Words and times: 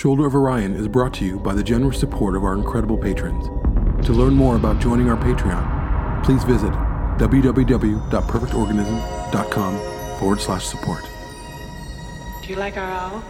Shoulder 0.00 0.24
of 0.24 0.34
Orion 0.34 0.74
is 0.76 0.88
brought 0.88 1.12
to 1.14 1.24
you 1.26 1.38
by 1.38 1.52
the 1.52 1.62
generous 1.62 2.00
support 2.00 2.34
of 2.34 2.42
our 2.42 2.54
incredible 2.54 2.96
patrons. 2.96 3.48
To 4.06 4.14
learn 4.14 4.32
more 4.32 4.56
about 4.56 4.80
joining 4.80 5.10
our 5.10 5.16
Patreon, 5.18 6.24
please 6.24 6.42
visit 6.42 6.72
www.perfectorganism.com 7.18 10.18
forward 10.18 10.40
slash 10.40 10.64
support. 10.64 11.04
Do 12.42 12.48
you 12.48 12.56
like 12.56 12.78
our 12.78 12.90
owl? 12.90 13.22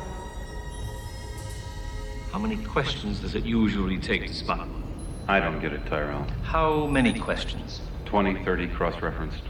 How 2.30 2.38
many 2.38 2.58
questions 2.58 3.18
does 3.18 3.34
it 3.34 3.44
usually 3.44 3.98
take 3.98 4.28
to 4.28 4.32
spot 4.32 4.68
one? 4.68 4.84
I 5.26 5.40
don't 5.40 5.60
get 5.60 5.72
it, 5.72 5.84
Tyrell. 5.86 6.24
How 6.44 6.86
many 6.86 7.18
questions? 7.18 7.80
20, 8.04 8.44
30 8.44 8.68
cross 8.68 9.02
referenced. 9.02 9.42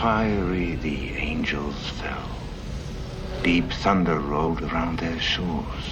Fiery 0.00 0.76
the 0.76 1.10
angels 1.16 1.76
fell. 2.00 2.30
Deep 3.44 3.70
thunder 3.70 4.18
rolled 4.20 4.62
around 4.62 4.98
their 4.98 5.20
shores, 5.20 5.84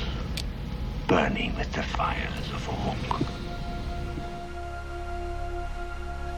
burning 1.07 1.55
with 1.55 1.71
the 1.75 1.83
fires 1.83 2.51
of 2.55 2.67
Orc. 2.67 3.21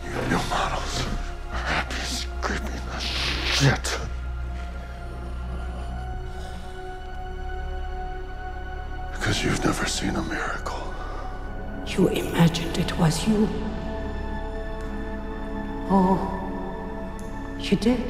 You 0.05 0.29
new 0.29 0.43
models 0.51 1.07
are 1.53 1.57
happy 1.57 2.01
scraping 2.01 2.81
the 2.91 2.99
shit. 2.99 3.99
Because 9.13 9.45
you've 9.45 9.65
never 9.65 9.87
seen 9.87 10.17
a 10.17 10.23
miracle. 10.23 10.93
You 11.87 12.09
imagined 12.09 12.77
it 12.77 12.99
was 12.99 13.25
you. 13.29 13.49
Oh, 15.89 16.19
you 17.61 17.77
did. 17.77 18.03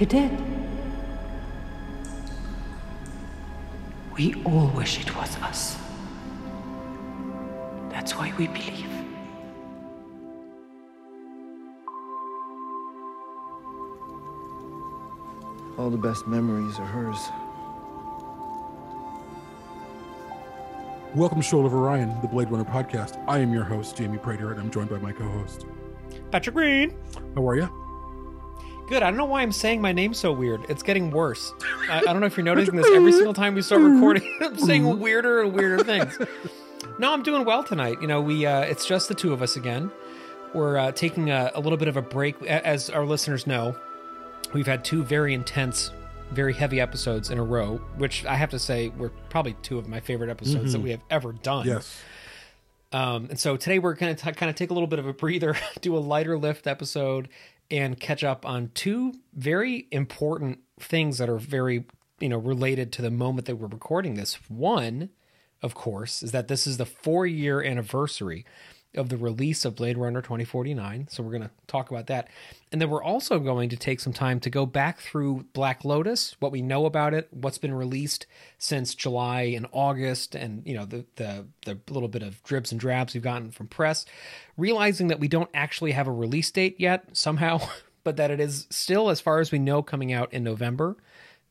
You 0.00 0.04
did. 0.04 0.57
We 4.18 4.34
all 4.44 4.66
wish 4.74 4.98
it 4.98 5.14
was 5.14 5.36
us. 5.36 5.76
That's 7.88 8.16
why 8.16 8.34
we 8.36 8.48
believe. 8.48 8.90
All 15.78 15.88
the 15.88 15.96
best 15.96 16.26
memories 16.26 16.80
are 16.80 16.84
hers. 16.84 17.28
Welcome 21.14 21.38
to 21.38 21.44
Shoulder 21.44 21.68
of 21.68 21.74
Orion, 21.74 22.20
the 22.20 22.26
Blade 22.26 22.50
Runner 22.50 22.64
podcast. 22.64 23.22
I 23.28 23.38
am 23.38 23.52
your 23.52 23.62
host, 23.62 23.96
Jamie 23.96 24.18
Prater, 24.18 24.50
and 24.50 24.60
I'm 24.60 24.72
joined 24.72 24.90
by 24.90 24.98
my 24.98 25.12
co 25.12 25.28
host. 25.28 25.64
Patrick 26.32 26.56
Green. 26.56 26.92
How 27.36 27.48
are 27.48 27.54
you? 27.54 27.87
Good. 28.88 29.02
I 29.02 29.10
don't 29.10 29.18
know 29.18 29.26
why 29.26 29.42
I'm 29.42 29.52
saying 29.52 29.82
my 29.82 29.92
name 29.92 30.14
so 30.14 30.32
weird. 30.32 30.64
It's 30.70 30.82
getting 30.82 31.10
worse. 31.10 31.52
I, 31.90 31.98
I 31.98 32.04
don't 32.04 32.20
know 32.20 32.26
if 32.26 32.38
you're 32.38 32.44
noticing 32.44 32.74
this. 32.74 32.86
Every 32.90 33.12
single 33.12 33.34
time 33.34 33.54
we 33.54 33.60
start 33.60 33.82
recording, 33.82 34.38
I'm 34.40 34.58
saying 34.58 34.98
weirder 34.98 35.42
and 35.42 35.52
weirder 35.52 35.84
things. 35.84 36.18
No, 36.98 37.12
I'm 37.12 37.22
doing 37.22 37.44
well 37.44 37.62
tonight. 37.62 38.00
You 38.00 38.08
know, 38.08 38.22
we 38.22 38.46
uh, 38.46 38.60
it's 38.62 38.86
just 38.86 39.08
the 39.08 39.14
two 39.14 39.34
of 39.34 39.42
us 39.42 39.56
again. 39.56 39.90
We're 40.54 40.78
uh, 40.78 40.92
taking 40.92 41.30
a, 41.30 41.50
a 41.54 41.60
little 41.60 41.76
bit 41.76 41.88
of 41.88 41.98
a 41.98 42.02
break, 42.02 42.40
as 42.42 42.88
our 42.88 43.04
listeners 43.04 43.46
know. 43.46 43.76
We've 44.54 44.66
had 44.66 44.86
two 44.86 45.04
very 45.04 45.34
intense, 45.34 45.90
very 46.30 46.54
heavy 46.54 46.80
episodes 46.80 47.28
in 47.28 47.38
a 47.38 47.44
row, 47.44 47.76
which 47.98 48.24
I 48.24 48.36
have 48.36 48.50
to 48.50 48.58
say 48.58 48.88
were 48.96 49.10
probably 49.28 49.54
two 49.62 49.76
of 49.76 49.86
my 49.86 50.00
favorite 50.00 50.30
episodes 50.30 50.72
that 50.72 50.80
we 50.80 50.90
have 50.92 51.02
ever 51.10 51.32
done. 51.32 51.66
Yes. 51.66 52.00
Um, 52.90 53.26
and 53.28 53.38
so 53.38 53.58
today 53.58 53.78
we're 53.78 53.92
going 53.92 54.16
to 54.16 54.32
kind 54.32 54.48
of 54.48 54.56
take 54.56 54.70
a 54.70 54.72
little 54.72 54.86
bit 54.86 54.98
of 54.98 55.06
a 55.06 55.12
breather, 55.12 55.56
do 55.82 55.94
a 55.94 56.00
lighter 56.00 56.38
lift 56.38 56.66
episode, 56.66 57.28
and 57.70 57.98
catch 57.98 58.24
up 58.24 58.46
on 58.46 58.70
two 58.74 59.14
very 59.34 59.86
important 59.90 60.60
things 60.80 61.18
that 61.18 61.28
are 61.28 61.38
very, 61.38 61.84
you 62.20 62.28
know, 62.28 62.38
related 62.38 62.92
to 62.92 63.02
the 63.02 63.10
moment 63.10 63.46
that 63.46 63.56
we're 63.56 63.66
recording 63.66 64.14
this. 64.14 64.38
One, 64.48 65.10
of 65.62 65.74
course, 65.74 66.22
is 66.22 66.32
that 66.32 66.48
this 66.48 66.66
is 66.66 66.76
the 66.76 66.86
four 66.86 67.26
year 67.26 67.62
anniversary 67.62 68.44
of 68.94 69.10
the 69.10 69.16
release 69.16 69.64
of 69.64 69.76
Blade 69.76 69.98
Runner 69.98 70.22
2049. 70.22 71.08
So 71.10 71.22
we're 71.22 71.30
going 71.30 71.42
to 71.42 71.50
talk 71.66 71.90
about 71.90 72.06
that. 72.06 72.28
And 72.72 72.80
then 72.80 72.88
we're 72.88 73.02
also 73.02 73.38
going 73.38 73.68
to 73.68 73.76
take 73.76 74.00
some 74.00 74.12
time 74.12 74.40
to 74.40 74.50
go 74.50 74.66
back 74.66 75.00
through 75.00 75.46
Black 75.52 75.84
Lotus, 75.84 76.36
what 76.40 76.52
we 76.52 76.62
know 76.62 76.86
about 76.86 77.14
it, 77.14 77.28
what's 77.30 77.58
been 77.58 77.74
released 77.74 78.26
since 78.56 78.94
July 78.94 79.42
and 79.42 79.66
August, 79.72 80.34
and 80.34 80.66
you 80.66 80.74
know 80.74 80.84
the 80.84 81.04
the 81.16 81.46
the 81.64 81.78
little 81.90 82.08
bit 82.08 82.22
of 82.22 82.42
dribs 82.42 82.72
and 82.72 82.80
drabs 82.80 83.14
we've 83.14 83.22
gotten 83.22 83.50
from 83.50 83.68
press, 83.68 84.06
realizing 84.56 85.08
that 85.08 85.20
we 85.20 85.28
don't 85.28 85.50
actually 85.52 85.92
have 85.92 86.08
a 86.08 86.12
release 86.12 86.50
date 86.50 86.76
yet 86.78 87.04
somehow, 87.16 87.60
but 88.04 88.16
that 88.16 88.30
it 88.30 88.40
is 88.40 88.66
still, 88.70 89.10
as 89.10 89.20
far 89.20 89.40
as 89.40 89.52
we 89.52 89.58
know, 89.58 89.82
coming 89.82 90.12
out 90.12 90.32
in 90.32 90.42
November. 90.42 90.96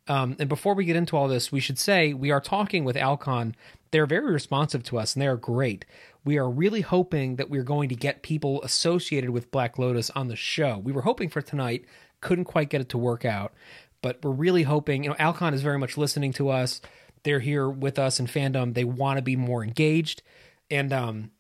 Um, 0.08 0.36
and 0.40 0.48
before 0.48 0.74
we 0.74 0.86
get 0.86 0.96
into 0.96 1.18
all 1.18 1.28
this, 1.28 1.52
we 1.52 1.60
should 1.60 1.78
say 1.78 2.14
we 2.14 2.32
are 2.32 2.40
talking 2.40 2.86
with 2.86 2.96
Alcon. 2.96 3.56
They're 3.92 4.06
very 4.06 4.32
responsive 4.32 4.84
to 4.84 4.98
us 4.98 5.14
and 5.14 5.22
they 5.22 5.28
are 5.28 5.38
great. 5.38 5.86
We 6.28 6.38
are 6.38 6.50
really 6.50 6.82
hoping 6.82 7.38
that 7.38 7.50
we're 7.50 7.64
going 7.64 7.88
to 7.88 7.96
get 7.96 8.22
people 8.22 8.62
associated 8.62 9.30
with 9.30 9.50
Black 9.50 9.80
Lotus 9.80 10.10
on 10.10 10.28
the 10.28 10.36
show. 10.36 10.78
We 10.78 10.92
were 10.92 11.04
hoping 11.04 11.30
for 11.30 11.42
tonight, 11.42 11.86
couldn't 12.20 12.44
quite 12.44 12.70
get 12.70 12.82
it 12.82 12.90
to 12.90 12.98
work 12.98 13.24
out, 13.24 13.54
but 14.02 14.20
we're 14.22 14.32
really 14.32 14.64
hoping. 14.64 15.06
You 15.06 15.12
know, 15.12 15.16
Alcon 15.20 15.54
is 15.54 15.62
very 15.62 15.80
much 15.80 15.96
listening 15.96 16.34
to 16.34 16.50
us. 16.50 16.82
They're 17.24 17.40
here 17.40 17.70
with 17.70 17.98
us 17.98 18.20
in 18.20 18.28
fandom. 18.28 18.74
They 18.74 18.84
want 18.84 19.20
to 19.20 19.22
be 19.22 19.38
more 19.38 19.64
engaged, 19.64 20.22
and 20.70 20.92
um, 20.92 21.32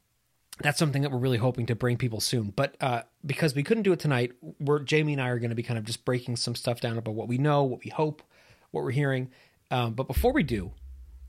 that's 0.61 0.79
something 0.79 1.01
that 1.01 1.11
we're 1.11 1.17
really 1.17 1.37
hoping 1.37 1.65
to 1.65 1.75
bring 1.75 1.97
people 1.97 2.21
soon. 2.21 2.53
But 2.55 2.77
uh, 2.79 3.01
because 3.25 3.53
we 3.53 3.63
couldn't 3.63 3.83
do 3.83 3.91
it 3.91 3.99
tonight, 3.99 4.31
we're 4.57 4.79
Jamie 4.79 5.11
and 5.11 5.21
I 5.21 5.27
are 5.27 5.39
going 5.39 5.49
to 5.49 5.55
be 5.55 5.63
kind 5.63 5.77
of 5.77 5.83
just 5.83 6.05
breaking 6.05 6.37
some 6.37 6.55
stuff 6.55 6.79
down 6.79 6.97
about 6.97 7.13
what 7.13 7.27
we 7.27 7.37
know, 7.37 7.61
what 7.63 7.83
we 7.83 7.89
hope, 7.89 8.23
what 8.71 8.85
we're 8.85 8.91
hearing. 8.91 9.31
Um, 9.69 9.95
but 9.95 10.07
before 10.07 10.31
we 10.31 10.43
do, 10.43 10.71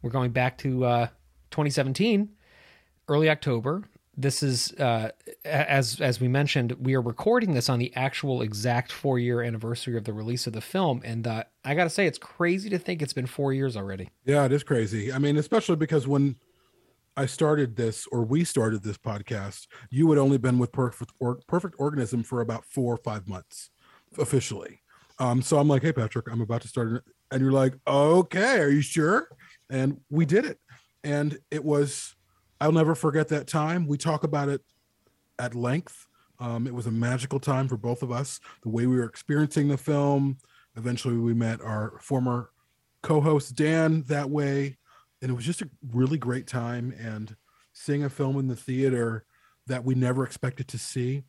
we're 0.01 0.11
going 0.11 0.31
back 0.31 0.59
to 0.59 0.85
uh, 0.85 1.07
2017, 1.51 2.29
early 3.09 3.29
October. 3.31 3.83
This 4.17 4.43
is 4.43 4.73
uh, 4.73 5.11
as 5.45 6.01
as 6.01 6.21
we 6.21 6.27
mentioned, 6.27 6.73
we 6.81 6.95
are 6.95 7.01
recording 7.01 7.55
this 7.55 7.69
on 7.69 7.79
the 7.79 7.95
actual 7.95 8.43
exact 8.43 8.91
four 8.91 9.19
year 9.19 9.43
anniversary 9.43 9.97
of 9.97 10.05
the 10.05 10.13
release 10.13 10.49
of 10.49 10.53
the 10.53 10.61
film, 10.61 11.03
and 11.05 11.25
uh, 11.27 11.45
I 11.65 11.77
got 11.77 11.85
to 11.85 11.91
say, 11.91 12.07
it's 12.07 12.19
crazy 12.19 12.69
to 12.71 12.79
think 12.79 13.01
it's 13.01 13.13
been 13.13 13.27
four 13.27 13.53
years 13.53 13.77
already. 13.77 14.11
Yeah, 14.25 14.45
it 14.45 14.53
is 14.53 14.65
crazy. 14.65 15.13
I 15.13 15.19
mean, 15.19 15.37
especially 15.37 15.77
because 15.77 16.09
when 16.09 16.35
I 17.17 17.27
started 17.27 17.77
this 17.77 18.09
or 18.11 18.25
we 18.25 18.43
started 18.43 18.83
this 18.83 18.99
podcast, 18.99 19.69
you 19.91 20.11
had 20.11 20.19
only 20.19 20.39
been 20.39 20.59
with 20.59 20.73
Perfect 20.73 21.13
or, 21.21 21.39
Perfect 21.47 21.77
Organism 21.79 22.25
for 22.25 22.41
about 22.41 22.65
four 22.65 22.95
or 22.95 22.99
five 22.99 23.29
months 23.29 23.71
officially. 24.19 24.81
Um, 25.21 25.43
so 25.43 25.59
I'm 25.59 25.69
like, 25.69 25.83
hey 25.83 25.93
Patrick, 25.93 26.27
I'm 26.29 26.41
about 26.41 26.63
to 26.63 26.69
start, 26.69 27.05
and 27.31 27.41
you're 27.41 27.53
like, 27.53 27.75
okay, 27.87 28.59
are 28.59 28.69
you 28.69 28.81
sure? 28.81 29.29
And 29.71 30.01
we 30.11 30.25
did 30.25 30.45
it, 30.45 30.59
and 31.05 31.39
it 31.53 31.65
was. 31.65 32.17
I'll 32.61 32.73
never 32.73 32.95
forget 32.95 33.29
that 33.29 33.47
time. 33.47 33.87
We 33.87 33.99
talk 33.99 34.25
about 34.25 34.49
it 34.49 34.63
at 35.39 35.55
length. 35.55 36.07
Um, 36.41 36.67
it 36.67 36.75
was 36.75 36.87
a 36.87 36.91
magical 36.91 37.41
time 37.41 37.69
for 37.69 37.77
both 37.77 38.03
of 38.03 38.11
us. 38.11 38.41
The 38.63 38.69
way 38.69 38.87
we 38.87 38.97
were 38.97 39.05
experiencing 39.05 39.69
the 39.69 39.77
film. 39.77 40.39
Eventually, 40.77 41.17
we 41.17 41.35
met 41.35 41.61
our 41.61 41.99
former 42.01 42.51
co-host 43.03 43.55
Dan 43.55 44.03
that 44.05 44.31
way, 44.31 44.77
and 45.21 45.31
it 45.31 45.35
was 45.35 45.45
just 45.45 45.63
a 45.63 45.71
really 45.93 46.19
great 46.19 46.47
time. 46.47 46.95
And 46.99 47.37
seeing 47.73 48.05
a 48.05 48.11
film 48.11 48.39
in 48.39 48.49
the 48.49 48.57
theater 48.57 49.25
that 49.67 49.85
we 49.85 49.95
never 49.95 50.25
expected 50.25 50.69
to 50.69 50.79
see, 50.79 51.25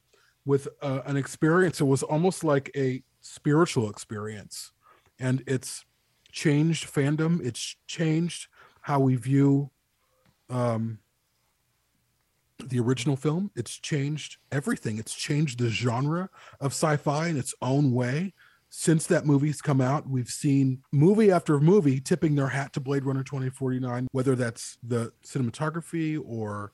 with 0.46 0.68
uh, 0.82 1.02
an 1.06 1.18
experience, 1.18 1.82
it 1.82 1.86
was 1.86 2.04
almost 2.04 2.44
like 2.44 2.72
a 2.76 3.04
spiritual 3.22 3.90
experience, 3.90 4.72
and 5.20 5.44
it's 5.46 5.86
changed 6.32 6.92
fandom. 6.92 7.44
It's 7.46 7.76
changed 7.88 8.48
how 8.82 9.00
we 9.00 9.16
view 9.16 9.72
um, 10.50 11.00
the 12.64 12.80
original 12.80 13.16
film. 13.16 13.52
It's 13.56 13.78
changed 13.78 14.38
everything. 14.52 14.98
It's 14.98 15.16
changed 15.16 15.60
the 15.60 15.70
genre 15.70 16.30
of 16.60 16.72
sci-fi 16.72 17.28
in 17.28 17.38
its 17.38 17.54
own 17.62 17.92
way. 17.92 18.34
Since 18.72 19.08
that 19.08 19.26
movie's 19.26 19.62
come 19.62 19.82
out, 19.82 20.08
we've 20.08 20.30
seen 20.30 20.84
movie 20.92 21.32
after 21.32 21.60
movie 21.60 22.00
tipping 22.00 22.36
their 22.36 22.50
hat 22.50 22.74
to 22.74 22.80
Blade 22.80 23.04
Runner 23.04 23.24
2049, 23.24 24.08
whether 24.12 24.36
that's 24.36 24.78
the 24.84 25.12
cinematography 25.26 26.22
or 26.24 26.72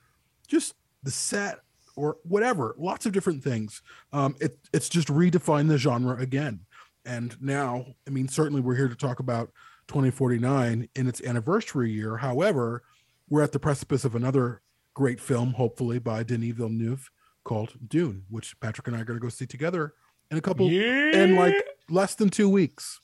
just 0.47 0.75
the 1.03 1.11
set 1.11 1.59
or 1.95 2.17
whatever, 2.23 2.75
lots 2.77 3.05
of 3.05 3.13
different 3.13 3.43
things. 3.43 3.81
Um, 4.11 4.35
it, 4.41 4.57
it's 4.73 4.89
just 4.89 5.07
redefined 5.07 5.69
the 5.69 5.77
genre 5.77 6.17
again. 6.17 6.61
And 7.05 7.41
now, 7.41 7.85
I 8.07 8.09
mean, 8.09 8.27
certainly 8.27 8.61
we're 8.61 8.75
here 8.75 8.89
to 8.89 8.95
talk 8.95 9.19
about 9.19 9.51
2049 9.87 10.89
in 10.95 11.07
its 11.07 11.23
anniversary 11.23 11.91
year. 11.91 12.17
However, 12.17 12.83
we're 13.29 13.43
at 13.43 13.51
the 13.51 13.59
precipice 13.59 14.03
of 14.03 14.15
another 14.15 14.61
great 14.95 15.19
film, 15.21 15.53
hopefully 15.53 15.99
by 15.99 16.23
Denis 16.23 16.53
Villeneuve, 16.55 17.11
called 17.43 17.73
Dune, 17.87 18.23
which 18.29 18.59
Patrick 18.59 18.87
and 18.87 18.95
I 18.97 19.01
are 19.01 19.05
going 19.05 19.19
to 19.19 19.23
go 19.23 19.29
see 19.29 19.45
together 19.45 19.93
in 20.31 20.37
a 20.37 20.41
couple 20.41 20.67
in 20.67 21.35
like 21.35 21.53
less 21.89 22.15
than 22.15 22.29
two 22.29 22.49
weeks. 22.49 22.99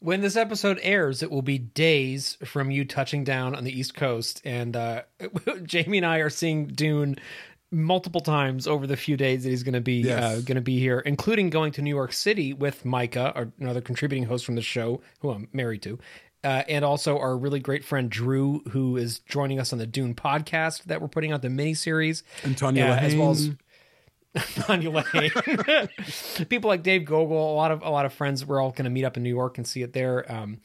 When 0.00 0.20
this 0.20 0.36
episode 0.36 0.80
airs, 0.82 1.22
it 1.22 1.30
will 1.30 1.42
be 1.42 1.58
days 1.58 2.36
from 2.44 2.70
you 2.72 2.84
touching 2.84 3.22
down 3.24 3.54
on 3.54 3.62
the 3.64 3.70
East 3.78 3.94
Coast, 3.94 4.42
and 4.44 4.76
uh, 4.76 5.02
Jamie 5.62 5.98
and 5.98 6.06
I 6.06 6.18
are 6.18 6.28
seeing 6.28 6.66
Dune 6.66 7.16
multiple 7.70 8.20
times 8.20 8.66
over 8.66 8.86
the 8.86 8.96
few 8.96 9.16
days 9.16 9.44
that 9.44 9.50
he's 9.50 9.62
going 9.62 9.72
to 9.74 9.80
be 9.80 10.00
Yes. 10.00 10.22
uh, 10.22 10.40
going 10.40 10.56
to 10.56 10.60
be 10.60 10.78
here, 10.78 11.00
including 11.00 11.48
going 11.50 11.72
to 11.72 11.82
New 11.82 11.94
York 11.94 12.12
City 12.12 12.52
with 12.52 12.84
Micah, 12.84 13.48
another 13.60 13.80
contributing 13.80 14.24
host 14.24 14.44
from 14.44 14.56
the 14.56 14.60
show, 14.62 15.00
who 15.20 15.30
I'm 15.30 15.48
married 15.52 15.80
to, 15.82 15.98
uh, 16.44 16.62
and 16.68 16.84
also 16.84 17.18
our 17.18 17.36
really 17.36 17.60
great 17.60 17.84
friend 17.84 18.10
Drew, 18.10 18.60
who 18.70 18.96
is 18.96 19.20
joining 19.20 19.60
us 19.60 19.72
on 19.72 19.78
the 19.78 19.86
Dune 19.86 20.14
podcast 20.14 20.84
that 20.84 21.00
we're 21.00 21.08
putting 21.08 21.32
out 21.32 21.42
the 21.42 21.48
miniseries, 21.48 22.22
And 22.42 22.56
Tanya 22.56 22.84
uh, 22.86 22.96
as 22.96 23.14
well 23.14 23.30
as. 23.30 23.50
Tanya 24.54 24.90
Lane. 24.90 25.30
People 26.48 26.68
like 26.68 26.82
Dave 26.82 27.04
Gogol, 27.04 27.52
a 27.52 27.54
lot 27.54 27.70
of 27.70 27.82
a 27.82 27.90
lot 27.90 28.06
of 28.06 28.14
friends. 28.14 28.46
We're 28.46 28.62
all 28.62 28.70
going 28.70 28.84
to 28.84 28.90
meet 28.90 29.04
up 29.04 29.18
in 29.18 29.22
New 29.22 29.28
York 29.28 29.58
and 29.58 29.66
see 29.66 29.82
it 29.82 29.92
there. 29.92 30.30
Um, 30.32 30.62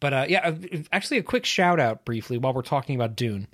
but 0.00 0.12
uh, 0.12 0.26
yeah, 0.28 0.48
uh, 0.48 0.78
actually, 0.92 1.16
a 1.16 1.22
quick 1.22 1.46
shout 1.46 1.80
out 1.80 2.04
briefly 2.04 2.36
while 2.36 2.52
we're 2.52 2.60
talking 2.60 2.94
about 2.94 3.16
Dune 3.16 3.48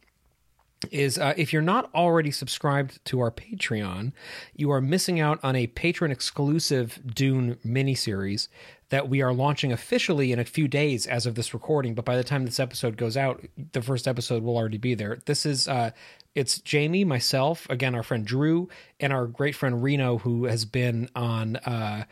is 0.90 1.18
uh, 1.18 1.34
if 1.36 1.52
you're 1.52 1.62
not 1.62 1.90
already 1.94 2.30
subscribed 2.30 3.04
to 3.04 3.20
our 3.20 3.30
Patreon, 3.30 4.12
you 4.54 4.70
are 4.70 4.80
missing 4.80 5.20
out 5.20 5.38
on 5.42 5.54
a 5.54 5.68
patron 5.68 6.10
exclusive 6.10 6.98
Dune 7.06 7.56
miniseries 7.64 8.48
that 8.92 9.08
we 9.08 9.22
are 9.22 9.32
launching 9.32 9.72
officially 9.72 10.32
in 10.32 10.38
a 10.38 10.44
few 10.44 10.68
days 10.68 11.06
as 11.06 11.24
of 11.24 11.34
this 11.34 11.54
recording. 11.54 11.94
But 11.94 12.04
by 12.04 12.14
the 12.14 12.22
time 12.22 12.44
this 12.44 12.60
episode 12.60 12.98
goes 12.98 13.16
out, 13.16 13.42
the 13.72 13.80
first 13.80 14.06
episode 14.06 14.42
will 14.42 14.54
already 14.54 14.76
be 14.76 14.94
there. 14.94 15.18
This 15.24 15.46
is 15.46 15.66
uh, 15.66 15.92
it's 16.34 16.58
Jamie, 16.58 17.02
myself, 17.02 17.66
again 17.70 17.94
our 17.94 18.02
friend 18.02 18.26
Drew, 18.26 18.68
and 19.00 19.10
our 19.10 19.26
great 19.26 19.56
friend 19.56 19.82
Reno, 19.82 20.18
who 20.18 20.44
has 20.44 20.66
been 20.66 21.08
on. 21.16 21.56
Uh, 21.56 22.04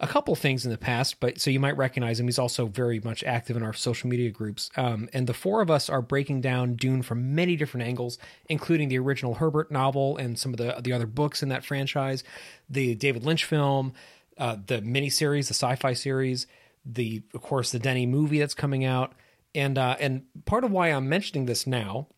a 0.00 0.06
couple 0.08 0.34
things 0.34 0.64
in 0.64 0.72
the 0.72 0.78
past, 0.78 1.20
but 1.20 1.40
so 1.40 1.48
you 1.48 1.60
might 1.60 1.76
recognize 1.76 2.18
him. 2.18 2.26
He's 2.26 2.38
also 2.38 2.66
very 2.66 2.98
much 2.98 3.22
active 3.22 3.56
in 3.56 3.62
our 3.62 3.72
social 3.72 4.10
media 4.10 4.30
groups. 4.30 4.68
Um, 4.76 5.08
and 5.12 5.28
the 5.28 5.32
four 5.32 5.62
of 5.62 5.70
us 5.70 5.88
are 5.88 6.02
breaking 6.02 6.40
down 6.40 6.74
Dune 6.74 7.02
from 7.02 7.36
many 7.36 7.54
different 7.54 7.86
angles, 7.86 8.18
including 8.48 8.88
the 8.88 8.98
original 8.98 9.34
Herbert 9.34 9.70
novel 9.70 10.16
and 10.16 10.36
some 10.36 10.52
of 10.52 10.56
the 10.56 10.80
the 10.80 10.92
other 10.92 11.06
books 11.06 11.40
in 11.40 11.50
that 11.50 11.64
franchise, 11.64 12.24
the 12.68 12.96
David 12.96 13.24
Lynch 13.24 13.44
film, 13.44 13.92
uh, 14.38 14.56
the 14.66 14.80
miniseries, 14.80 15.48
the 15.48 15.54
sci-fi 15.54 15.92
series, 15.92 16.46
the 16.84 17.22
of 17.34 17.42
course 17.42 17.72
the 17.72 17.78
Denis 17.78 18.06
movie 18.06 18.38
that's 18.38 18.54
coming 18.54 18.84
out, 18.84 19.14
and 19.54 19.78
uh, 19.78 19.96
and 20.00 20.24
part 20.44 20.64
of 20.64 20.70
why 20.70 20.88
I'm 20.88 21.08
mentioning 21.08 21.46
this 21.46 21.66
now 21.66 22.08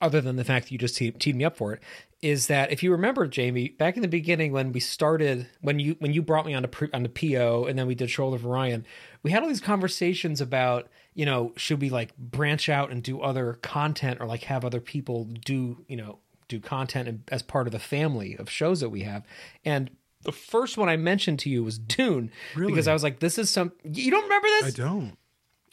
other 0.00 0.20
than 0.20 0.36
the 0.36 0.44
fact 0.44 0.66
that 0.66 0.72
you 0.72 0.78
just 0.78 0.96
te- 0.96 1.10
teed 1.10 1.36
me 1.36 1.44
up 1.44 1.56
for 1.56 1.72
it, 1.72 1.82
is 2.22 2.46
that 2.46 2.72
if 2.72 2.82
you 2.82 2.90
remember, 2.90 3.26
Jamie, 3.26 3.68
back 3.68 3.96
in 3.96 4.02
the 4.02 4.08
beginning 4.08 4.52
when 4.52 4.72
we 4.72 4.80
started, 4.80 5.46
when 5.60 5.78
you 5.78 5.96
when 5.98 6.12
you 6.12 6.22
brought 6.22 6.46
me 6.46 6.54
on 6.54 6.62
to 6.62 6.90
on 6.94 7.02
the 7.02 7.08
PO, 7.08 7.66
and 7.66 7.78
then 7.78 7.86
we 7.86 7.94
did 7.94 8.10
Shoulder 8.10 8.36
of 8.36 8.46
Orion, 8.46 8.86
we 9.22 9.30
had 9.30 9.42
all 9.42 9.48
these 9.48 9.60
conversations 9.60 10.40
about, 10.40 10.88
you 11.14 11.26
know, 11.26 11.52
should 11.56 11.80
we 11.80 11.90
like 11.90 12.16
branch 12.16 12.68
out 12.68 12.90
and 12.90 13.02
do 13.02 13.20
other 13.20 13.54
content 13.62 14.20
or 14.20 14.26
like 14.26 14.44
have 14.44 14.64
other 14.64 14.80
people 14.80 15.24
do, 15.24 15.84
you 15.86 15.96
know, 15.96 16.18
do 16.48 16.60
content 16.60 17.22
as 17.30 17.42
part 17.42 17.66
of 17.66 17.72
the 17.72 17.78
family 17.78 18.36
of 18.38 18.48
shows 18.48 18.80
that 18.80 18.90
we 18.90 19.02
have, 19.02 19.24
and 19.64 19.90
the 20.24 20.32
first 20.32 20.76
one 20.76 20.88
I 20.88 20.96
mentioned 20.96 21.38
to 21.40 21.50
you 21.50 21.62
was 21.62 21.78
Dune 21.78 22.30
because 22.56 22.88
I 22.88 22.92
was 22.92 23.02
like, 23.02 23.20
this 23.20 23.38
is 23.38 23.50
some 23.50 23.72
you 23.84 24.10
don't 24.10 24.24
remember 24.24 24.48
this? 24.48 24.64
I 24.66 24.70
don't. 24.70 25.16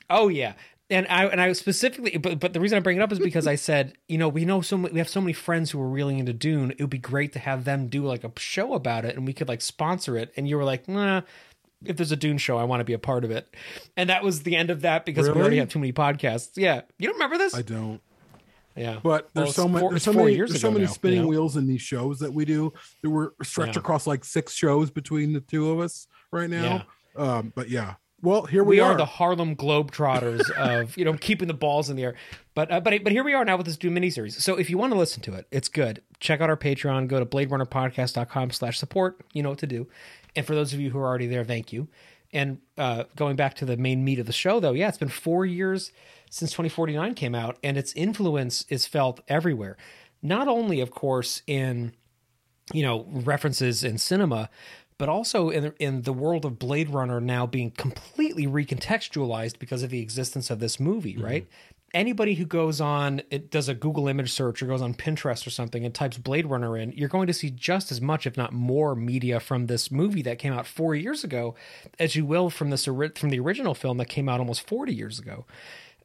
Oh 0.10 0.28
yeah. 0.28 0.54
And 0.90 1.08
I 1.10 1.26
and 1.26 1.40
I 1.40 1.54
specifically, 1.54 2.18
but 2.18 2.40
but 2.40 2.52
the 2.54 2.60
reason 2.60 2.78
I 2.78 2.82
bring 2.82 2.98
it 2.98 3.02
up 3.02 3.12
is 3.14 3.20
because 3.20 3.48
I 3.48 3.56
said, 3.56 3.94
you 4.10 4.18
know, 4.18 4.28
we 4.28 4.44
know 4.44 4.60
so 4.60 4.78
many, 4.78 4.94
we 4.94 5.00
have 5.00 5.08
so 5.08 5.22
many 5.22 5.32
friends 5.32 5.72
who 5.72 5.82
are 5.82 5.88
really 5.88 6.20
into 6.20 6.34
Dune. 6.34 6.72
It 6.72 6.82
would 6.82 6.90
be 6.90 6.98
great 6.98 7.32
to 7.34 7.40
have 7.40 7.64
them 7.64 7.88
do 7.88 8.06
like 8.06 8.26
a 8.26 8.32
show 8.38 8.74
about 8.74 9.06
it, 9.06 9.16
and 9.16 9.26
we 9.26 9.32
could 9.32 9.48
like 9.48 9.62
sponsor 9.62 10.18
it. 10.18 10.34
And 10.36 10.50
you 10.50 10.58
were 10.58 10.66
like, 10.66 10.90
nah, 10.90 11.22
if 11.86 11.96
there's 11.96 12.12
a 12.12 12.18
Dune 12.18 12.38
show, 12.38 12.58
I 12.58 12.66
want 12.66 12.82
to 12.82 12.84
be 12.84 12.94
a 12.94 13.00
part 13.00 13.24
of 13.24 13.32
it. 13.32 13.56
And 13.96 14.10
that 14.10 14.22
was 14.24 14.44
the 14.44 14.58
end 14.58 14.70
of 14.70 14.82
that 14.82 15.06
because 15.06 15.30
we 15.30 15.40
already 15.40 15.58
have 15.58 15.70
too 15.70 15.80
many 15.80 15.94
podcasts. 15.94 16.52
Yeah, 16.56 16.82
you 16.98 17.08
don't 17.08 17.16
remember 17.16 17.38
this? 17.38 17.56
I 17.56 17.62
don't. 17.62 18.02
Yeah, 18.76 19.00
But 19.04 19.30
there's 19.34 19.50
it's 19.50 19.56
so 19.56 19.68
many, 19.68 19.88
there's 19.90 20.04
so 20.04 20.14
many, 20.14 20.36
there's 20.36 20.62
so 20.62 20.70
many 20.72 20.86
now, 20.86 20.90
you 20.90 20.94
spinning 20.94 21.22
know? 21.24 21.28
wheels 21.28 21.58
in 21.58 21.68
these 21.68 21.82
shows 21.82 22.20
that 22.20 22.34
we 22.34 22.46
do. 22.46 22.72
That 23.04 23.10
we're 23.10 23.32
stretched 23.44 23.76
Yeah. 23.76 23.80
across 23.82 24.08
like 24.08 24.24
six 24.24 24.54
shows 24.54 24.90
between 24.92 25.34
the 25.34 25.42
two 25.42 25.70
of 25.72 25.80
us 25.80 26.08
right 26.32 26.50
now. 26.50 26.86
Um, 27.18 27.52
but 27.56 27.70
yeah, 27.70 27.96
well, 28.22 28.44
here 28.46 28.64
we, 28.64 28.80
are. 28.80 28.90
we, 28.90 28.94
are. 28.94 28.98
the 28.98 29.06
Harlem 29.06 29.56
Globetrotters 29.56 30.50
of 30.58 30.96
you 30.96 31.04
know 31.04 31.14
keeping 31.14 31.48
the 31.48 31.54
balls 31.54 31.90
in 31.90 31.98
the 31.98 32.04
air. 32.04 32.16
But 32.54 32.72
uh, 32.72 32.80
but 32.80 33.04
but 33.04 33.12
here 33.12 33.24
we 33.24 33.34
are 33.34 33.44
now 33.44 33.58
with 33.58 33.66
this 33.66 33.78
Dune 33.78 33.96
miniseries. 33.96 34.40
So 34.42 34.56
if 34.58 34.70
you 34.70 34.78
want 34.78 34.94
to 34.94 35.00
listen 35.00 35.22
to 35.24 35.34
it, 35.34 35.48
it's 35.52 35.68
good. 35.68 36.02
Check 36.20 36.40
out 36.40 36.50
our 36.50 36.58
Patreon. 36.58 37.08
Go 37.08 37.20
to 37.20 37.26
BladeRunnerPodcast.com 37.26 38.52
slash 38.52 38.78
support. 38.78 39.18
You 39.34 39.44
know 39.44 39.50
what 39.50 39.60
to 39.60 39.68
do. 39.68 39.88
And 40.36 40.46
for 40.46 40.56
those 40.56 40.74
of 40.74 40.80
you 40.80 40.92
who 40.92 41.00
are 41.00 41.06
already 41.08 41.28
there, 41.28 41.44
thank 41.44 41.74
you. 41.74 41.88
And 42.34 42.60
uh, 42.78 43.06
going 43.16 43.36
back 43.36 43.56
to 43.56 43.66
the 43.66 43.78
main 43.78 44.04
meat 44.04 44.20
of 44.20 44.26
the 44.26 44.34
show, 44.34 44.60
though, 44.60 44.72
yeah, 44.72 44.88
it's 44.88 44.98
been 44.98 45.10
four 45.10 45.46
years 45.46 45.92
since 46.30 46.52
2049 46.52 47.14
came 47.14 47.36
out, 47.36 47.58
and 47.64 47.78
its 47.78 47.92
influence 47.94 48.66
is 48.70 48.86
felt 48.86 49.20
everywhere. 49.28 49.78
Not 50.22 50.48
only, 50.48 50.80
of 50.80 50.92
course, 50.92 51.42
in 51.46 51.94
you 52.74 52.84
know 52.84 53.06
references 53.10 53.84
in 53.84 53.98
cinema 53.98 54.50
but 55.02 55.10
also 55.10 55.50
in 55.50 55.74
in 55.80 56.04
the 56.04 56.14
world 56.14 56.46
of 56.46 56.60
Blade 56.60 56.88
Runner 56.88 57.20
now 57.20 57.48
being 57.48 57.72
completely 57.72 58.46
recontextualized 58.46 59.58
because 59.58 59.82
of 59.82 59.90
the 59.90 60.00
existence 60.00 60.52
of 60.52 60.60
this 60.60 60.80
movie, 60.80 61.18
right? 61.18 61.48
Anybody 61.94 62.36
who 62.36 62.46
goes 62.46 62.80
on 62.80 63.22
it 63.30 63.52
does 63.52 63.68
a 63.68 63.74
Google 63.74 64.08
image 64.08 64.32
search 64.32 64.62
or 64.62 64.68
goes 64.68 64.82
on 64.82 64.94
Pinterest 64.94 65.46
or 65.46 65.50
something 65.50 65.84
and 65.84 65.94
types 65.94 66.18
Blade 66.18 66.46
Runner 66.46 66.78
in, 66.78 66.92
you're 66.94 67.10
going 67.10 67.28
to 67.28 67.34
see 67.34 67.50
just 67.50 67.92
as 67.92 68.00
much 68.00 68.26
if 68.26 68.38
not 68.38 68.54
more 68.54 68.96
media 68.96 69.40
from 69.40 69.68
this 69.68 69.92
movie 69.92 70.22
that 70.22 70.40
came 70.40 70.54
out 70.54 70.66
4 70.66 70.96
years 70.96 71.24
ago 71.24 71.56
as 72.00 72.16
you 72.16 72.26
will 72.26 72.50
from 72.50 72.70
this 72.70 72.86
from 72.86 73.30
the 73.30 73.40
original 73.40 73.76
film 73.76 73.98
that 73.98 74.08
came 74.08 74.30
out 74.30 74.40
almost 74.40 74.68
40 74.68 74.94
years 74.94 75.20
ago. 75.20 75.46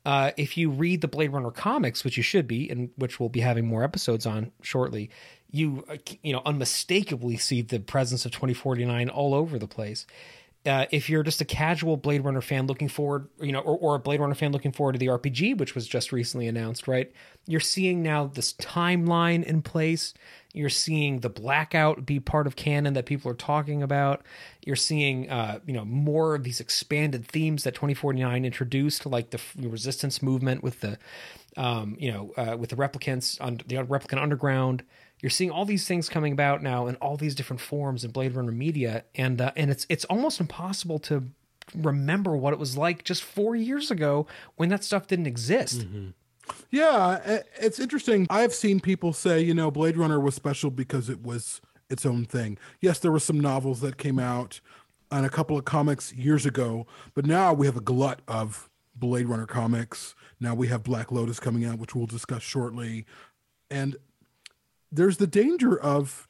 Uh, 0.07 0.31
if 0.37 0.57
you 0.57 0.71
read 0.71 1.01
the 1.01 1.09
Blade 1.09 1.33
Runner 1.33 1.51
comics, 1.51 2.05
which 2.05 2.17
you 2.17 2.23
should 2.23 2.47
be, 2.47 2.71
and 2.71 2.91
which 2.95 3.19
we'll 3.19 3.29
be 3.29 3.41
having 3.41 3.67
more 3.67 3.83
episodes 3.83 4.25
on 4.25 4.53
shortly, 4.63 5.11
you 5.51 5.85
uh, 5.89 5.97
you 6.23 6.33
know 6.33 6.43
unmistakably 6.47 7.37
see 7.37 7.61
the 7.61 7.81
presence 7.81 8.25
of 8.25 8.31
2049 8.31 9.09
all 9.09 9.35
over 9.35 9.59
the 9.59 9.67
place. 9.67 10.07
Uh, 10.67 10.87
if 10.91 11.09
you're 11.09 11.23
just 11.23 11.41
a 11.41 11.45
casual 11.45 11.97
Blade 11.97 12.25
Runner 12.25 12.41
fan 12.41 12.67
looking 12.67 12.89
forward, 12.89 13.29
you 13.41 13.53
know, 13.53 13.61
or, 13.61 13.79
or 13.79 13.95
a 13.95 13.99
Blade 13.99 14.21
Runner 14.21 14.35
fan 14.35 14.53
looking 14.53 14.73
forward 14.73 14.93
to 14.95 14.99
the 14.99 15.07
RPG, 15.07 15.57
which 15.59 15.75
was 15.75 15.87
just 15.87 16.13
recently 16.13 16.49
announced, 16.49 16.89
right? 16.89 17.13
You're 17.47 17.61
seeing 17.61 18.03
now 18.03 18.27
this 18.27 18.53
timeline 18.55 19.45
in 19.45 19.63
place. 19.63 20.15
You're 20.53 20.69
seeing 20.69 21.21
the 21.21 21.29
blackout 21.29 22.07
be 22.07 22.19
part 22.19 22.47
of 22.47 22.57
canon 22.57 22.95
that 22.95 23.07
people 23.07 23.31
are 23.31 23.35
talking 23.37 23.83
about. 23.83 24.23
You're 24.65 24.75
seeing, 24.75 25.31
uh, 25.31 25.61
you 25.67 25.75
know, 25.75 25.85
more 25.85 26.35
of 26.35 26.45
these 26.45 26.61
expanded 26.61 27.27
themes 27.27 27.65
that 27.65 27.75
2049 27.75 28.45
introduced, 28.45 29.07
like 29.07 29.31
the 29.31 29.41
resistance 29.59 30.23
movement 30.23 30.63
with 30.63 30.81
the, 30.81 30.99
um, 31.57 31.97
you 31.99 32.11
know, 32.11 32.33
uh, 32.37 32.57
with 32.57 32.71
the 32.71 32.77
replicants 32.77 33.41
on 33.41 33.61
the 33.67 33.77
replicant 33.77 34.21
underground. 34.21 34.83
You're 35.23 35.31
seeing 35.31 35.51
all 35.51 35.65
these 35.65 35.87
things 35.87 36.09
coming 36.09 36.33
about 36.33 36.63
now 36.63 36.87
in 36.87 36.97
all 36.97 37.17
these 37.17 37.35
different 37.35 37.61
forms 37.61 38.05
in 38.05 38.11
Blade 38.11 38.35
Runner 38.35 38.53
media, 38.53 39.05
and 39.15 39.41
uh, 39.41 39.53
and 39.57 39.71
it's 39.71 39.87
it's 39.89 40.05
almost 40.07 40.41
impossible 40.41 40.99
to 41.01 41.25
remember 41.75 42.37
what 42.37 42.53
it 42.53 42.59
was 42.59 42.77
like 42.77 43.03
just 43.05 43.23
four 43.23 43.57
years 43.57 43.91
ago 43.91 44.27
when 44.57 44.69
that 44.69 44.85
stuff 44.85 45.07
didn't 45.07 45.27
exist. 45.27 45.87
Yeah, 46.71 47.41
it's 47.61 47.81
interesting. 47.81 48.27
I've 48.31 48.55
seen 48.55 48.79
people 48.79 49.13
say, 49.13 49.41
you 49.41 49.55
know, 49.55 49.71
Blade 49.71 49.97
Runner 49.97 50.21
was 50.21 50.35
special 50.35 50.71
because 50.71 51.09
it 51.09 51.23
was 51.23 51.61
its 51.91 52.07
own 52.07 52.25
thing. 52.25 52.59
Yes, 52.81 52.99
there 52.99 53.11
were 53.11 53.19
some 53.19 53.41
novels 53.41 53.81
that 53.81 53.97
came 53.97 54.19
out 54.19 54.61
and 55.11 55.25
a 55.27 55.31
couple 55.31 55.57
of 55.57 55.65
comics 55.65 56.13
years 56.13 56.47
ago, 56.47 56.87
but 57.15 57.27
now 57.27 57.53
we 57.53 57.67
have 57.67 57.77
a 57.77 57.81
glut 57.81 58.21
of 58.29 58.69
Blade 58.95 59.27
Runner 59.27 59.47
comics. 59.47 60.15
Now 60.41 60.55
we 60.55 60.69
have 60.69 60.83
Black 60.83 61.13
Lotus 61.13 61.41
coming 61.41 61.65
out, 61.65 61.79
which 61.79 61.95
we'll 61.95 62.07
discuss 62.07 62.43
shortly. 62.43 63.07
And 63.71 63.97
there's 64.97 65.19
the 65.19 65.27
danger 65.27 65.79
of 65.79 66.29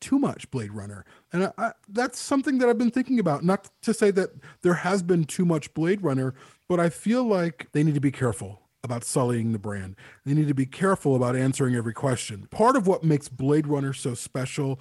too 0.00 0.18
much 0.18 0.50
Blade 0.50 0.72
Runner. 0.72 1.04
And 1.32 1.44
I, 1.44 1.52
I, 1.58 1.72
that's 1.88 2.18
something 2.18 2.58
that 2.58 2.68
I've 2.68 2.78
been 2.78 2.90
thinking 2.90 3.18
about. 3.18 3.44
Not 3.44 3.70
to 3.82 3.94
say 3.94 4.10
that 4.12 4.30
there 4.62 4.74
has 4.74 5.02
been 5.02 5.24
too 5.24 5.44
much 5.44 5.72
Blade 5.74 6.02
Runner, 6.02 6.34
but 6.68 6.78
I 6.78 6.90
feel 6.90 7.24
like 7.24 7.68
they 7.72 7.82
need 7.82 7.94
to 7.94 8.00
be 8.00 8.10
careful 8.10 8.60
about 8.82 9.02
sullying 9.02 9.52
the 9.52 9.58
brand. 9.58 9.96
They 10.26 10.34
need 10.34 10.48
to 10.48 10.54
be 10.54 10.66
careful 10.66 11.16
about 11.16 11.36
answering 11.36 11.74
every 11.74 11.94
question. 11.94 12.46
Part 12.50 12.76
of 12.76 12.86
what 12.86 13.02
makes 13.02 13.28
Blade 13.28 13.66
Runner 13.66 13.94
so 13.94 14.14
special 14.14 14.78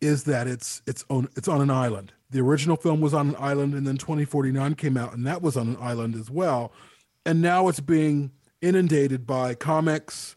is 0.00 0.24
that 0.24 0.46
it's 0.46 0.82
it's 0.86 1.04
on 1.08 1.28
it's 1.36 1.48
on 1.48 1.62
an 1.62 1.70
island. 1.70 2.12
The 2.28 2.40
original 2.40 2.76
film 2.76 3.00
was 3.00 3.14
on 3.14 3.30
an 3.30 3.36
island 3.38 3.72
and 3.72 3.86
then 3.86 3.96
2049 3.96 4.74
came 4.74 4.96
out 4.98 5.14
and 5.14 5.26
that 5.26 5.40
was 5.40 5.56
on 5.56 5.68
an 5.68 5.76
island 5.80 6.14
as 6.14 6.30
well. 6.30 6.72
And 7.24 7.40
now 7.40 7.68
it's 7.68 7.80
being 7.80 8.30
inundated 8.60 9.26
by 9.26 9.54
comics, 9.54 10.35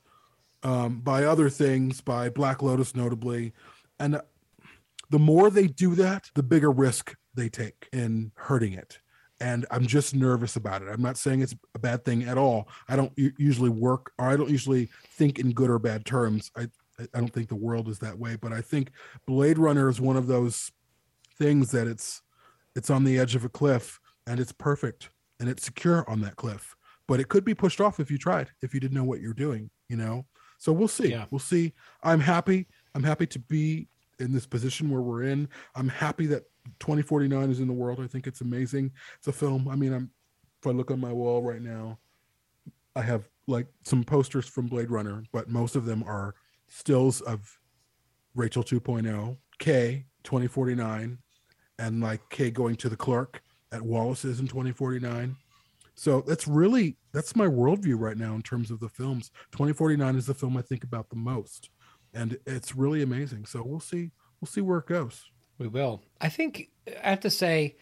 um, 0.64 1.02
by 1.02 1.24
other 1.24 1.50
things, 1.50 2.02
by 2.02 2.30
Black 2.30 2.62
Lotus 2.62 2.96
notably. 2.96 3.54
And 4.00 4.16
uh, 4.16 4.22
the 5.10 5.20
more 5.20 5.50
they 5.50 5.68
do 5.68 5.96
that, 5.96 6.30
the 6.36 6.44
bigger 6.44 6.72
risk 6.72 7.16
they 7.34 7.50
take 7.50 7.88
in 7.92 8.32
hurting 8.36 8.74
it. 8.74 9.00
And 9.42 9.66
I'm 9.72 9.88
just 9.88 10.14
nervous 10.14 10.58
about 10.58 10.82
it. 10.82 10.90
I'm 10.92 11.02
not 11.02 11.18
saying 11.18 11.42
it's 11.42 11.56
a 11.74 11.80
bad 11.80 12.04
thing 12.04 12.24
at 12.24 12.38
all. 12.38 12.68
I 12.90 12.98
don't 12.98 13.14
usually 13.16 13.70
work, 13.70 14.12
or 14.20 14.28
I 14.28 14.36
don't 14.36 14.50
usually 14.50 14.90
think 15.12 15.40
in 15.40 15.54
good 15.54 15.70
or 15.70 15.80
bad 15.80 16.06
terms. 16.06 16.52
I 16.58 16.68
I 17.00 17.20
don't 17.20 17.34
think 17.34 17.50
the 17.50 17.56
world 17.56 17.88
is 17.88 18.00
that 18.00 18.18
way, 18.18 18.36
but 18.36 18.54
I 18.54 18.62
think 18.62 18.92
Blade 19.26 19.58
Runner 19.58 19.90
is 19.90 20.02
one 20.02 20.18
of 20.18 20.28
those 20.28 20.72
things 21.38 21.72
that 21.72 21.88
it's 21.88 22.22
it's 22.76 22.90
on 22.90 23.04
the 23.04 23.18
edge 23.18 23.36
of 23.36 23.46
a 23.46 23.50
cliff 23.50 24.00
and 24.28 24.40
it's 24.40 24.52
perfect 24.52 25.10
and 25.40 25.50
it's 25.50 25.64
secure 25.64 26.08
on 26.10 26.22
that 26.22 26.36
cliff. 26.36 26.76
But 27.08 27.20
it 27.20 27.30
could 27.30 27.44
be 27.44 27.56
pushed 27.56 27.82
off 27.82 28.00
if 28.00 28.12
you 28.12 28.18
tried, 28.18 28.50
if 28.62 28.74
you 28.74 28.80
didn't 28.80 28.98
know 28.98 29.04
what 29.04 29.22
you're 29.22 29.34
doing, 29.34 29.70
you 29.88 29.98
know. 29.98 30.26
So 30.60 30.72
we'll 30.72 30.88
see. 30.88 31.10
Yeah. 31.10 31.26
We'll 31.32 31.40
see. 31.40 31.74
I'm 32.04 32.20
happy. 32.20 32.68
I'm 32.94 33.04
happy 33.04 33.26
to 33.28 33.40
be 33.40 33.88
in 34.20 34.34
this 34.34 34.46
position 34.46 34.90
where 34.92 35.02
we're 35.02 35.24
in. 35.24 35.50
I'm 35.76 35.88
happy 35.88 36.28
that 36.28 36.44
2049 36.80 37.50
is 37.50 37.60
in 37.60 37.68
the 37.68 37.74
world. 37.74 38.00
I 38.00 38.08
think 38.08 38.28
it's 38.28 38.42
amazing. 38.42 38.92
It's 39.18 39.28
a 39.28 39.32
film. 39.32 39.68
I 39.68 39.76
mean, 39.76 39.94
I'm 39.94 40.12
if 40.62 40.68
I 40.68 40.72
look 40.72 40.92
on 40.92 41.00
my 41.00 41.14
wall 41.14 41.42
right 41.42 41.62
now, 41.62 42.00
I 42.96 43.02
have 43.02 43.30
like 43.48 43.68
some 43.84 44.04
posters 44.04 44.46
from 44.46 44.68
Blade 44.68 44.92
Runner, 44.92 45.24
but 45.32 45.50
most 45.50 45.76
of 45.76 45.86
them 45.86 46.04
are 46.04 46.36
stills 46.68 47.22
of 47.22 47.58
Rachel 48.36 48.64
2.0, 48.64 49.38
K 49.58 50.06
2049, 50.24 51.18
and 51.80 52.02
like 52.02 52.22
K 52.30 52.52
going 52.52 52.76
to 52.76 52.90
the 52.90 52.98
clerk 52.98 53.42
at 53.72 53.82
Wallace's 53.82 54.40
in 54.40 54.48
2049. 54.48 55.36
So 56.00 56.22
that's 56.22 56.48
really 56.48 56.96
that's 57.12 57.36
my 57.36 57.46
worldview 57.46 58.00
right 58.00 58.16
now 58.16 58.34
in 58.34 58.42
terms 58.42 58.72
of 58.72 58.80
the 58.80 58.88
films. 58.88 59.32
2049 59.52 60.16
is 60.16 60.28
the 60.28 60.34
film 60.34 60.56
I 60.56 60.62
think 60.62 60.86
about 60.86 61.10
the 61.10 61.18
most, 61.18 61.70
and 62.14 62.38
it's 62.48 62.74
really 62.74 63.04
amazing. 63.04 63.46
So 63.46 63.62
we'll 63.66 63.82
see 63.82 64.12
we'll 64.40 64.48
see 64.48 64.62
where 64.62 64.80
it 64.80 64.88
goes. 64.88 65.26
We 65.58 65.68
will. 65.68 66.02
I 66.22 66.30
think 66.30 66.70
I 67.04 67.10
have 67.10 67.20
to 67.20 67.30
say, 67.30 67.76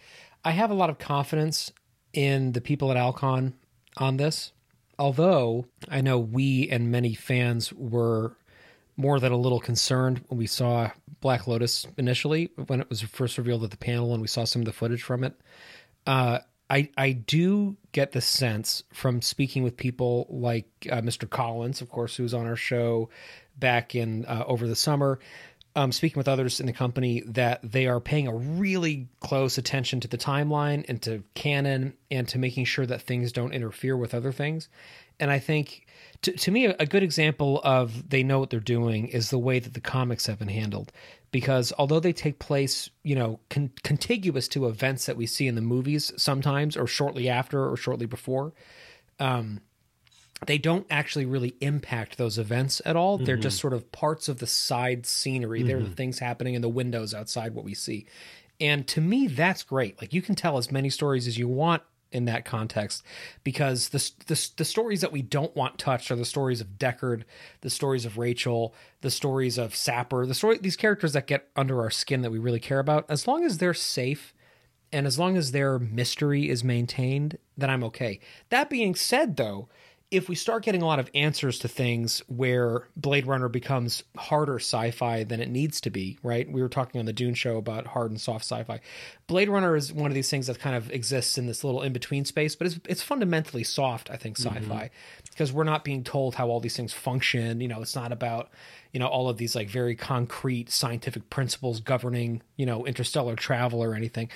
I 0.44 0.50
have 0.50 0.72
a 0.72 0.74
lot 0.74 0.90
of 0.90 0.98
confidence 0.98 1.72
in 2.12 2.54
the 2.54 2.62
people 2.62 2.90
at 2.90 2.98
Alcon 2.98 3.54
on 3.98 4.18
this. 4.18 4.52
Although 4.98 5.68
I 5.88 6.02
know 6.02 6.18
we 6.18 6.70
and 6.72 6.90
many 6.90 7.14
fans 7.14 7.72
were 7.72 8.36
more 8.96 9.20
than 9.20 9.32
a 9.32 9.38
little 9.38 9.60
concerned 9.60 10.24
when 10.30 10.40
we 10.40 10.48
saw 10.48 10.90
Black 11.22 11.46
Lotus 11.46 11.86
initially, 12.00 12.50
when 12.66 12.82
it 12.82 12.90
was 12.90 13.02
first 13.02 13.38
revealed 13.38 13.64
at 13.64 13.70
the 13.70 13.78
panel 13.78 14.14
and 14.14 14.24
we 14.24 14.28
saw 14.28 14.44
some 14.44 14.64
of 14.64 14.66
the 14.66 14.74
footage 14.74 15.04
from 15.04 15.24
it. 15.24 15.40
Uh, 16.08 16.40
I 16.70 16.90
I 16.98 17.12
do 17.14 17.78
get 17.92 18.12
the 18.12 18.22
sense 18.22 18.84
from 18.94 19.22
speaking 19.22 19.64
with 19.64 19.78
people 19.78 20.28
like 20.30 20.68
uh, 20.92 21.02
Mr. 21.02 21.30
Collins, 21.30 21.82
of 21.82 21.90
course, 21.90 22.16
who 22.16 22.24
was 22.24 22.34
on 22.34 22.46
our 22.46 22.56
show 22.56 23.10
back 23.58 23.96
in 23.96 24.26
uh, 24.26 24.44
over 24.46 24.68
the 24.68 24.76
summer, 24.76 25.20
um, 25.76 25.92
speaking 25.92 26.20
with 26.20 26.28
others 26.28 26.60
in 26.60 26.66
the 26.66 26.74
company 26.74 27.22
that 27.26 27.60
they 27.64 27.88
are 27.88 28.00
paying 28.00 28.28
a 28.28 28.34
really 28.34 29.08
close 29.20 29.58
attention 29.58 30.00
to 30.02 30.08
the 30.08 30.18
timeline 30.18 30.86
and 30.90 31.02
to 31.04 31.24
canon 31.36 31.94
and 32.12 32.28
to 32.28 32.38
making 32.38 32.66
sure 32.66 32.86
that 32.86 33.02
things 33.02 33.32
don't 33.32 33.54
interfere 33.54 33.96
with 33.96 34.14
other 34.14 34.32
things. 34.32 34.70
And 35.20 35.32
I 35.32 35.40
think, 35.40 35.88
to, 36.22 36.32
to 36.32 36.52
me, 36.52 36.66
a 36.66 36.86
good 36.86 37.04
example 37.04 37.62
of 37.64 38.10
they 38.10 38.24
know 38.24 38.40
what 38.40 38.50
they're 38.50 38.60
doing 38.60 39.08
is 39.08 39.30
the 39.30 39.40
way 39.40 39.60
that 39.60 39.74
the 39.74 39.82
comics 39.82 40.28
have 40.28 40.40
been 40.40 40.48
handled. 40.48 40.92
Because 41.32 41.74
although 41.78 42.00
they 42.00 42.14
take 42.14 42.40
place, 42.40 42.90
you 43.04 43.16
know, 43.16 43.40
con- 43.50 43.72
contiguous 43.84 44.48
to 44.50 44.68
events 44.68 45.06
that 45.08 45.18
we 45.18 45.26
see 45.26 45.48
in 45.48 45.56
the 45.56 45.62
movies 45.62 46.14
sometimes, 46.18 46.78
or 46.78 46.88
shortly 46.88 47.28
after, 47.28 47.70
or 47.70 47.76
shortly 47.76 48.06
before, 48.06 48.54
um, 49.20 49.62
they 50.46 50.58
don't 50.58 50.86
actually 50.90 51.26
really 51.26 51.56
impact 51.62 52.18
those 52.18 52.38
events 52.38 52.82
at 52.86 52.96
all. 52.96 53.18
They're 53.18 53.38
just 53.38 53.60
sort 53.60 53.74
of 53.74 53.92
parts 53.92 54.30
of 54.30 54.38
the 54.38 54.48
side 54.48 55.06
scenery. 55.06 55.64
They're 55.64 55.82
the 55.82 55.90
things 55.96 56.20
happening 56.20 56.54
in 56.54 56.62
the 56.62 56.70
windows 56.70 57.14
outside 57.14 57.56
what 57.56 57.66
we 57.66 57.74
see. 57.74 58.06
And 58.60 58.88
to 58.90 59.02
me, 59.02 59.28
that's 59.28 59.64
great. 59.64 60.00
Like 60.00 60.14
you 60.14 60.22
can 60.22 60.36
tell 60.36 60.58
as 60.58 60.72
many 60.72 60.90
stories 60.90 61.28
as 61.28 61.38
you 61.38 61.48
want 61.48 61.82
in 62.12 62.26
that 62.26 62.46
context 62.46 63.04
because 63.44 63.90
the, 63.90 64.12
the, 64.28 64.50
the 64.58 64.66
stories 64.66 65.02
that 65.02 65.12
we 65.12 65.22
don't 65.22 65.56
want 65.56 65.78
touched 65.78 66.10
are 66.12 66.16
the 66.16 66.26
stories 66.26 66.62
of 66.62 66.78
Deckard, 66.78 67.24
the 67.62 67.70
stories 67.70 68.06
of 68.06 68.18
Rachel, 68.18 68.74
the 69.02 69.12
stories 69.12 69.58
of 69.58 69.76
Sapper, 69.76 70.26
the 70.26 70.34
story, 70.34 70.58
these 70.58 70.76
characters 70.76 71.14
that 71.14 71.28
get 71.28 71.50
under 71.56 71.82
our 71.82 71.90
skin 71.90 72.22
that 72.22 72.32
we 72.32 72.40
really 72.40 72.60
care 72.60 72.80
about. 72.80 73.06
As 73.10 73.28
long 73.28 73.44
as 73.44 73.58
they're 73.58 73.74
safe 73.74 74.34
and 74.92 75.06
as 75.06 75.20
long 75.20 75.36
as 75.36 75.52
their 75.52 75.80
mystery 75.80 76.50
is 76.50 76.64
maintained, 76.64 77.38
then 77.58 77.70
I'm 77.70 77.84
okay. 77.86 78.20
That 78.50 78.70
being 78.70 78.96
said, 78.96 79.36
though, 79.36 79.68
if 80.10 80.30
we 80.30 80.36
start 80.36 80.64
getting 80.64 80.82
a 80.82 80.86
lot 80.86 81.00
of 81.00 81.10
answers 81.14 81.60
to 81.60 81.68
things 81.68 82.20
where 82.28 82.88
Blade 82.96 83.28
Runner 83.28 83.50
becomes 83.50 84.04
harder 84.16 84.56
sci-fi 84.56 85.26
than 85.26 85.42
it 85.42 85.50
needs 85.50 85.82
to 85.82 85.90
be, 85.90 86.18
right? 86.24 86.50
We 86.50 86.62
were 86.62 86.70
talking 86.70 87.00
on 87.00 87.06
the 87.06 87.12
Dune 87.12 87.34
show 87.34 87.58
about 87.58 87.88
hard 87.88 88.12
and 88.12 88.22
soft 88.22 88.46
sci-fi. 88.46 88.80
Blade 89.28 89.50
Runner 89.50 89.76
is 89.76 89.92
one 89.92 90.10
of 90.10 90.16
these 90.16 90.30
things 90.30 90.48
that 90.48 90.60
kind 90.60 90.78
of 90.78 90.90
exists 90.92 91.38
in 91.38 91.46
this 91.46 91.62
little 91.62 91.82
in-between 91.82 92.24
space, 92.24 92.56
but 92.56 92.68
it's 92.68 92.80
it's 92.88 93.04
fundamentally 93.04 93.66
soft, 93.66 94.10
I 94.10 94.16
think, 94.16 94.38
sci-fi, 94.40 94.92
because 95.30 95.52
we're 95.52 95.66
not 95.66 95.84
being 95.84 96.06
told 96.06 96.36
how 96.36 96.48
all 96.48 96.62
these 96.62 96.78
things 96.78 96.94
function. 96.94 97.60
You 97.60 97.68
know, 97.68 97.82
it's 97.82 97.96
not 97.96 98.14
about 98.14 98.50
you 98.94 99.02
know 99.02 99.08
all 99.08 99.28
of 99.28 99.36
these 99.36 99.56
like 99.56 99.70
very 99.70 99.96
concrete 99.96 100.72
scientific 100.72 101.30
principles 101.30 101.82
governing 101.82 102.42
you 102.56 102.66
know 102.66 102.86
interstellar 102.86 103.36
travel 103.36 103.84
or 103.84 103.94
anything. 103.94 104.30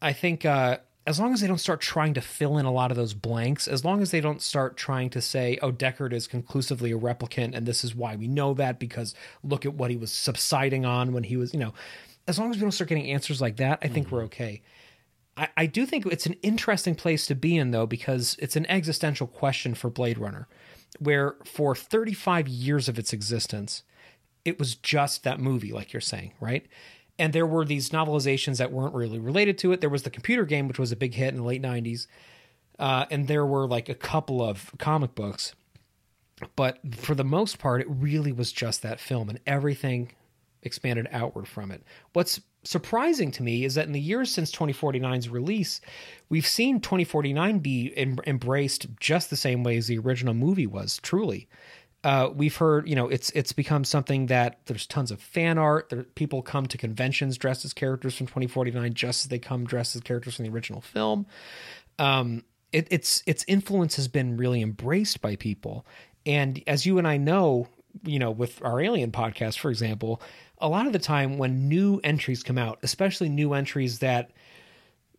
I 0.00 0.12
think 0.12 0.44
uh, 0.44 0.78
as 1.06 1.18
long 1.18 1.32
as 1.32 1.40
they 1.40 1.46
don't 1.46 1.58
start 1.58 1.80
trying 1.80 2.14
to 2.14 2.20
fill 2.20 2.58
in 2.58 2.66
a 2.66 2.72
lot 2.72 2.90
of 2.90 2.96
those 2.96 3.14
blanks, 3.14 3.66
as 3.66 3.84
long 3.84 4.02
as 4.02 4.10
they 4.10 4.20
don't 4.20 4.42
start 4.42 4.76
trying 4.76 5.10
to 5.10 5.20
say, 5.20 5.58
oh, 5.62 5.72
Deckard 5.72 6.12
is 6.12 6.26
conclusively 6.26 6.92
a 6.92 6.98
replicant 6.98 7.54
and 7.54 7.66
this 7.66 7.84
is 7.84 7.94
why 7.94 8.16
we 8.16 8.28
know 8.28 8.54
that 8.54 8.78
because 8.78 9.14
look 9.42 9.64
at 9.64 9.74
what 9.74 9.90
he 9.90 9.96
was 9.96 10.12
subsiding 10.12 10.84
on 10.84 11.12
when 11.12 11.24
he 11.24 11.36
was, 11.36 11.54
you 11.54 11.60
know, 11.60 11.72
as 12.28 12.38
long 12.38 12.50
as 12.50 12.56
we 12.56 12.62
don't 12.62 12.72
start 12.72 12.88
getting 12.88 13.10
answers 13.10 13.40
like 13.40 13.56
that, 13.56 13.78
I 13.82 13.88
think 13.88 14.10
we're 14.10 14.18
mm-hmm. 14.18 14.26
okay. 14.26 14.62
I, 15.36 15.48
I 15.56 15.66
do 15.66 15.86
think 15.86 16.06
it's 16.06 16.26
an 16.26 16.36
interesting 16.42 16.94
place 16.94 17.26
to 17.26 17.34
be 17.34 17.56
in, 17.56 17.70
though, 17.70 17.86
because 17.86 18.36
it's 18.38 18.56
an 18.56 18.66
existential 18.66 19.26
question 19.26 19.74
for 19.74 19.90
Blade 19.90 20.18
Runner, 20.18 20.46
where 20.98 21.36
for 21.44 21.74
35 21.74 22.46
years 22.46 22.88
of 22.88 22.98
its 22.98 23.12
existence, 23.12 23.82
it 24.44 24.58
was 24.58 24.74
just 24.74 25.24
that 25.24 25.40
movie, 25.40 25.72
like 25.72 25.92
you're 25.92 26.00
saying, 26.00 26.32
right? 26.40 26.66
And 27.20 27.34
there 27.34 27.46
were 27.46 27.66
these 27.66 27.90
novelizations 27.90 28.56
that 28.56 28.72
weren't 28.72 28.94
really 28.94 29.18
related 29.18 29.58
to 29.58 29.72
it. 29.72 29.82
There 29.82 29.90
was 29.90 30.04
the 30.04 30.10
computer 30.10 30.46
game, 30.46 30.68
which 30.68 30.78
was 30.78 30.90
a 30.90 30.96
big 30.96 31.12
hit 31.12 31.28
in 31.28 31.36
the 31.36 31.44
late 31.44 31.60
90s. 31.60 32.06
Uh, 32.78 33.04
and 33.10 33.28
there 33.28 33.44
were 33.44 33.68
like 33.68 33.90
a 33.90 33.94
couple 33.94 34.42
of 34.42 34.72
comic 34.78 35.14
books. 35.14 35.54
But 36.56 36.78
for 36.94 37.14
the 37.14 37.22
most 37.22 37.58
part, 37.58 37.82
it 37.82 37.88
really 37.90 38.32
was 38.32 38.52
just 38.52 38.80
that 38.80 39.00
film 39.00 39.28
and 39.28 39.38
everything 39.46 40.12
expanded 40.62 41.08
outward 41.12 41.46
from 41.46 41.70
it. 41.70 41.82
What's 42.14 42.40
surprising 42.64 43.30
to 43.32 43.42
me 43.42 43.64
is 43.64 43.74
that 43.74 43.86
in 43.86 43.92
the 43.92 44.00
years 44.00 44.30
since 44.30 44.50
2049's 44.50 45.28
release, 45.28 45.82
we've 46.30 46.46
seen 46.46 46.80
2049 46.80 47.58
be 47.58 47.92
em- 47.98 48.18
embraced 48.26 48.86
just 48.98 49.28
the 49.28 49.36
same 49.36 49.62
way 49.62 49.76
as 49.76 49.88
the 49.88 49.98
original 49.98 50.32
movie 50.32 50.66
was, 50.66 50.98
truly 51.02 51.48
uh, 52.02 52.30
we've 52.34 52.56
heard, 52.56 52.88
you 52.88 52.94
know, 52.96 53.08
it's 53.08 53.30
it's 53.30 53.52
become 53.52 53.84
something 53.84 54.26
that 54.26 54.60
there's 54.66 54.86
tons 54.86 55.10
of 55.10 55.20
fan 55.20 55.58
art. 55.58 55.90
There, 55.90 56.04
people 56.04 56.40
come 56.40 56.66
to 56.66 56.78
conventions 56.78 57.36
dressed 57.36 57.64
as 57.64 57.74
characters 57.74 58.16
from 58.16 58.26
2049, 58.26 58.94
just 58.94 59.24
as 59.24 59.28
they 59.28 59.38
come 59.38 59.64
dressed 59.64 59.94
as 59.96 60.02
characters 60.02 60.36
from 60.36 60.46
the 60.46 60.50
original 60.50 60.80
film. 60.80 61.26
Um, 61.98 62.44
it, 62.72 62.88
it's 62.90 63.22
its 63.26 63.44
influence 63.46 63.96
has 63.96 64.08
been 64.08 64.38
really 64.38 64.62
embraced 64.62 65.20
by 65.20 65.36
people, 65.36 65.84
and 66.24 66.62
as 66.66 66.86
you 66.86 66.96
and 66.96 67.06
I 67.06 67.18
know, 67.18 67.68
you 68.04 68.18
know, 68.18 68.30
with 68.30 68.64
our 68.64 68.80
Alien 68.80 69.12
podcast, 69.12 69.58
for 69.58 69.70
example, 69.70 70.22
a 70.56 70.68
lot 70.68 70.86
of 70.86 70.94
the 70.94 70.98
time 70.98 71.36
when 71.36 71.68
new 71.68 72.00
entries 72.02 72.42
come 72.42 72.56
out, 72.56 72.78
especially 72.82 73.28
new 73.28 73.52
entries 73.52 73.98
that 73.98 74.30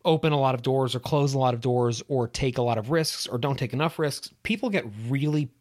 open 0.04 0.34
a 0.34 0.40
lot 0.40 0.56
of 0.56 0.64
doors 0.64 0.96
or 0.96 1.00
close 1.00 1.36
a 1.36 1.40
lot 1.40 1.54
of 1.54 1.62
doors 1.62 2.02
or 2.08 2.28
take 2.28 2.58
a 2.58 2.62
lot 2.64 2.80
of 2.80 2.90
risks 2.90 3.28
or 3.28 3.38
don't 3.38 3.60
take 3.60 3.74
enough 3.74 4.00
risks, 4.00 4.32
people 4.42 4.72
get 4.72 4.84
really 5.08 5.52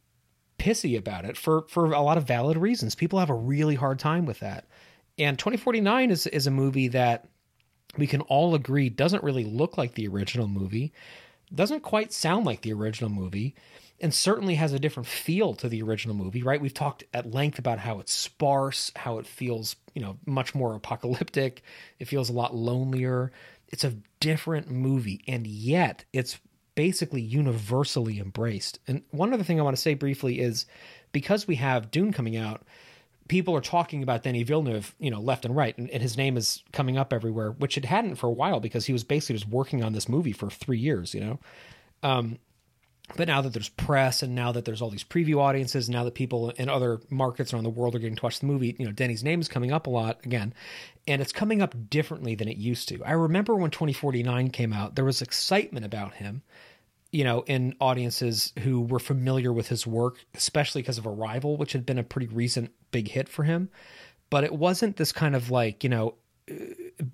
pissy 0.60 0.98
about 0.98 1.24
it 1.24 1.38
for 1.38 1.64
for 1.68 1.86
a 1.86 2.02
lot 2.02 2.18
of 2.18 2.26
valid 2.26 2.58
reasons. 2.58 2.94
People 2.94 3.18
have 3.18 3.30
a 3.30 3.34
really 3.34 3.74
hard 3.74 3.98
time 3.98 4.26
with 4.26 4.40
that. 4.40 4.66
And 5.18 5.38
2049 5.38 6.10
is 6.10 6.26
is 6.26 6.46
a 6.46 6.50
movie 6.50 6.88
that 6.88 7.26
we 7.96 8.06
can 8.06 8.20
all 8.22 8.54
agree 8.54 8.90
doesn't 8.90 9.24
really 9.24 9.44
look 9.44 9.78
like 9.78 9.94
the 9.94 10.06
original 10.06 10.46
movie, 10.46 10.92
doesn't 11.52 11.80
quite 11.80 12.12
sound 12.12 12.44
like 12.44 12.60
the 12.60 12.74
original 12.74 13.10
movie, 13.10 13.54
and 14.00 14.12
certainly 14.12 14.54
has 14.56 14.74
a 14.74 14.78
different 14.78 15.08
feel 15.08 15.54
to 15.54 15.68
the 15.68 15.82
original 15.82 16.14
movie, 16.14 16.42
right? 16.42 16.60
We've 16.60 16.74
talked 16.74 17.04
at 17.14 17.32
length 17.32 17.58
about 17.58 17.78
how 17.78 17.98
it's 17.98 18.12
sparse, 18.12 18.92
how 18.94 19.18
it 19.18 19.26
feels, 19.26 19.76
you 19.94 20.02
know, 20.02 20.18
much 20.26 20.54
more 20.54 20.74
apocalyptic. 20.74 21.62
It 21.98 22.06
feels 22.06 22.28
a 22.28 22.34
lot 22.34 22.54
lonelier. 22.54 23.32
It's 23.68 23.84
a 23.84 23.96
different 24.20 24.70
movie, 24.70 25.22
and 25.26 25.46
yet 25.46 26.04
it's 26.12 26.38
basically 26.80 27.20
universally 27.20 28.18
embraced. 28.18 28.78
And 28.88 29.02
one 29.10 29.34
other 29.34 29.44
thing 29.44 29.60
I 29.60 29.62
want 29.62 29.76
to 29.76 29.82
say 29.82 29.92
briefly 29.92 30.40
is 30.40 30.64
because 31.12 31.46
we 31.46 31.56
have 31.56 31.90
Dune 31.90 32.10
coming 32.10 32.38
out, 32.38 32.62
people 33.28 33.54
are 33.54 33.60
talking 33.60 34.02
about 34.02 34.22
Denis 34.22 34.48
Villeneuve, 34.48 34.94
you 34.98 35.10
know, 35.10 35.20
left 35.20 35.44
and 35.44 35.54
right, 35.54 35.76
and, 35.76 35.90
and 35.90 36.02
his 36.02 36.16
name 36.16 36.38
is 36.38 36.62
coming 36.72 36.96
up 36.96 37.12
everywhere, 37.12 37.50
which 37.50 37.76
it 37.76 37.84
hadn't 37.84 38.14
for 38.14 38.28
a 38.28 38.32
while 38.32 38.60
because 38.60 38.86
he 38.86 38.94
was 38.94 39.04
basically 39.04 39.34
just 39.34 39.50
working 39.50 39.84
on 39.84 39.92
this 39.92 40.08
movie 40.08 40.32
for 40.32 40.48
three 40.48 40.78
years, 40.78 41.12
you 41.12 41.20
know. 41.20 41.38
Um, 42.02 42.38
but 43.14 43.28
now 43.28 43.42
that 43.42 43.52
there's 43.52 43.68
press 43.68 44.22
and 44.22 44.34
now 44.34 44.50
that 44.52 44.64
there's 44.64 44.80
all 44.80 44.88
these 44.88 45.04
preview 45.04 45.36
audiences, 45.36 45.90
now 45.90 46.04
that 46.04 46.14
people 46.14 46.48
in 46.48 46.70
other 46.70 46.98
markets 47.10 47.52
around 47.52 47.64
the 47.64 47.68
world 47.68 47.94
are 47.94 47.98
getting 47.98 48.16
to 48.16 48.22
watch 48.22 48.40
the 48.40 48.46
movie, 48.46 48.74
you 48.78 48.86
know, 48.86 48.92
Denis's 48.92 49.22
name 49.22 49.42
is 49.42 49.48
coming 49.48 49.70
up 49.70 49.86
a 49.86 49.90
lot 49.90 50.24
again, 50.24 50.54
and 51.06 51.20
it's 51.20 51.32
coming 51.32 51.60
up 51.60 51.90
differently 51.90 52.34
than 52.34 52.48
it 52.48 52.56
used 52.56 52.88
to. 52.88 53.04
I 53.04 53.12
remember 53.12 53.54
when 53.54 53.70
2049 53.70 54.48
came 54.48 54.72
out, 54.72 54.94
there 54.94 55.04
was 55.04 55.20
excitement 55.20 55.84
about 55.84 56.14
him, 56.14 56.40
you 57.12 57.24
know, 57.24 57.42
in 57.46 57.74
audiences 57.80 58.52
who 58.60 58.82
were 58.82 58.98
familiar 58.98 59.52
with 59.52 59.68
his 59.68 59.86
work, 59.86 60.24
especially 60.34 60.82
because 60.82 60.98
of 60.98 61.06
Arrival, 61.06 61.56
which 61.56 61.72
had 61.72 61.84
been 61.84 61.98
a 61.98 62.04
pretty 62.04 62.28
recent 62.28 62.70
big 62.92 63.08
hit 63.08 63.28
for 63.28 63.42
him. 63.42 63.68
But 64.30 64.44
it 64.44 64.54
wasn't 64.54 64.96
this 64.96 65.10
kind 65.10 65.34
of 65.34 65.50
like, 65.50 65.82
you 65.82 65.90
know, 65.90 66.14
uh, 66.50 66.54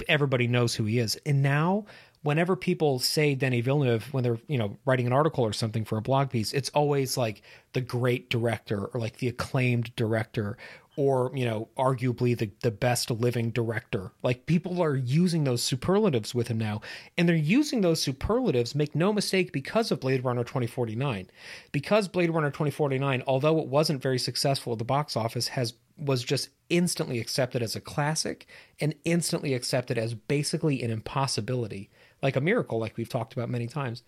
everybody 0.09 0.47
knows 0.47 0.75
who 0.75 0.85
he 0.85 0.99
is. 0.99 1.19
And 1.25 1.43
now, 1.43 1.87
whenever 2.23 2.57
people 2.57 2.99
say 2.99 3.35
Denis 3.35 3.65
Villeneuve, 3.65 4.13
when 4.13 4.23
they're, 4.23 4.39
you 4.49 4.59
know, 4.59 4.77
writing 4.85 5.07
an 5.07 5.13
article 5.13 5.45
or 5.45 5.53
something 5.53 5.85
for 5.85 5.97
a 5.97 6.03
blog 6.03 6.29
piece, 6.29 6.53
it's 6.53 6.71
always 6.71 7.17
like 7.17 7.43
the 7.73 7.81
great 7.81 8.29
director 8.29 8.87
or 8.87 9.01
like 9.01 9.19
the 9.19 9.29
acclaimed 9.29 9.95
director 9.97 10.59
or 10.97 11.31
you 11.35 11.45
know 11.45 11.69
arguably 11.77 12.37
the, 12.37 12.51
the 12.63 12.71
best 12.71 13.11
living 13.11 13.51
director. 13.51 14.13
Like 14.23 14.47
people 14.47 14.83
are 14.83 14.97
using 14.97 15.45
those 15.45 15.63
superlatives 15.63 16.35
with 16.35 16.49
him 16.49 16.59
now 16.59 16.81
and 17.17 17.29
they're 17.29 17.37
using 17.37 17.83
those 17.83 18.03
superlatives 18.03 18.75
make 18.75 18.95
no 18.95 19.13
mistake 19.13 19.53
because 19.53 19.91
of 19.91 20.01
blade 20.01 20.25
runner 20.25 20.43
2049 20.43 21.31
because 21.73 22.09
blade 22.09 22.31
runner 22.31 22.51
2049 22.51 23.23
although 23.27 23.59
it 23.59 23.69
wasn't 23.69 24.03
very 24.03 24.19
successful 24.19 24.73
at 24.73 24.79
the 24.79 24.85
box 24.85 25.17
office 25.17 25.49
has 25.49 25.75
was 25.99 26.23
just 26.23 26.51
instantly 26.69 27.21
accepted 27.21 27.63
as 27.63 27.77
a 27.77 27.81
classic 27.81 28.47
and 28.81 28.95
instantly 29.05 29.55
accepted 29.55 29.97
as 29.97 30.15
basically 30.15 30.83
an 30.83 30.91
impossibility 30.91 31.91
like 32.23 32.37
a 32.37 32.41
miracle 32.41 32.79
like 32.79 32.97
we've 32.97 33.09
talked 33.09 33.35
about 33.35 33.51
many 33.51 33.67
times. 33.67 34.03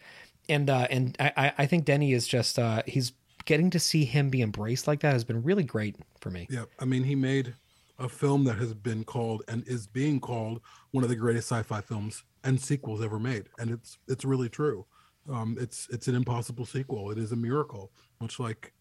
And 0.48 0.70
uh 0.70 0.86
and 0.90 1.14
i 1.20 1.52
i 1.58 1.66
think 1.66 1.84
denis 1.84 2.22
is 2.22 2.28
just 2.28 2.58
uh 2.58 2.82
he's 2.86 3.12
getting 3.44 3.70
to 3.70 3.78
see 3.78 4.04
him 4.04 4.30
be 4.30 4.42
embraced 4.42 4.86
like 4.86 5.00
that 5.00 5.12
has 5.12 5.24
been 5.24 5.42
really 5.42 5.64
great 5.64 5.96
for 6.20 6.30
me. 6.30 6.46
Yeah, 6.50 6.64
I 6.78 6.84
mean, 6.84 7.04
he 7.04 7.14
made 7.14 7.54
a 7.98 8.08
film 8.08 8.44
that 8.44 8.58
has 8.58 8.74
been 8.74 9.04
called 9.04 9.42
and 9.48 9.66
is 9.66 9.86
being 9.86 10.20
called 10.20 10.60
one 10.92 11.02
of 11.02 11.10
the 11.10 11.16
greatest 11.16 11.48
sci-fi 11.48 11.80
films 11.80 12.24
and 12.44 12.60
sequels 12.60 13.02
ever 13.02 13.18
made, 13.18 13.48
and 13.58 13.70
it's 13.70 13.98
it's 14.06 14.24
really 14.24 14.48
true. 14.48 14.86
Um, 15.30 15.56
it's 15.60 15.88
it's 15.90 16.08
an 16.08 16.14
impossible 16.14 16.64
sequel. 16.64 17.10
It 17.10 17.18
is 17.18 17.32
a 17.32 17.36
miracle, 17.36 17.92
much 18.20 18.38
like 18.38 18.72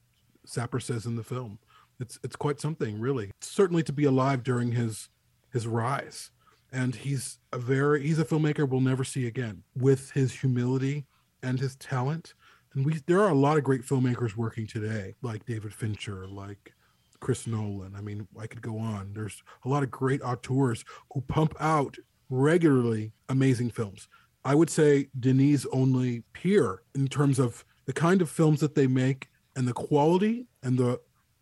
Sapper 0.46 0.80
says 0.80 1.06
in 1.06 1.16
the 1.16 1.24
film. 1.24 1.60
It's 2.00 2.20
it's 2.24 2.36
quite 2.36 2.62
something, 2.62 3.00
really. 3.00 3.32
Certainly 3.42 3.84
to 3.84 3.94
be 3.94 4.06
alive 4.06 4.44
during 4.44 4.72
his 4.72 5.10
his 5.52 5.68
rise, 5.68 6.32
and 6.72 6.96
he's 6.96 7.40
a 7.52 7.58
very 7.58 8.06
he's 8.06 8.20
a 8.20 8.26
filmmaker 8.26 8.70
we'll 8.70 8.82
never 8.82 9.04
see 9.04 9.28
again. 9.28 9.64
With 9.76 10.12
his 10.12 10.32
humility 10.34 11.06
and 11.42 11.60
his 11.60 11.76
talent, 11.78 12.34
and 12.74 12.86
we 12.86 13.00
there 13.08 13.22
are 13.22 13.30
a 13.30 13.36
lot 13.36 13.58
of 13.58 13.64
great 13.64 13.82
filmmakers 13.84 14.36
working 14.36 14.68
today, 14.68 15.16
like 15.22 15.46
David 15.46 15.74
Fincher, 15.74 16.28
like 16.28 16.74
Chris 17.20 17.48
Nolan. 17.48 17.96
I 17.96 18.02
mean, 18.02 18.28
I 18.40 18.48
could 18.48 18.62
go 18.62 18.78
on. 18.78 19.12
There's 19.14 19.42
a 19.66 19.70
lot 19.70 19.84
of 19.84 19.92
great 19.92 20.22
auteurs 20.22 20.84
who 21.14 21.22
pump 21.22 21.56
out 21.60 21.98
regularly 22.30 23.14
amazing 23.30 23.72
films. 23.72 24.08
I 24.46 24.56
would 24.56 24.70
say 24.70 25.08
Denis 25.20 25.66
only 25.72 26.24
peer 26.34 26.84
in 26.96 27.08
terms 27.08 27.40
of 27.40 27.66
the 27.86 27.94
kind 27.94 28.22
of 28.22 28.30
films 28.30 28.60
that 28.60 28.76
they 28.76 28.88
make 28.88 29.30
and 29.56 29.68
the 29.68 29.74
quality 29.74 30.48
and 30.64 30.78
the 30.78 31.00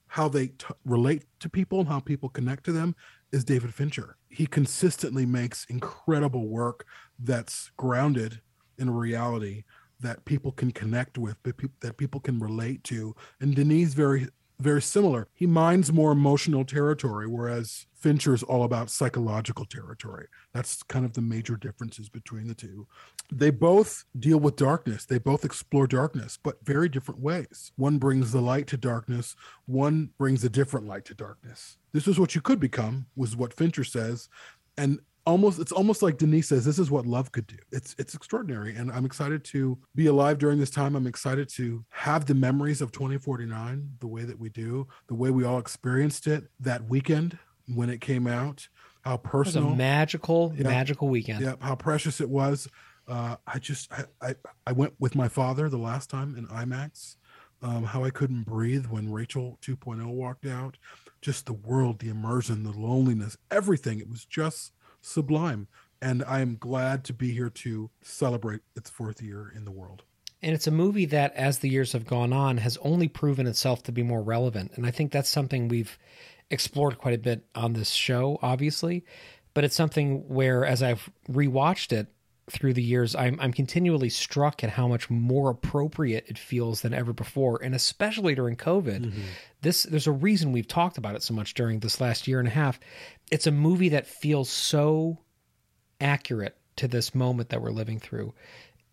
how 0.07 0.29
they 0.29 0.47
t- 0.47 0.67
relate 0.85 1.25
to 1.41 1.49
people 1.49 1.79
and 1.79 1.89
how 1.89 1.99
people 1.99 2.29
connect 2.29 2.63
to 2.63 2.71
them 2.71 2.95
is 3.31 3.43
David 3.43 3.73
Fincher. 3.73 4.15
He 4.29 4.45
consistently 4.45 5.25
makes 5.25 5.65
incredible 5.65 6.47
work 6.47 6.85
that's 7.19 7.71
grounded 7.75 8.39
in 8.77 8.89
reality 8.89 9.63
that 10.05 10.25
people 10.25 10.51
can 10.51 10.71
connect 10.71 11.17
with, 11.17 11.37
that 11.81 11.97
people 11.97 12.19
can 12.19 12.39
relate 12.39 12.83
to. 12.85 13.15
And 13.39 13.55
Denis 13.55 13.93
very 13.93 14.27
very 14.59 14.81
similar. 14.81 15.27
He 15.33 15.45
mines 15.45 15.91
more 15.91 16.11
emotional 16.11 16.63
territory, 16.63 17.27
whereas 17.27 17.87
Fincher 17.93 18.33
is 18.33 18.43
all 18.43 18.63
about 18.63 18.89
psychological 18.89 19.65
territory. 19.65 20.27
That's 20.53 20.83
kind 20.83 21.05
of 21.05 21.13
the 21.13 21.21
major 21.21 21.57
differences 21.57 22.09
between 22.09 22.47
the 22.47 22.53
two. 22.53 22.87
They 23.31 23.49
both 23.49 24.05
deal 24.17 24.39
with 24.39 24.55
darkness. 24.55 25.05
They 25.05 25.17
both 25.17 25.43
explore 25.43 25.87
darkness, 25.87 26.37
but 26.41 26.63
very 26.63 26.87
different 26.87 27.19
ways. 27.19 27.71
One 27.75 27.97
brings 27.97 28.31
the 28.31 28.41
light 28.41 28.67
to 28.67 28.77
darkness. 28.77 29.35
One 29.65 30.11
brings 30.17 30.43
a 30.43 30.49
different 30.49 30.87
light 30.87 31.05
to 31.05 31.13
darkness. 31.13 31.77
This 31.91 32.07
is 32.07 32.19
what 32.19 32.35
you 32.35 32.41
could 32.41 32.59
become, 32.59 33.07
was 33.15 33.35
what 33.35 33.53
Fincher 33.53 33.83
says. 33.83 34.29
And 34.77 34.99
almost 35.25 35.59
it's 35.59 35.71
almost 35.71 36.01
like 36.01 36.17
denis 36.17 36.47
says 36.47 36.65
this 36.65 36.79
is 36.79 36.91
what 36.91 37.05
love 37.05 37.31
could 37.31 37.47
do. 37.47 37.57
It's 37.71 37.95
it's 37.97 38.13
extraordinary 38.13 38.75
and 38.75 38.91
I'm 38.91 39.05
excited 39.05 39.43
to 39.45 39.77
be 39.95 40.05
alive 40.07 40.37
during 40.37 40.59
this 40.59 40.69
time. 40.69 40.95
I'm 40.95 41.07
excited 41.07 41.49
to 41.55 41.83
have 41.89 42.25
the 42.25 42.35
memories 42.35 42.81
of 42.81 42.91
2049 42.91 43.91
the 43.99 44.07
way 44.07 44.23
that 44.23 44.39
we 44.39 44.49
do, 44.49 44.87
the 45.07 45.15
way 45.15 45.31
we 45.31 45.43
all 45.43 45.59
experienced 45.59 46.27
it 46.27 46.45
that 46.59 46.87
weekend 46.89 47.37
when 47.73 47.89
it 47.89 48.01
came 48.01 48.27
out. 48.27 48.67
How 49.01 49.17
personal. 49.17 49.67
It 49.67 49.71
was 49.71 49.75
a 49.75 49.77
magical 49.77 50.53
yeah, 50.55 50.63
magical 50.63 51.09
weekend. 51.09 51.41
Yeah, 51.41 51.55
how 51.59 51.75
precious 51.75 52.21
it 52.21 52.29
was. 52.29 52.67
Uh, 53.07 53.35
I 53.45 53.59
just 53.59 53.91
I, 53.91 54.05
I 54.21 54.35
I 54.65 54.71
went 54.71 54.93
with 54.99 55.15
my 55.15 55.27
father 55.27 55.69
the 55.69 55.77
last 55.77 56.09
time 56.09 56.35
in 56.35 56.47
IMAX. 56.47 57.17
Um, 57.61 57.83
how 57.83 58.03
I 58.03 58.09
couldn't 58.09 58.43
breathe 58.43 58.87
when 58.87 59.11
Rachel 59.11 59.57
2.0 59.61 60.05
walked 60.07 60.45
out. 60.45 60.77
Just 61.21 61.45
the 61.45 61.53
world, 61.53 61.99
the 61.99 62.09
immersion, 62.09 62.63
the 62.63 62.71
loneliness, 62.71 63.37
everything. 63.49 63.99
It 63.99 64.09
was 64.09 64.25
just 64.25 64.73
sublime. 65.05 65.67
And 66.01 66.23
I 66.27 66.41
am 66.41 66.57
glad 66.59 67.03
to 67.05 67.13
be 67.13 67.31
here 67.31 67.49
to 67.49 67.89
celebrate 68.01 68.61
its 68.75 68.89
fourth 68.89 69.21
year 69.21 69.51
in 69.55 69.65
the 69.65 69.71
world. 69.71 70.03
And 70.41 70.53
it's 70.53 70.67
a 70.67 70.71
movie 70.71 71.05
that, 71.05 71.33
as 71.35 71.59
the 71.59 71.69
years 71.69 71.93
have 71.93 72.05
gone 72.05 72.33
on, 72.33 72.57
has 72.57 72.77
only 72.81 73.07
proven 73.07 73.47
itself 73.47 73.81
to 73.83 73.91
be 73.91 74.03
more 74.03 74.21
relevant. 74.21 74.73
And 74.75 74.85
I 74.85 74.91
think 74.91 75.11
that's 75.11 75.29
something 75.29 75.67
we've 75.67 75.97
explored 76.51 76.97
quite 76.97 77.15
a 77.15 77.19
bit 77.19 77.45
on 77.55 77.73
this 77.73 77.91
show, 77.91 78.37
obviously. 78.41 79.05
But 79.53 79.63
it's 79.63 79.75
something 79.75 80.27
where, 80.27 80.65
as 80.65 80.83
I've 80.83 81.09
rewatched 81.31 81.93
it 81.93 82.07
through 82.49 82.73
the 82.73 82.83
years, 82.83 83.15
I'm, 83.15 83.39
I'm 83.39 83.51
continually 83.51 84.09
struck 84.09 84.63
at 84.63 84.69
how 84.69 84.87
much 84.87 85.09
more 85.09 85.49
appropriate 85.49 86.25
it 86.27 86.37
feels 86.37 86.81
than 86.81 86.93
ever 86.93 87.11
before. 87.11 87.59
And 87.63 87.73
especially 87.73 88.35
during 88.35 88.55
COVID, 88.55 89.05
mm-hmm. 89.05 89.21
this 89.61 89.83
there's 89.83 90.05
a 90.05 90.11
reason 90.11 90.51
we've 90.51 90.67
talked 90.67 90.99
about 90.99 91.15
it 91.15 91.23
so 91.23 91.33
much 91.33 91.55
during 91.55 91.79
this 91.79 91.99
last 91.99 92.27
year 92.27 92.39
and 92.39 92.47
a 92.47 92.51
half 92.51 92.79
it's 93.31 93.47
a 93.47 93.51
movie 93.51 93.89
that 93.89 94.07
feels 94.07 94.49
so 94.49 95.19
accurate 95.99 96.57
to 96.77 96.87
this 96.87 97.15
moment 97.15 97.49
that 97.49 97.61
we're 97.61 97.71
living 97.71 97.99
through. 97.99 98.33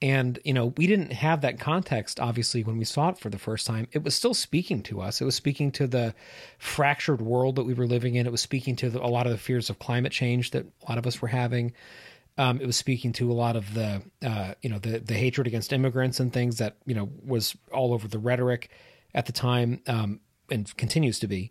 And, 0.00 0.38
you 0.44 0.52
know, 0.52 0.72
we 0.76 0.88
didn't 0.88 1.12
have 1.12 1.42
that 1.42 1.60
context, 1.60 2.18
obviously, 2.18 2.64
when 2.64 2.76
we 2.76 2.84
saw 2.84 3.10
it 3.10 3.18
for 3.18 3.30
the 3.30 3.38
first 3.38 3.68
time. 3.68 3.86
It 3.92 4.02
was 4.02 4.16
still 4.16 4.34
speaking 4.34 4.82
to 4.84 5.00
us. 5.00 5.20
It 5.20 5.24
was 5.24 5.36
speaking 5.36 5.70
to 5.72 5.86
the 5.86 6.14
fractured 6.58 7.22
world 7.22 7.54
that 7.56 7.64
we 7.64 7.74
were 7.74 7.86
living 7.86 8.16
in. 8.16 8.26
It 8.26 8.32
was 8.32 8.40
speaking 8.40 8.74
to 8.76 8.90
the, 8.90 9.00
a 9.00 9.06
lot 9.06 9.26
of 9.26 9.32
the 9.32 9.38
fears 9.38 9.70
of 9.70 9.78
climate 9.78 10.10
change 10.10 10.50
that 10.52 10.66
a 10.66 10.90
lot 10.90 10.98
of 10.98 11.06
us 11.06 11.22
were 11.22 11.28
having. 11.28 11.72
Um, 12.38 12.60
it 12.60 12.66
was 12.66 12.76
speaking 12.76 13.12
to 13.14 13.30
a 13.30 13.34
lot 13.34 13.56
of 13.56 13.74
the, 13.74 14.02
uh, 14.24 14.54
you 14.62 14.70
know, 14.70 14.78
the, 14.78 14.98
the 14.98 15.14
hatred 15.14 15.46
against 15.46 15.72
immigrants 15.72 16.18
and 16.18 16.32
things 16.32 16.58
that, 16.58 16.76
you 16.86 16.94
know, 16.94 17.10
was 17.24 17.56
all 17.72 17.92
over 17.92 18.08
the 18.08 18.18
rhetoric 18.18 18.70
at 19.14 19.26
the 19.26 19.32
time 19.32 19.82
um, 19.86 20.20
and 20.50 20.74
continues 20.76 21.18
to 21.18 21.26
be. 21.26 21.50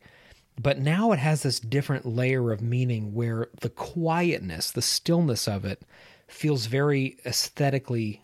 But 0.60 0.80
now 0.80 1.12
it 1.12 1.20
has 1.20 1.44
this 1.44 1.60
different 1.60 2.06
layer 2.06 2.52
of 2.52 2.62
meaning 2.62 3.14
where 3.14 3.48
the 3.62 3.70
quietness, 3.70 4.72
the 4.72 4.82
stillness 4.82 5.48
of 5.48 5.66
it 5.66 5.84
feels 6.28 6.66
very 6.66 7.18
aesthetically 7.26 8.22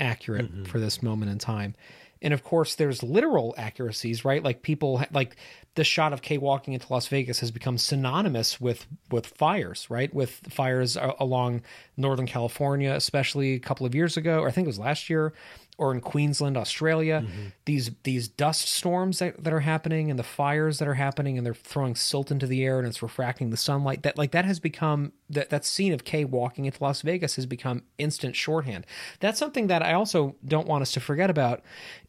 accurate 0.00 0.52
mm-hmm. 0.52 0.64
for 0.64 0.78
this 0.78 1.02
moment 1.02 1.30
in 1.30 1.38
time. 1.38 1.74
And 2.22 2.32
of 2.32 2.42
course, 2.42 2.74
there's 2.74 3.02
literal 3.02 3.54
accuracies, 3.58 4.24
right? 4.24 4.42
Like 4.42 4.62
people, 4.62 5.02
like 5.12 5.36
the 5.74 5.84
shot 5.84 6.12
of 6.12 6.22
Kay 6.22 6.38
walking 6.38 6.74
into 6.74 6.86
Las 6.90 7.06
Vegas 7.08 7.40
has 7.40 7.50
become 7.50 7.78
synonymous 7.78 8.60
with 8.60 8.86
with 9.10 9.26
fires, 9.26 9.86
right? 9.90 10.12
With 10.12 10.30
fires 10.48 10.96
uh, 10.96 11.12
along 11.20 11.62
Northern 11.96 12.26
California, 12.26 12.92
especially 12.92 13.54
a 13.54 13.60
couple 13.60 13.86
of 13.86 13.94
years 13.94 14.16
ago, 14.16 14.40
or 14.40 14.48
I 14.48 14.50
think 14.50 14.64
it 14.64 14.68
was 14.68 14.78
last 14.78 15.10
year 15.10 15.34
or 15.78 15.92
in 15.92 16.00
Queensland, 16.00 16.56
Australia, 16.56 17.22
mm-hmm. 17.22 17.48
these 17.66 17.90
these 18.04 18.28
dust 18.28 18.68
storms 18.68 19.18
that, 19.18 19.42
that 19.44 19.52
are 19.52 19.60
happening 19.60 20.10
and 20.10 20.18
the 20.18 20.24
fires 20.24 20.78
that 20.78 20.88
are 20.88 20.94
happening 20.94 21.36
and 21.36 21.46
they're 21.46 21.54
throwing 21.54 21.94
silt 21.94 22.30
into 22.30 22.46
the 22.46 22.64
air 22.64 22.78
and 22.78 22.88
it's 22.88 23.02
refracting 23.02 23.50
the 23.50 23.56
sunlight. 23.56 24.02
That 24.02 24.16
like 24.16 24.30
that 24.30 24.46
has 24.46 24.58
become 24.58 25.12
that 25.28 25.50
that 25.50 25.64
scene 25.64 25.92
of 25.92 26.04
Kay 26.04 26.24
walking 26.24 26.64
into 26.64 26.82
Las 26.82 27.02
Vegas 27.02 27.36
has 27.36 27.44
become 27.44 27.82
instant 27.98 28.36
shorthand. 28.36 28.86
That's 29.20 29.38
something 29.38 29.66
that 29.66 29.82
I 29.82 29.92
also 29.92 30.36
don't 30.46 30.66
want 30.66 30.82
us 30.82 30.92
to 30.92 31.00
forget 31.00 31.28
about 31.28 31.62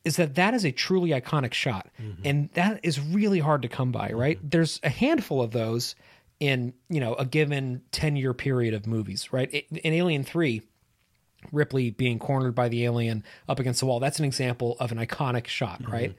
is 0.05 0.15
that 0.15 0.35
that 0.35 0.53
is 0.53 0.65
a 0.65 0.71
truly 0.71 1.09
iconic 1.09 1.53
shot. 1.53 1.89
Mm-hmm. 2.01 2.21
And 2.23 2.49
that 2.53 2.79
is 2.83 2.99
really 2.99 3.39
hard 3.39 3.63
to 3.63 3.67
come 3.67 3.91
by, 3.91 4.11
right? 4.11 4.37
Mm-hmm. 4.37 4.49
There's 4.49 4.79
a 4.83 4.89
handful 4.89 5.41
of 5.41 5.51
those 5.51 5.95
in, 6.39 6.73
you 6.87 6.99
know, 6.99 7.15
a 7.15 7.25
given 7.25 7.81
10-year 7.91 8.33
period 8.33 8.73
of 8.73 8.87
movies, 8.87 9.33
right? 9.33 9.49
In 9.51 9.93
Alien 9.93 10.23
3, 10.23 10.61
Ripley 11.51 11.89
being 11.89 12.19
cornered 12.19 12.55
by 12.55 12.69
the 12.69 12.85
alien 12.85 13.23
up 13.47 13.59
against 13.59 13.79
the 13.79 13.85
wall. 13.85 13.99
That's 13.99 14.19
an 14.19 14.25
example 14.25 14.77
of 14.79 14.91
an 14.91 14.97
iconic 14.97 15.47
shot, 15.47 15.81
mm-hmm. 15.81 15.91
right? 15.91 16.15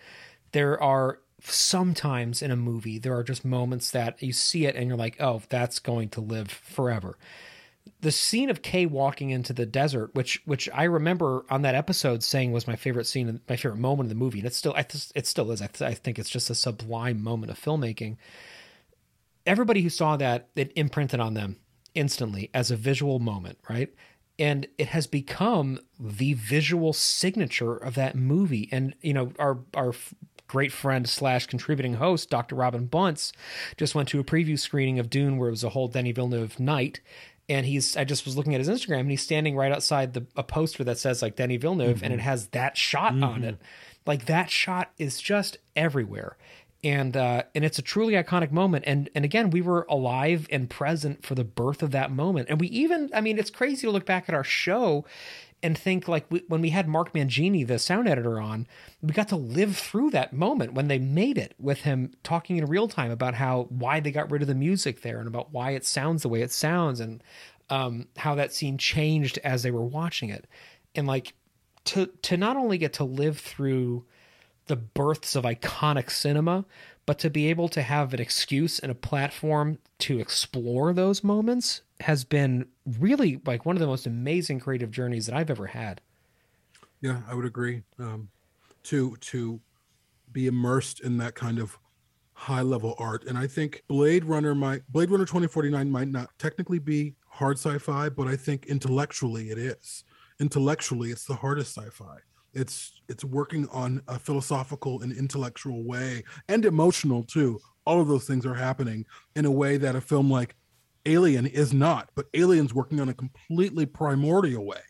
There 0.53 0.83
are 0.83 1.21
sometimes 1.43 2.43
in 2.43 2.51
a 2.51 2.57
movie, 2.57 2.99
there 2.99 3.17
are 3.17 3.23
just 3.23 3.45
moments 3.45 3.91
that 3.91 4.23
you 4.23 4.33
see 4.33 4.67
it 4.67 4.75
and 4.75 4.88
you're 4.88 4.97
like, 4.97 5.17
oh, 5.21 5.43
that's 5.49 5.79
going 5.79 6.09
to 6.11 6.21
live 6.21 6.51
forever. 6.51 7.17
The 8.01 8.12
scene 8.12 8.51
of 8.51 8.62
Kay 8.62 8.87
walking 8.87 9.31
into 9.31 9.53
the 9.53 9.67
desert, 9.67 10.14
which 10.14 10.43
which 10.45 10.69
I 10.75 10.85
remember 10.85 11.45
on 11.51 11.62
that 11.62 11.75
episode 11.75 12.23
saying 12.23 12.53
was 12.53 12.67
my 12.67 12.77
favorite 12.77 13.07
scene, 13.07 13.41
my 13.49 13.57
favorite 13.57 13.79
moment 13.79 14.07
of 14.07 14.11
the 14.11 14.14
movie, 14.14 14.38
and 14.38 14.47
it's 14.47 14.57
still 14.57 14.75
it 14.75 15.27
still 15.27 15.51
is. 15.51 15.62
I, 15.62 15.67
th- 15.69 15.91
I 15.91 15.95
think 15.95 16.19
it's 16.19 16.31
just 16.31 16.51
a 16.51 16.55
sublime 16.55 17.23
moment 17.23 17.51
of 17.51 17.59
filmmaking. 17.59 18.17
Everybody 19.47 19.81
who 19.81 19.88
saw 19.88 20.17
that, 20.19 20.49
it 20.55 20.73
imprinted 20.77 21.19
on 21.19 21.35
them 21.35 21.57
instantly 21.95 22.51
as 22.53 22.71
a 22.71 22.77
visual 22.77 23.19
moment, 23.19 23.59
right? 23.69 23.93
And 24.38 24.66
it 24.79 24.88
has 24.88 25.07
become 25.07 25.81
the 25.98 26.35
visual 26.35 26.92
signature 26.92 27.77
of 27.77 27.94
that 27.94 28.14
movie 28.14 28.68
and 28.70 28.94
you 29.01 29.12
know 29.12 29.33
our 29.38 29.59
our 29.74 29.92
great 30.46 30.72
friend 30.72 31.09
slash 31.09 31.46
contributing 31.46 31.94
host 31.94 32.31
dr 32.31 32.55
robin 32.55 32.87
bunce 32.87 33.33
just 33.77 33.94
went 33.94 34.09
to 34.09 34.20
a 34.20 34.24
preview 34.24 34.59
screening 34.59 34.98
of 34.98 35.11
dune 35.11 35.37
where 35.37 35.48
it 35.48 35.53
was 35.53 35.64
a 35.64 35.70
whole 35.70 35.88
denis 35.88 36.14
villeneuve 36.14 36.59
night 36.59 37.01
and 37.48 37.66
he's 37.66 37.96
i 37.96 38.05
just 38.05 38.24
was 38.24 38.37
looking 38.37 38.55
at 38.55 38.61
his 38.61 38.68
instagram 38.68 39.01
and 39.01 39.11
he's 39.11 39.22
standing 39.22 39.57
right 39.57 39.72
outside 39.72 40.14
the 40.14 40.27
a 40.37 40.42
poster 40.42 40.85
that 40.85 40.98
says 40.98 41.20
like 41.20 41.37
denis 41.37 41.61
villeneuve 41.61 41.96
mm-hmm. 41.96 42.05
and 42.05 42.14
it 42.14 42.18
mm-hmm. 42.18 42.24
has 42.24 42.48
that 42.48 42.77
shot 42.77 43.12
mm-hmm. 43.12 43.24
on 43.24 43.44
it 43.44 43.59
like 44.07 44.24
that 44.24 44.51
shot 44.51 44.90
is 44.98 45.20
just 45.20 45.59
everywhere 45.77 46.37
and 46.85 47.17
uh, 47.17 47.43
and 47.55 47.64
it's 47.64 47.79
a 47.79 47.83
truly 47.83 48.14
iconic 48.14 48.53
moment. 48.53 48.85
And 48.87 49.11
and 49.14 49.25
again, 49.25 49.51
we 49.51 49.62
were 49.62 49.87
alive 49.88 50.47
and 50.51 50.71
present 50.71 51.25
for 51.25 51.35
the 51.35 51.45
birth 51.45 51.83
of 51.83 51.91
that 51.91 52.12
moment. 52.12 52.49
And 52.49 52.61
we 52.61 52.69
even, 52.69 53.11
I 53.12 53.21
mean, 53.21 53.38
it's 53.38 53.51
crazy 53.51 53.87
to 53.87 53.91
look 53.91 54.07
back 54.07 54.29
at 54.29 54.35
our 54.35 54.45
show 54.45 55.05
and 55.62 55.77
think 55.77 56.07
like 56.07 56.25
we, 56.31 56.45
when 56.47 56.61
we 56.61 56.71
had 56.71 56.87
Mark 56.87 57.12
Mangini, 57.12 57.67
the 57.67 57.81
sound 57.81 58.09
editor, 58.09 58.41
on, 58.41 58.67
we 59.03 59.12
got 59.12 59.29
to 59.29 59.37
live 59.37 59.77
through 59.77 60.11
that 60.11 60.33
moment 60.33 60.73
when 60.73 60.87
they 60.87 60.99
made 61.01 61.37
it 61.37 61.55
with 61.59 61.81
him 61.81 62.12
talking 62.23 62.59
in 62.59 62.67
real 62.67 62.87
time 62.87 63.11
about 63.11 63.35
how 63.35 63.67
why 63.71 63.99
they 63.99 64.12
got 64.12 64.31
rid 64.31 64.43
of 64.43 64.49
the 64.49 64.55
music 64.55 65.03
there 65.03 65.19
and 65.19 65.27
about 65.27 65.53
why 65.53 65.73
it 65.73 65.85
sounds 65.85 66.23
the 66.23 66.29
way 66.29 66.43
it 66.43 66.53
sounds 66.53 67.01
and 67.01 67.23
um, 67.71 68.07
how 68.17 68.37
that 68.37 68.53
scene 68.53 68.79
changed 68.79 69.38
as 69.43 69.62
they 69.62 69.71
were 69.71 69.85
watching 69.85 70.31
it, 70.31 70.47
and 70.95 71.07
like 71.07 71.35
to 71.85 72.07
to 72.23 72.37
not 72.37 72.57
only 72.57 72.79
get 72.79 72.95
to 72.95 73.05
live 73.05 73.38
through 73.38 74.05
the 74.69 74.77
births 74.77 75.35
of 75.35 75.45
iconic 75.45 76.11
cinema, 76.11 76.65
but 77.07 77.19
to 77.21 77.31
be 77.31 77.49
able 77.49 77.69
to 77.71 77.83
have 77.83 78.13
an 78.15 78.21
excuse 78.21 78.79
and 78.79 78.93
a 78.93 78.95
platform 78.95 79.79
to 80.01 80.19
explore 80.19 80.93
those 80.93 81.25
moments 81.25 81.83
has 82.01 82.25
been 82.25 82.67
really 82.99 83.41
like 83.47 83.67
one 83.67 83.77
of 83.77 83.81
the 83.81 83.87
most 83.87 84.07
amazing 84.07 84.61
creative 84.61 84.91
journeys 84.91 85.27
that 85.27 85.35
I've 85.35 85.51
ever 85.51 85.67
had. 85.67 86.01
Yeah, 87.01 87.23
I 87.29 87.35
would 87.35 87.45
agree. 87.45 87.83
Um, 87.99 88.29
to 88.85 89.17
to 89.17 89.61
be 90.33 90.47
immersed 90.47 91.01
in 91.01 91.17
that 91.19 91.35
kind 91.35 91.59
of 91.59 91.79
high 92.35 92.63
level 92.63 92.95
art, 92.99 93.25
and 93.25 93.37
I 93.37 93.47
think 93.47 93.83
Blade 93.89 94.25
Runner 94.25 94.55
might 94.55 94.87
Blade 94.91 95.11
Runner 95.11 95.25
twenty 95.25 95.49
forty 95.49 95.71
nine 95.71 95.91
might 95.91 96.09
not 96.09 96.31
technically 96.39 96.79
be 96.79 97.17
hard 97.29 97.57
sci-fi, 97.59 98.09
but 98.09 98.29
I 98.29 98.37
think 98.37 98.67
intellectually 98.67 99.51
it 99.51 99.59
is. 99.59 100.05
Intellectually, 100.41 101.11
it's 101.11 101.25
the 101.25 101.35
hardest 101.35 101.77
sci-fi. 101.77 102.19
It's 102.59 103.01
it's 103.09 103.25
working 103.25 103.68
on 103.68 104.03
a 104.09 104.18
philosophical 104.18 105.01
and 105.03 105.12
intellectual 105.12 105.85
way, 105.85 106.25
and 106.49 106.64
emotional 106.64 107.23
too. 107.23 107.61
All 107.87 108.01
of 108.01 108.09
those 108.09 108.27
things 108.27 108.44
are 108.44 108.55
happening 108.55 109.07
in 109.37 109.44
a 109.44 109.51
way 109.51 109.77
that 109.77 109.94
a 109.97 110.01
film 110.01 110.31
like 110.31 110.57
Alien 111.07 111.47
is 111.47 111.73
not, 111.73 112.11
but 112.16 112.27
Alien's 112.35 112.75
working 112.75 113.01
on 113.01 113.09
a 113.09 113.14
completely 113.14 113.87
primordial 113.87 114.66
way. 114.66 114.81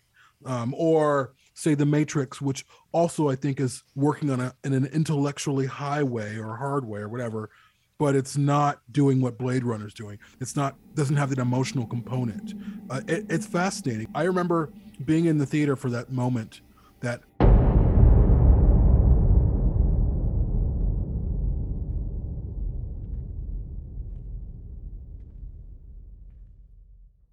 Um, 0.47 0.75
or 0.77 1.35
say 1.55 1.75
The 1.75 1.85
Matrix, 1.85 2.41
which 2.41 2.65
also 2.93 3.29
I 3.29 3.35
think 3.35 3.61
is 3.61 3.83
working 3.95 4.31
on 4.31 4.41
a 4.41 4.55
in 4.65 4.73
an 4.73 4.87
intellectually 4.87 5.67
high 5.67 6.03
way 6.03 6.39
or 6.39 6.57
hard 6.57 6.87
way 6.87 7.01
or 7.01 7.09
whatever, 7.09 7.51
but 7.99 8.17
it's 8.17 8.37
not 8.39 8.81
doing 8.91 9.21
what 9.21 9.37
Blade 9.37 9.65
Runner's 9.65 9.95
doing. 9.95 10.19
It's 10.41 10.57
not 10.57 10.77
doesn't 10.95 11.17
have 11.17 11.31
that 11.31 11.39
emotional 11.39 11.87
component. 11.87 12.55
Uh, 12.89 13.03
it, 13.07 13.27
it's 13.29 13.47
fascinating. 13.47 14.07
I 14.15 14.23
remember 14.23 14.73
being 15.05 15.27
in 15.27 15.39
the 15.39 15.47
theater 15.47 15.77
for 15.77 15.91
that 15.91 16.11
moment 16.11 16.63
that 17.01 17.21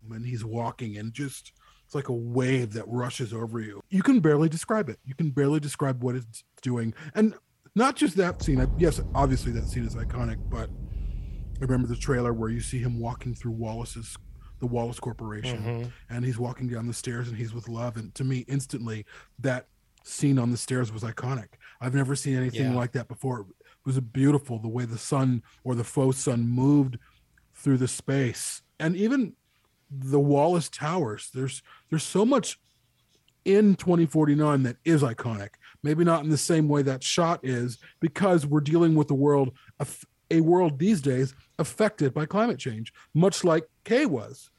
when 0.08 0.24
he's 0.24 0.45
walking 0.60 0.98
and 0.98 1.14
just 1.14 1.52
it's 1.86 1.94
like 1.94 2.08
a 2.10 2.14
wave 2.14 2.74
that 2.74 2.86
rushes 2.88 3.32
over 3.34 3.60
you. 3.60 3.80
You 3.90 4.02
can 4.02 4.20
barely 4.20 4.50
describe 4.50 4.90
it. 4.90 4.98
You 5.06 5.14
can 5.14 5.30
barely 5.30 5.60
describe 5.60 6.04
what 6.04 6.16
it's 6.16 6.44
doing. 6.64 6.96
And 7.14 7.36
not 7.76 7.96
just 7.96 8.16
that 8.18 8.42
scene. 8.42 8.66
Yes, 8.80 9.00
obviously 9.14 9.52
that 9.52 9.66
scene 9.68 9.86
is 9.86 9.96
iconic, 9.96 10.38
but 10.50 10.70
I 11.58 11.60
remember 11.60 11.88
the 11.88 11.96
trailer 11.96 12.34
where 12.34 12.50
you 12.50 12.60
see 12.62 12.80
him 12.80 13.00
walking 13.00 13.36
through 13.36 13.52
Wallace's 13.52 14.18
the 14.60 14.66
Wallace 14.68 15.00
Corporation 15.02 15.62
Mhm. 15.64 15.92
and 16.10 16.24
he's 16.26 16.40
walking 16.40 16.70
down 16.70 16.88
the 16.88 16.94
stairs 16.94 17.28
and 17.28 17.38
he's 17.38 17.54
with 17.54 17.68
love 17.68 17.98
and 17.98 18.16
to 18.16 18.24
me 18.24 18.46
instantly 18.48 19.06
that 19.38 19.68
scene 20.04 20.40
on 20.40 20.50
the 20.52 20.58
stairs 20.58 20.92
was 20.94 21.04
iconic. 21.04 21.50
I've 21.82 21.94
never 21.94 22.16
seen 22.16 22.36
anything 22.38 22.72
Yeah. 22.72 22.74
like 22.76 22.94
that 22.94 23.08
before. 23.10 23.42
It 23.42 23.48
was 23.86 24.00
beautiful 24.00 24.58
the 24.58 24.70
way 24.70 24.86
the 24.86 24.98
sun 24.98 25.44
or 25.66 25.76
the 25.76 25.84
faux 25.84 26.18
sun 26.18 26.48
moved 26.48 26.98
through 27.54 27.78
the 27.80 27.88
space. 27.90 28.62
And 28.80 28.96
even 28.96 29.34
the 30.00 30.20
Wallace 30.20 30.70
Towers. 30.70 31.30
There's 31.34 31.62
there's 31.90 32.04
so 32.04 32.26
much 32.26 32.60
in 33.44 33.76
2049 33.76 34.64
that 34.64 34.78
is 34.84 35.04
iconic. 35.04 35.50
Maybe 35.84 36.04
not 36.04 36.24
in 36.24 36.30
the 36.30 36.38
same 36.38 36.68
way 36.68 36.82
that 36.82 37.04
shot 37.04 37.40
is, 37.44 37.78
because 38.00 38.46
we're 38.46 38.62
dealing 38.62 38.96
with 38.96 39.12
a 39.12 39.16
world 39.16 39.52
a 40.32 40.42
world 40.42 40.80
these 40.80 41.02
days 41.02 41.36
affected 41.60 42.14
by 42.14 42.26
climate 42.26 42.58
change, 42.58 42.92
much 43.14 43.44
like 43.44 43.68
K 43.84 44.06
was 44.06 44.50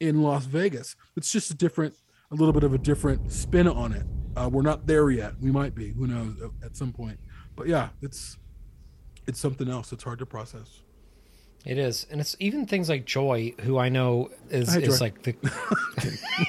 in 0.00 0.22
Las 0.22 0.46
Vegas. 0.46 0.96
It's 1.16 1.30
just 1.30 1.50
a 1.50 1.54
different, 1.54 1.94
a 2.30 2.34
little 2.34 2.52
bit 2.52 2.64
of 2.64 2.74
a 2.74 2.78
different 2.78 3.30
spin 3.32 3.68
on 3.68 3.92
it. 3.92 4.04
Uh, 4.36 4.50
we're 4.52 4.62
not 4.62 4.86
there 4.86 5.10
yet. 5.10 5.34
We 5.40 5.52
might 5.52 5.74
be. 5.74 5.92
Who 5.92 6.08
knows? 6.08 6.34
At 6.64 6.76
some 6.76 6.92
point. 6.92 7.18
But 7.54 7.68
yeah, 7.68 7.90
it's 8.02 8.36
it's 9.26 9.40
something 9.40 9.68
else. 9.68 9.92
It's 9.92 10.04
hard 10.04 10.18
to 10.18 10.26
process. 10.26 10.80
It 11.64 11.78
is, 11.78 12.06
and 12.10 12.20
it's 12.20 12.36
even 12.40 12.66
things 12.66 12.90
like 12.90 13.06
Joy, 13.06 13.54
who 13.62 13.78
I 13.78 13.88
know 13.88 14.30
is 14.50 14.74
Hi, 14.74 14.80
is 14.80 15.00
like 15.00 15.22
the 15.22 15.34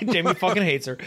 Jamie 0.12 0.34
fucking 0.34 0.63
hates 0.63 0.88
her. 0.88 0.97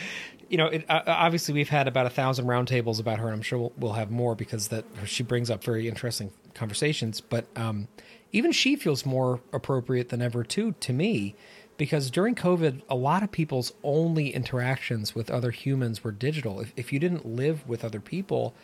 You 0.49 0.57
know, 0.57 0.67
it, 0.69 0.87
uh, 0.89 1.03
obviously 1.07 1.53
we've 1.53 1.69
had 1.69 1.87
about 1.87 2.07
a 2.07 2.11
thousand 2.11 2.47
roundtables 2.47 3.01
about 3.01 3.19
her, 3.19 3.27
and 3.27 3.35
I'm 3.35 3.43
sure 3.43 3.59
we'll, 3.59 3.73
we'll 3.77 3.93
have 3.93 4.11
more 4.11 4.35
because 4.35 4.69
that 4.69 4.87
she 5.05 5.23
brings 5.23 5.51
up 5.51 5.63
very 5.63 5.89
interesting 5.89 6.33
conversations. 6.55 7.21
But 7.21 7.47
um, 7.55 7.89
even 8.33 8.51
she 8.53 8.77
feels 8.77 9.05
more 9.05 9.41
appropriate 9.53 10.09
than 10.09 10.23
ever 10.23 10.43
too 10.43 10.73
to 10.81 10.93
me, 10.95 11.35
because 11.77 12.11
during 12.11 12.35
COVID, 12.35 12.81
a 12.89 12.95
lot 12.95 13.23
of 13.23 13.31
people's 13.31 13.75
only 13.85 14.31
interactions 14.31 15.15
with 15.15 15.31
other 15.31 15.51
humans 15.51 16.03
were 16.03 16.13
digital. 16.13 16.61
If 16.61 16.73
if 16.77 16.95
you 16.95 16.99
didn't 16.99 17.27
live 17.27 17.69
with 17.69 17.85
other 17.85 18.01
people, 18.01 18.55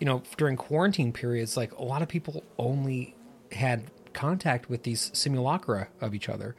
you 0.00 0.06
know, 0.06 0.24
during 0.36 0.56
quarantine 0.56 1.12
periods, 1.12 1.56
like 1.56 1.70
a 1.74 1.84
lot 1.84 2.02
of 2.02 2.08
people 2.08 2.42
only 2.58 3.14
had 3.52 3.84
contact 4.18 4.68
with 4.68 4.82
these 4.82 5.10
simulacra 5.14 5.88
of 6.00 6.14
each 6.14 6.28
other. 6.28 6.56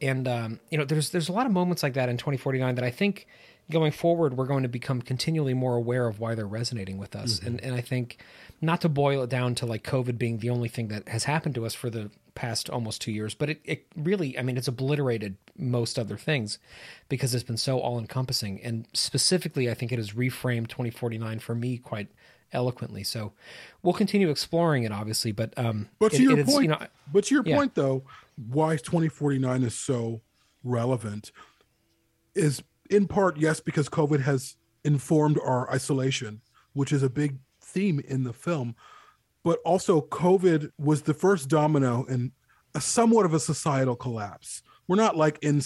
And 0.00 0.26
um, 0.26 0.60
you 0.70 0.78
know, 0.78 0.84
there's 0.84 1.10
there's 1.10 1.28
a 1.28 1.32
lot 1.32 1.46
of 1.46 1.52
moments 1.52 1.82
like 1.82 1.94
that 1.94 2.08
in 2.08 2.16
2049 2.16 2.74
that 2.76 2.84
I 2.84 2.90
think 2.90 3.26
going 3.70 3.92
forward 3.92 4.36
we're 4.36 4.44
going 4.44 4.62
to 4.62 4.68
become 4.68 5.00
continually 5.00 5.54
more 5.54 5.74
aware 5.74 6.06
of 6.06 6.20
why 6.20 6.34
they're 6.34 6.46
resonating 6.46 6.98
with 6.98 7.14
us. 7.14 7.40
And 7.40 7.60
and 7.62 7.74
I 7.74 7.80
think 7.80 8.18
not 8.60 8.80
to 8.80 8.88
boil 8.88 9.22
it 9.22 9.30
down 9.30 9.54
to 9.56 9.66
like 9.66 9.82
COVID 9.84 10.18
being 10.18 10.38
the 10.38 10.50
only 10.50 10.68
thing 10.68 10.88
that 10.88 11.08
has 11.08 11.24
happened 11.24 11.54
to 11.56 11.66
us 11.66 11.74
for 11.74 11.90
the 11.90 12.10
past 12.34 12.68
almost 12.68 13.00
two 13.00 13.12
years, 13.12 13.34
but 13.34 13.50
it, 13.50 13.60
it 13.64 13.86
really, 13.96 14.36
I 14.38 14.42
mean, 14.42 14.56
it's 14.56 14.68
obliterated 14.68 15.36
most 15.56 15.98
other 15.98 16.16
things 16.16 16.58
because 17.08 17.34
it's 17.34 17.44
been 17.44 17.56
so 17.56 17.78
all 17.78 17.98
encompassing. 17.98 18.60
And 18.62 18.86
specifically, 18.92 19.70
I 19.70 19.74
think 19.74 19.92
it 19.92 19.98
has 19.98 20.12
reframed 20.12 20.68
2049 20.68 21.38
for 21.38 21.54
me 21.54 21.78
quite 21.78 22.08
eloquently. 22.54 23.04
So 23.04 23.32
we'll 23.82 23.94
continue 23.94 24.30
exploring 24.30 24.84
it, 24.84 24.92
obviously. 24.92 25.32
But 25.32 25.52
um, 25.58 25.88
But 25.98 26.12
to 26.12 26.16
it- 26.16 26.22
your 26.22 26.38
it 26.38 26.46
point, 26.46 26.62
you 26.64 26.68
know, 26.70 26.86
but 27.12 27.24
to 27.24 27.34
your 27.34 27.44
yeah. 27.46 27.56
point 27.56 27.74
though, 27.74 28.04
why 28.36 28.76
2049 28.76 29.62
is 29.62 29.74
so 29.74 30.22
relevant 30.62 31.30
is 32.34 32.62
in 32.90 33.06
part 33.06 33.36
yes 33.36 33.60
because 33.60 33.88
COVID 33.88 34.20
has 34.20 34.56
informed 34.84 35.38
our 35.38 35.70
isolation, 35.70 36.40
which 36.72 36.92
is 36.92 37.02
a 37.02 37.10
big 37.10 37.38
theme 37.60 38.00
in 38.00 38.24
the 38.24 38.32
film, 38.32 38.74
but 39.42 39.58
also 39.64 40.00
COVID 40.00 40.70
was 40.78 41.02
the 41.02 41.14
first 41.14 41.48
domino 41.48 42.04
in 42.04 42.32
a 42.74 42.80
somewhat 42.80 43.24
of 43.24 43.34
a 43.34 43.40
societal 43.40 43.96
collapse. 43.96 44.62
We're 44.88 44.96
not 44.96 45.16
like 45.16 45.38
in 45.42 45.60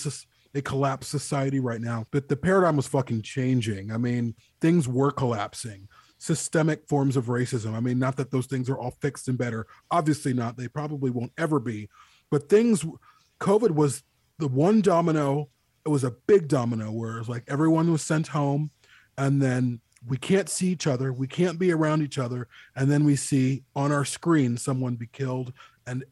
a 0.55 0.62
collapsed 0.62 1.11
society 1.11 1.61
right 1.61 1.81
now, 1.81 2.07
but 2.11 2.29
the 2.29 2.37
paradigm 2.37 2.77
was 2.77 2.87
fucking 2.87 3.22
changing. 3.22 3.90
I 3.90 3.98
mean, 3.98 4.35
things 4.61 4.88
were 4.88 5.11
collapsing. 5.11 5.88
Systemic 6.18 6.87
forms 6.88 7.16
of 7.16 7.26
racism. 7.26 7.74
I 7.74 7.81
mean, 7.81 7.98
not 7.98 8.16
that 8.16 8.31
those 8.31 8.46
things 8.46 8.68
are 8.68 8.78
all 8.78 8.96
fixed 9.00 9.28
and 9.28 9.38
better. 9.38 9.66
Obviously 9.90 10.33
not. 10.35 10.57
They 10.57 10.68
probably 10.68 11.11
won't 11.11 11.33
ever 11.38 11.61
be. 11.61 11.88
But 12.31 12.48
things, 12.48 12.85
COVID 13.40 13.70
was 13.70 14.02
the 14.38 14.48
one 14.48 14.81
domino. 14.81 15.48
It 15.87 15.90
was 15.90 16.04
a 16.04 16.11
big 16.11 16.48
domino 16.48 16.90
where 16.90 17.16
it 17.16 17.18
was 17.20 17.28
like 17.28 17.44
everyone 17.48 17.90
was 17.90 18.02
sent 18.02 18.28
home, 18.28 18.70
and 19.16 19.40
then 19.40 19.81
we 20.07 20.16
can't 20.16 20.48
see 20.48 20.68
each 20.68 20.87
other. 20.87 21.12
We 21.12 21.26
can't 21.26 21.59
be 21.59 21.72
around 21.72 22.02
each 22.02 22.18
other. 22.18 22.48
And 22.76 22.90
then 22.90 23.04
we 23.04 23.16
see 23.16 23.64
on 23.74 23.90
our 23.92 24.04
screen 24.04 24.57
someone 24.57 24.96
be 24.96 25.09
killed. 25.09 25.52
And 25.87 26.04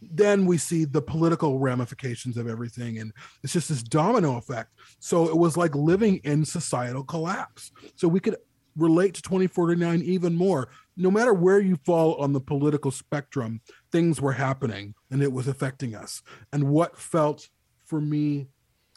then 0.00 0.46
we 0.46 0.58
see 0.58 0.84
the 0.84 1.02
political 1.02 1.58
ramifications 1.58 2.36
of 2.36 2.46
everything 2.46 2.98
and 2.98 3.12
it's 3.42 3.52
just 3.52 3.68
this 3.68 3.82
domino 3.82 4.36
effect 4.36 4.70
so 5.00 5.28
it 5.28 5.36
was 5.36 5.56
like 5.56 5.74
living 5.74 6.20
in 6.24 6.44
societal 6.44 7.02
collapse 7.02 7.72
so 7.94 8.06
we 8.06 8.20
could 8.20 8.36
relate 8.76 9.14
to 9.14 9.22
2049 9.22 10.02
even 10.02 10.34
more 10.34 10.68
no 10.96 11.10
matter 11.10 11.32
where 11.32 11.60
you 11.60 11.76
fall 11.84 12.14
on 12.16 12.32
the 12.32 12.40
political 12.40 12.90
spectrum 12.90 13.60
things 13.90 14.20
were 14.20 14.32
happening 14.32 14.94
and 15.10 15.22
it 15.22 15.32
was 15.32 15.48
affecting 15.48 15.94
us 15.94 16.22
and 16.52 16.64
what 16.64 16.96
felt 16.96 17.48
for 17.84 18.00
me 18.00 18.48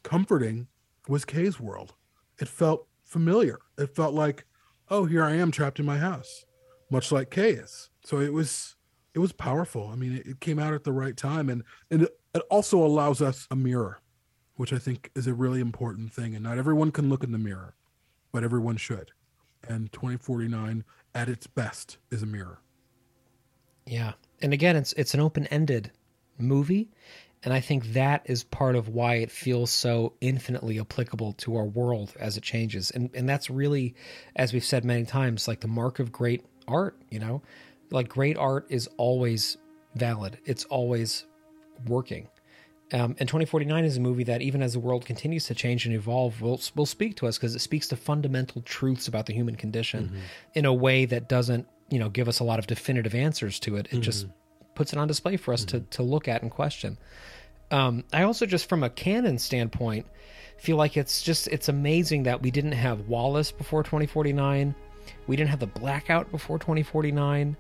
comforting 0.04 0.68
was 1.08 1.26
kay's 1.26 1.60
world 1.60 1.96
it 2.40 2.48
felt 2.48 2.88
familiar 3.06 3.60
it 3.78 3.96
felt 3.96 4.14
like 4.14 4.46
oh 4.90 5.06
here 5.06 5.24
i 5.24 5.34
am 5.34 5.52
trapped 5.52 5.80
in 5.80 5.86
my 5.86 5.98
house 5.98 6.46
much 6.92 7.12
like 7.12 7.30
kay 7.30 7.52
is 7.52 7.90
so 8.04 8.20
it 8.20 8.34
was 8.34 8.76
it 9.14 9.20
was 9.20 9.34
powerful. 9.34 9.90
I 9.92 9.96
mean, 9.96 10.14
it, 10.18 10.28
it 10.28 10.40
came 10.40 10.60
out 10.60 10.74
at 10.74 10.84
the 10.84 10.94
right 10.94 11.16
time, 11.16 11.50
and 11.50 11.64
and 11.92 12.04
it, 12.04 12.10
it 12.34 12.42
also 12.50 12.84
allows 12.84 13.22
us 13.22 13.48
a 13.52 13.56
mirror, 13.56 14.00
which 14.56 14.72
I 14.72 14.78
think 14.78 15.12
is 15.16 15.28
a 15.28 15.34
really 15.34 15.62
important 15.62 16.14
thing. 16.14 16.36
And 16.36 16.44
not 16.44 16.58
everyone 16.58 16.92
can 16.92 17.10
look 17.10 17.24
in 17.24 17.32
the 17.32 17.38
mirror, 17.38 17.76
but 18.32 18.44
everyone 18.44 18.78
should. 18.78 19.12
And 19.70 19.92
2049, 19.94 20.84
at 21.16 21.30
its 21.30 21.48
best, 21.48 21.98
is 22.12 22.24
a 22.24 22.26
mirror. 22.26 22.60
Yeah. 23.86 24.14
And 24.42 24.52
again, 24.52 24.76
it's 24.76 24.94
it's 24.94 25.14
an 25.14 25.20
open-ended 25.20 25.92
movie, 26.38 26.90
and 27.44 27.54
I 27.54 27.60
think 27.60 27.94
that 27.94 28.24
is 28.26 28.44
part 28.44 28.76
of 28.76 28.90
why 28.90 29.16
it 29.16 29.32
feels 29.32 29.72
so 29.72 30.14
infinitely 30.22 30.80
applicable 30.80 31.34
to 31.34 31.56
our 31.56 31.66
world 31.66 32.14
as 32.20 32.36
it 32.36 32.44
changes. 32.44 32.92
And 32.92 33.10
and 33.14 33.30
that's 33.30 33.50
really 33.50 33.96
as 34.36 34.54
we've 34.54 34.64
said 34.64 34.84
many 34.84 35.06
times 35.06 35.48
like 35.48 35.62
the 35.62 35.68
mark 35.68 36.00
of 36.00 36.12
great 36.12 36.44
art, 36.68 36.98
you 37.10 37.20
know? 37.20 37.42
Like 37.92 38.10
great 38.10 38.38
art 38.38 38.68
is 38.70 38.90
always 38.98 39.58
valid. 39.96 40.38
It's 40.46 40.66
always 40.66 41.26
working. 41.88 42.28
Um, 42.92 43.16
and 43.20 43.30
2049 43.30 43.86
is 43.86 43.98
a 43.98 44.00
movie 44.00 44.24
that, 44.24 44.42
even 44.42 44.64
as 44.64 44.74
the 44.74 44.80
world 44.80 45.06
continues 45.06 45.46
to 45.46 45.54
change 45.54 45.86
and 45.86 45.94
evolve, 45.94 46.42
will 46.42 46.60
will 46.76 46.88
speak 46.88 47.18
to 47.18 47.28
us 47.28 47.38
because 47.38 47.56
it 47.56 47.60
speaks 47.60 47.88
to 47.90 47.96
fundamental 47.96 48.64
truths 48.64 49.08
about 49.08 49.28
the 49.28 49.34
human 49.34 49.56
condition 49.56 50.12
in 50.56 50.66
a 50.66 50.74
way 50.74 51.06
that 51.06 51.30
doesn't, 51.30 51.68
you 51.90 52.00
know, 52.00 52.10
give 52.10 52.28
us 52.28 52.40
a 52.40 52.44
lot 52.44 52.58
of 52.58 52.66
definitive 52.66 53.14
answers 53.14 53.60
to 53.60 53.76
it. 53.76 53.88
It 53.92 53.98
just 54.02 54.26
puts 54.74 54.92
it 54.92 54.98
on 54.98 55.08
display 55.08 55.38
for 55.38 55.54
us 55.54 55.66
to 55.66 55.82
to 55.82 56.04
look 56.04 56.28
at 56.28 56.42
and 56.42 56.50
question. 56.50 56.98
Um, 57.72 58.04
I 58.12 58.24
also 58.24 58.48
just, 58.48 58.68
from 58.68 58.84
a 58.84 58.90
canon 58.90 59.38
standpoint, 59.38 60.08
feel 60.58 60.78
like 60.78 60.98
it's 60.98 61.22
just 61.22 61.48
it's 61.50 61.70
amazing 61.70 62.24
that 62.24 62.42
we 62.42 62.50
didn't 62.50 62.72
have 62.72 63.08
Wallace 63.08 63.52
before 63.52 63.84
2049. 63.84 64.74
We 65.28 65.36
didn't 65.36 65.52
have 65.52 65.60
the 65.60 65.68
blackout 65.68 66.32
before 66.32 66.58
2049 66.58 67.56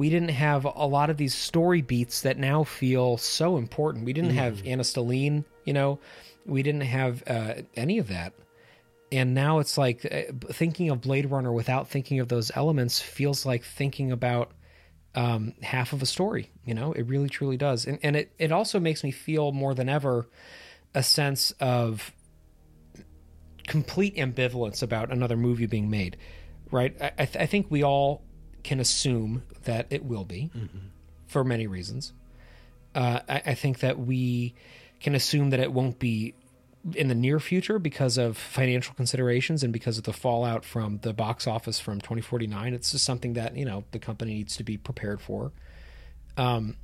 we 0.00 0.08
didn't 0.08 0.30
have 0.30 0.64
a 0.64 0.86
lot 0.86 1.10
of 1.10 1.18
these 1.18 1.34
story 1.34 1.82
beats 1.82 2.22
that 2.22 2.38
now 2.38 2.64
feel 2.64 3.18
so 3.18 3.58
important. 3.58 4.06
We 4.06 4.14
didn't 4.14 4.30
have 4.30 4.66
Anna 4.66 4.82
Stelline, 4.82 5.44
you 5.66 5.74
know, 5.74 5.98
we 6.46 6.62
didn't 6.62 6.80
have 6.80 7.22
uh, 7.26 7.56
any 7.76 7.98
of 7.98 8.08
that. 8.08 8.32
And 9.12 9.34
now 9.34 9.58
it's 9.58 9.76
like 9.76 10.06
uh, 10.06 10.32
thinking 10.54 10.88
of 10.88 11.02
Blade 11.02 11.30
Runner 11.30 11.52
without 11.52 11.90
thinking 11.90 12.18
of 12.18 12.28
those 12.28 12.50
elements 12.54 12.98
feels 12.98 13.44
like 13.44 13.62
thinking 13.62 14.10
about 14.10 14.52
um, 15.14 15.52
half 15.62 15.92
of 15.92 16.00
a 16.00 16.06
story. 16.06 16.50
You 16.64 16.72
know, 16.72 16.94
it 16.94 17.02
really 17.02 17.28
truly 17.28 17.58
does. 17.58 17.84
And, 17.84 17.98
and 18.02 18.16
it, 18.16 18.32
it 18.38 18.52
also 18.52 18.80
makes 18.80 19.04
me 19.04 19.10
feel 19.10 19.52
more 19.52 19.74
than 19.74 19.90
ever 19.90 20.30
a 20.94 21.02
sense 21.02 21.50
of 21.60 22.10
complete 23.66 24.16
ambivalence 24.16 24.82
about 24.82 25.12
another 25.12 25.36
movie 25.36 25.66
being 25.66 25.90
made. 25.90 26.16
Right? 26.70 26.96
I, 27.02 27.12
I, 27.18 27.24
th- 27.26 27.36
I 27.36 27.44
think 27.44 27.66
we 27.68 27.84
all 27.84 28.22
can 28.62 28.80
assume 28.80 29.42
that 29.64 29.86
it 29.90 30.04
will 30.04 30.24
be 30.24 30.50
for 31.26 31.44
many 31.44 31.66
reasons. 31.66 32.12
Uh, 32.94 33.20
I, 33.28 33.42
I 33.46 33.54
think 33.54 33.80
that 33.80 33.98
we 33.98 34.54
can 35.00 35.14
assume 35.14 35.50
that 35.50 35.60
it 35.60 35.72
won't 35.72 35.98
be 35.98 36.34
in 36.94 37.08
the 37.08 37.14
near 37.14 37.38
future 37.38 37.78
because 37.78 38.16
of 38.16 38.36
financial 38.36 38.94
considerations 38.94 39.62
and 39.62 39.72
because 39.72 39.98
of 39.98 40.04
the 40.04 40.12
fallout 40.12 40.64
from 40.64 40.98
the 41.02 41.12
box 41.12 41.46
office 41.46 41.78
from 41.78 42.00
2049. 42.00 42.72
It's 42.74 42.92
just 42.92 43.04
something 43.04 43.34
that 43.34 43.56
you 43.56 43.64
know 43.64 43.84
the 43.90 43.98
company 43.98 44.34
needs 44.34 44.56
to 44.56 44.64
be 44.64 44.76
prepared 44.76 45.20
for. 45.20 45.52
Um, 46.36 46.76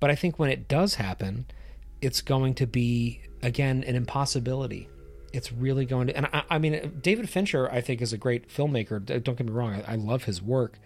but 0.00 0.10
I 0.10 0.16
think 0.16 0.38
when 0.38 0.50
it 0.50 0.68
does 0.68 0.96
happen, 0.96 1.46
it's 2.00 2.20
going 2.20 2.54
to 2.54 2.66
be 2.66 3.20
again 3.42 3.84
an 3.84 3.94
impossibility. 3.94 4.88
It's 5.34 5.52
really 5.52 5.84
going 5.84 6.06
to, 6.06 6.16
and 6.16 6.26
I, 6.32 6.44
I 6.50 6.58
mean, 6.58 7.00
David 7.02 7.28
Fincher, 7.28 7.70
I 7.70 7.80
think, 7.80 8.00
is 8.00 8.12
a 8.12 8.18
great 8.18 8.48
filmmaker. 8.48 9.04
Don't 9.04 9.36
get 9.36 9.46
me 9.46 9.52
wrong; 9.52 9.74
I, 9.86 9.92
I 9.92 9.94
love 9.96 10.24
his 10.24 10.40
work. 10.40 10.78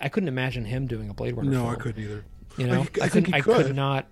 I 0.00 0.08
couldn't 0.08 0.28
imagine 0.28 0.64
him 0.64 0.86
doing 0.88 1.08
a 1.08 1.14
Blade 1.14 1.36
Runner. 1.36 1.50
No, 1.50 1.60
film. 1.60 1.70
I 1.70 1.74
couldn't 1.76 2.02
either. 2.02 2.24
You 2.58 2.66
know, 2.66 2.80
I, 2.80 2.80
I, 2.80 2.84
think 3.08 3.10
couldn't. 3.10 3.26
he 3.26 3.34
I 3.34 3.40
could. 3.40 3.76
not. 3.76 4.08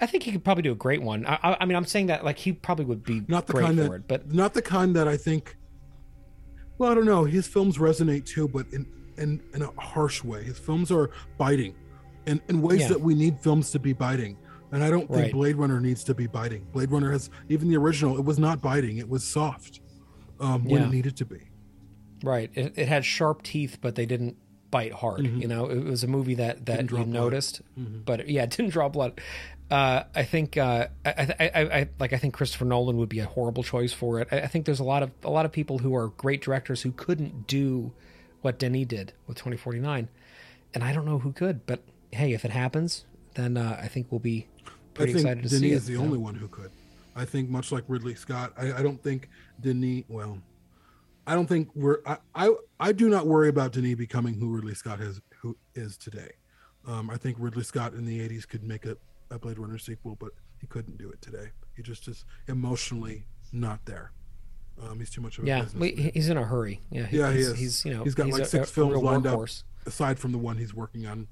I 0.00 0.06
think 0.06 0.22
he 0.22 0.32
could 0.32 0.44
probably 0.44 0.62
do 0.62 0.72
a 0.72 0.76
great 0.76 1.02
one. 1.02 1.26
I, 1.26 1.38
I, 1.42 1.56
I 1.60 1.64
mean, 1.64 1.76
I'm 1.76 1.86
saying 1.86 2.06
that 2.06 2.24
like 2.24 2.38
he 2.38 2.52
probably 2.52 2.84
would 2.84 3.02
be 3.02 3.22
Not 3.28 3.46
the 3.46 3.54
great 3.54 3.64
kind 3.66 3.78
for 3.78 3.84
that, 3.84 3.92
it, 3.94 4.08
but 4.08 4.32
not 4.32 4.54
the 4.54 4.62
kind 4.62 4.94
that 4.94 5.08
I 5.08 5.16
think. 5.16 5.56
Well, 6.78 6.90
I 6.90 6.94
don't 6.94 7.06
know. 7.06 7.24
His 7.24 7.46
films 7.46 7.78
resonate 7.78 8.26
too, 8.26 8.46
but 8.48 8.66
in 8.72 8.86
in, 9.16 9.42
in 9.54 9.62
a 9.62 9.70
harsh 9.80 10.22
way. 10.22 10.44
His 10.44 10.58
films 10.58 10.92
are 10.92 11.10
biting, 11.38 11.74
in 12.26 12.40
in 12.48 12.62
ways 12.62 12.82
Yeah. 12.82 12.88
that 12.88 13.00
we 13.00 13.14
need 13.14 13.40
films 13.40 13.70
to 13.72 13.78
be 13.78 13.92
biting. 13.92 14.36
And 14.72 14.82
I 14.82 14.90
don't 14.90 15.08
think 15.08 15.32
Blade 15.32 15.56
Runner 15.56 15.80
needs 15.80 16.02
to 16.04 16.14
be 16.14 16.26
biting. 16.26 16.66
Blade 16.72 16.90
Runner 16.90 17.12
has 17.12 17.30
even 17.48 17.68
the 17.68 17.76
original. 17.76 18.18
It 18.18 18.24
was 18.24 18.38
not 18.38 18.60
biting. 18.60 18.98
It 18.98 19.08
was 19.08 19.22
soft 19.24 19.80
um, 20.40 20.64
when 20.64 20.82
Yeah. 20.82 20.88
it 20.88 20.90
needed 20.90 21.16
to 21.18 21.24
be. 21.24 21.48
right, 22.22 22.50
it, 22.54 22.72
it 22.76 22.88
had 22.88 23.04
sharp 23.04 23.42
teeth, 23.42 23.78
but 23.80 23.94
they 23.94 24.06
didn't 24.06 24.36
bite 24.70 24.92
hard. 24.92 25.24
You 25.24 25.46
know, 25.46 25.66
it 25.70 25.84
was 25.84 26.02
a 26.02 26.08
movie 26.08 26.34
that 26.34 26.66
that 26.66 26.80
Mm-hmm. 26.86 26.96
You 26.96 27.04
noticed, 27.06 27.62
but 27.76 28.28
yeah, 28.28 28.42
it 28.42 28.50
didn't 28.56 28.70
draw 28.72 28.88
blood. 28.88 29.20
Uh, 29.70 30.04
I 30.14 30.22
think 30.24 30.56
uh, 30.56 30.88
I, 31.04 31.10
I, 31.10 31.50
I, 31.54 31.60
I 31.80 31.88
like. 31.98 32.12
I 32.12 32.18
think 32.18 32.34
Christopher 32.34 32.64
Nolan 32.64 32.96
would 32.98 33.08
be 33.08 33.18
a 33.20 33.26
horrible 33.26 33.62
choice 33.62 33.92
for 33.92 34.20
it. 34.20 34.28
I, 34.32 34.40
I 34.40 34.46
think 34.46 34.64
there's 34.66 34.78
a 34.80 34.84
lot 34.84 35.02
of 35.02 35.10
a 35.24 35.30
lot 35.30 35.44
of 35.44 35.52
people 35.52 35.78
who 35.78 35.94
are 35.94 36.08
great 36.08 36.40
directors 36.42 36.82
who 36.82 36.90
couldn't 36.92 37.46
do 37.46 37.92
what 38.42 38.58
Denis 38.58 38.86
did 38.86 39.12
with 39.26 39.36
2049, 39.38 40.08
and 40.74 40.84
I 40.84 40.92
don't 40.92 41.04
know 41.04 41.18
who 41.18 41.32
could. 41.32 41.66
But 41.66 41.82
hey, 42.12 42.32
if 42.32 42.44
it 42.44 42.50
happens, 42.52 43.06
then 43.34 43.56
uh, 43.56 43.78
I 43.82 43.88
think 43.88 44.06
we'll 44.10 44.20
be 44.20 44.46
pretty 44.96 45.12
I 45.12 45.14
think 45.14 45.26
excited 45.26 45.42
to 45.44 45.48
Denis 45.48 45.60
see 45.60 45.72
it. 45.72 45.74
is 45.76 45.86
the 45.86 45.94
know? 45.94 46.00
only 46.02 46.18
one 46.18 46.34
who 46.34 46.48
could. 46.48 46.70
I 47.14 47.24
think 47.24 47.48
much 47.48 47.72
like 47.72 47.84
Ridley 47.88 48.14
Scott, 48.14 48.52
I, 48.58 48.72
I 48.74 48.82
don't 48.82 49.02
think 49.02 49.28
Denis. 49.60 50.04
Well, 50.08 50.38
I 51.26 51.34
don't 51.34 51.46
think 51.46 51.68
we're. 51.74 51.98
I, 52.06 52.18
I 52.34 52.54
I 52.78 52.92
do 52.92 53.08
not 53.08 53.26
worry 53.26 53.48
about 53.48 53.72
Denis 53.72 53.94
becoming 53.94 54.34
who 54.34 54.48
Ridley 54.54 54.74
Scott 54.74 55.00
has 55.00 55.20
who 55.40 55.56
is 55.74 55.96
today. 55.96 56.32
Um, 56.86 57.10
I 57.10 57.16
think 57.16 57.36
Ridley 57.40 57.64
Scott 57.64 57.94
in 57.94 58.04
the 58.04 58.20
'80s 58.20 58.46
could 58.46 58.62
make 58.62 58.84
a, 58.86 58.96
a 59.30 59.38
Blade 59.38 59.58
Runner 59.58 59.78
sequel, 59.78 60.16
but 60.20 60.30
he 60.60 60.66
couldn't 60.66 60.98
do 60.98 61.10
it 61.10 61.20
today. 61.22 61.48
He 61.74 61.82
just 61.82 62.06
is 62.08 62.24
emotionally 62.48 63.24
not 63.52 63.84
there. 63.86 64.12
Um, 64.82 64.98
he's 64.98 65.10
too 65.10 65.20
much 65.22 65.38
of 65.38 65.44
a 65.44 65.46
Yeah, 65.46 65.64
we- 65.74 66.10
he's 66.12 66.28
in 66.28 66.36
a 66.36 66.44
hurry. 66.44 66.82
Yeah, 66.90 67.06
he- 67.06 67.16
yeah, 67.18 67.30
he 67.30 67.38
he's, 67.38 67.46
is. 67.48 67.58
he's 67.58 67.84
you 67.86 67.94
know 67.94 68.04
he's 68.04 68.14
got 68.14 68.28
like 68.28 68.42
a- 68.42 68.46
six 68.46 68.70
a 68.70 68.72
films 68.72 68.92
real 68.92 69.02
lined 69.02 69.26
up, 69.26 69.40
aside 69.86 70.18
from 70.18 70.32
the 70.32 70.38
one 70.38 70.58
he's 70.58 70.74
working 70.74 71.06
on 71.06 71.28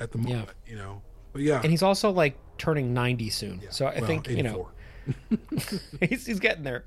at 0.00 0.12
the 0.12 0.18
Yeah. 0.20 0.24
moment. 0.38 0.50
You 0.66 0.76
know, 0.76 1.02
but 1.34 1.42
yeah, 1.42 1.60
and 1.62 1.70
he's 1.70 1.82
also 1.82 2.10
like 2.10 2.38
turning 2.56 2.94
90 2.94 3.28
soon. 3.30 3.60
so 3.70 3.84
I 3.86 3.98
well, 3.98 4.06
think 4.06 4.28
you 4.30 4.42
know 4.42 4.68
he's, 6.00 6.24
he's 6.26 6.40
getting 6.40 6.62
there. 6.64 6.84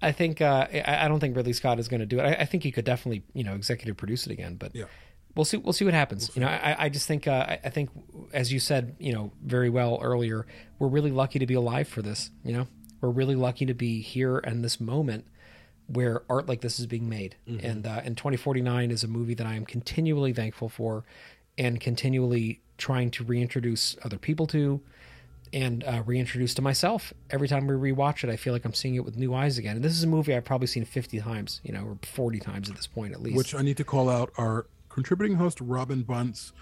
I 0.00 0.10
think 0.12 0.40
uh, 0.40 0.66
I, 0.72 1.04
I 1.04 1.08
don't 1.08 1.20
think 1.20 1.36
Ridley 1.36 1.52
Scott 1.52 1.78
is 1.78 1.86
going 1.86 2.00
to 2.00 2.06
do 2.06 2.18
it. 2.18 2.22
I, 2.22 2.32
I 2.40 2.44
think 2.44 2.64
he 2.64 2.72
could 2.72 2.84
definitely 2.84 3.22
you 3.34 3.44
know 3.44 3.54
executive 3.54 3.96
produce 3.96 4.26
it 4.26 4.32
again, 4.32 4.56
but 4.56 4.74
Yeah. 4.74 4.86
we'll 5.36 5.44
see. 5.44 5.58
We'll 5.58 5.72
see 5.72 5.84
what 5.84 5.94
happens. 5.94 6.30
You 6.34 6.40
know, 6.40 6.48
I, 6.48 6.74
I 6.86 6.88
just 6.88 7.06
think 7.06 7.28
uh, 7.28 7.58
I, 7.62 7.68
think 7.70 7.90
as 8.32 8.52
you 8.52 8.58
said, 8.58 8.96
you 8.98 9.12
know, 9.12 9.32
very 9.44 9.70
well 9.70 10.00
earlier, 10.02 10.46
we're 10.78 10.88
really 10.88 11.12
lucky 11.12 11.38
to 11.38 11.46
be 11.46 11.54
alive 11.54 11.86
for 11.86 12.02
this. 12.02 12.30
You 12.44 12.52
know, 12.54 12.66
we're 13.00 13.10
really 13.10 13.36
lucky 13.36 13.66
to 13.66 13.74
be 13.74 14.00
here 14.00 14.38
and 14.38 14.64
this 14.64 14.80
moment 14.80 15.26
where 15.86 16.22
art 16.30 16.48
like 16.48 16.62
this 16.62 16.80
is 16.80 16.86
being 16.86 17.08
made. 17.08 17.36
And 17.46 17.86
uh, 17.86 18.00
and 18.04 18.16
2049 18.16 18.90
is 18.90 19.04
a 19.04 19.08
movie 19.08 19.34
that 19.34 19.46
I 19.46 19.54
am 19.54 19.66
continually 19.66 20.32
thankful 20.32 20.68
for, 20.68 21.04
and 21.58 21.80
continually 21.80 22.60
trying 22.82 23.12
to 23.12 23.22
reintroduce 23.22 23.96
other 24.02 24.18
people 24.18 24.44
to 24.44 24.80
and 25.52 25.84
uh, 25.84 26.02
reintroduce 26.04 26.52
to 26.52 26.62
myself 26.62 27.12
every 27.30 27.46
time 27.46 27.68
we 27.68 27.74
rewatch 27.92 28.24
it. 28.24 28.30
I 28.30 28.34
feel 28.34 28.52
like 28.52 28.64
I'm 28.64 28.74
seeing 28.74 28.96
it 28.96 29.04
with 29.04 29.16
new 29.16 29.32
eyes 29.32 29.56
again. 29.56 29.76
And 29.76 29.84
this 29.84 29.92
is 29.92 30.02
a 30.02 30.08
movie 30.08 30.34
I've 30.34 30.44
probably 30.44 30.66
seen 30.66 30.84
50 30.84 31.20
times, 31.20 31.60
you 31.62 31.72
know, 31.72 31.84
or 31.84 31.98
40 32.02 32.40
times 32.40 32.68
at 32.68 32.74
this 32.74 32.88
point 32.88 33.12
at 33.12 33.22
least. 33.22 33.36
which 33.36 33.54
I 33.54 33.62
need 33.62 33.76
to 33.76 33.84
call 33.84 34.08
out 34.08 34.32
our 34.36 34.66
contributing 34.88 35.36
host 35.36 35.60
Robin 35.60 36.02
Bunce, 36.02 36.52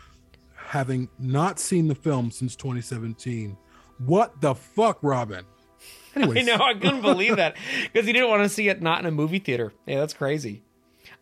having 0.54 1.08
not 1.18 1.58
seen 1.58 1.88
the 1.88 1.94
film 1.94 2.30
since 2.30 2.54
2017. 2.54 3.56
What 4.04 4.42
the 4.42 4.54
fuck, 4.54 4.98
Robin? 5.00 5.46
Anyways, 6.14 6.38
I 6.38 6.42
know 6.42 6.62
I 6.62 6.74
couldn't 6.74 7.00
believe 7.00 7.36
that 7.36 7.56
because 7.84 8.06
he 8.06 8.12
didn't 8.12 8.28
want 8.28 8.42
to 8.42 8.48
see 8.50 8.68
it 8.68 8.82
not 8.82 9.00
in 9.00 9.06
a 9.06 9.10
movie 9.10 9.38
theater. 9.38 9.72
Yeah, 9.86 10.00
that's 10.00 10.12
crazy. 10.12 10.64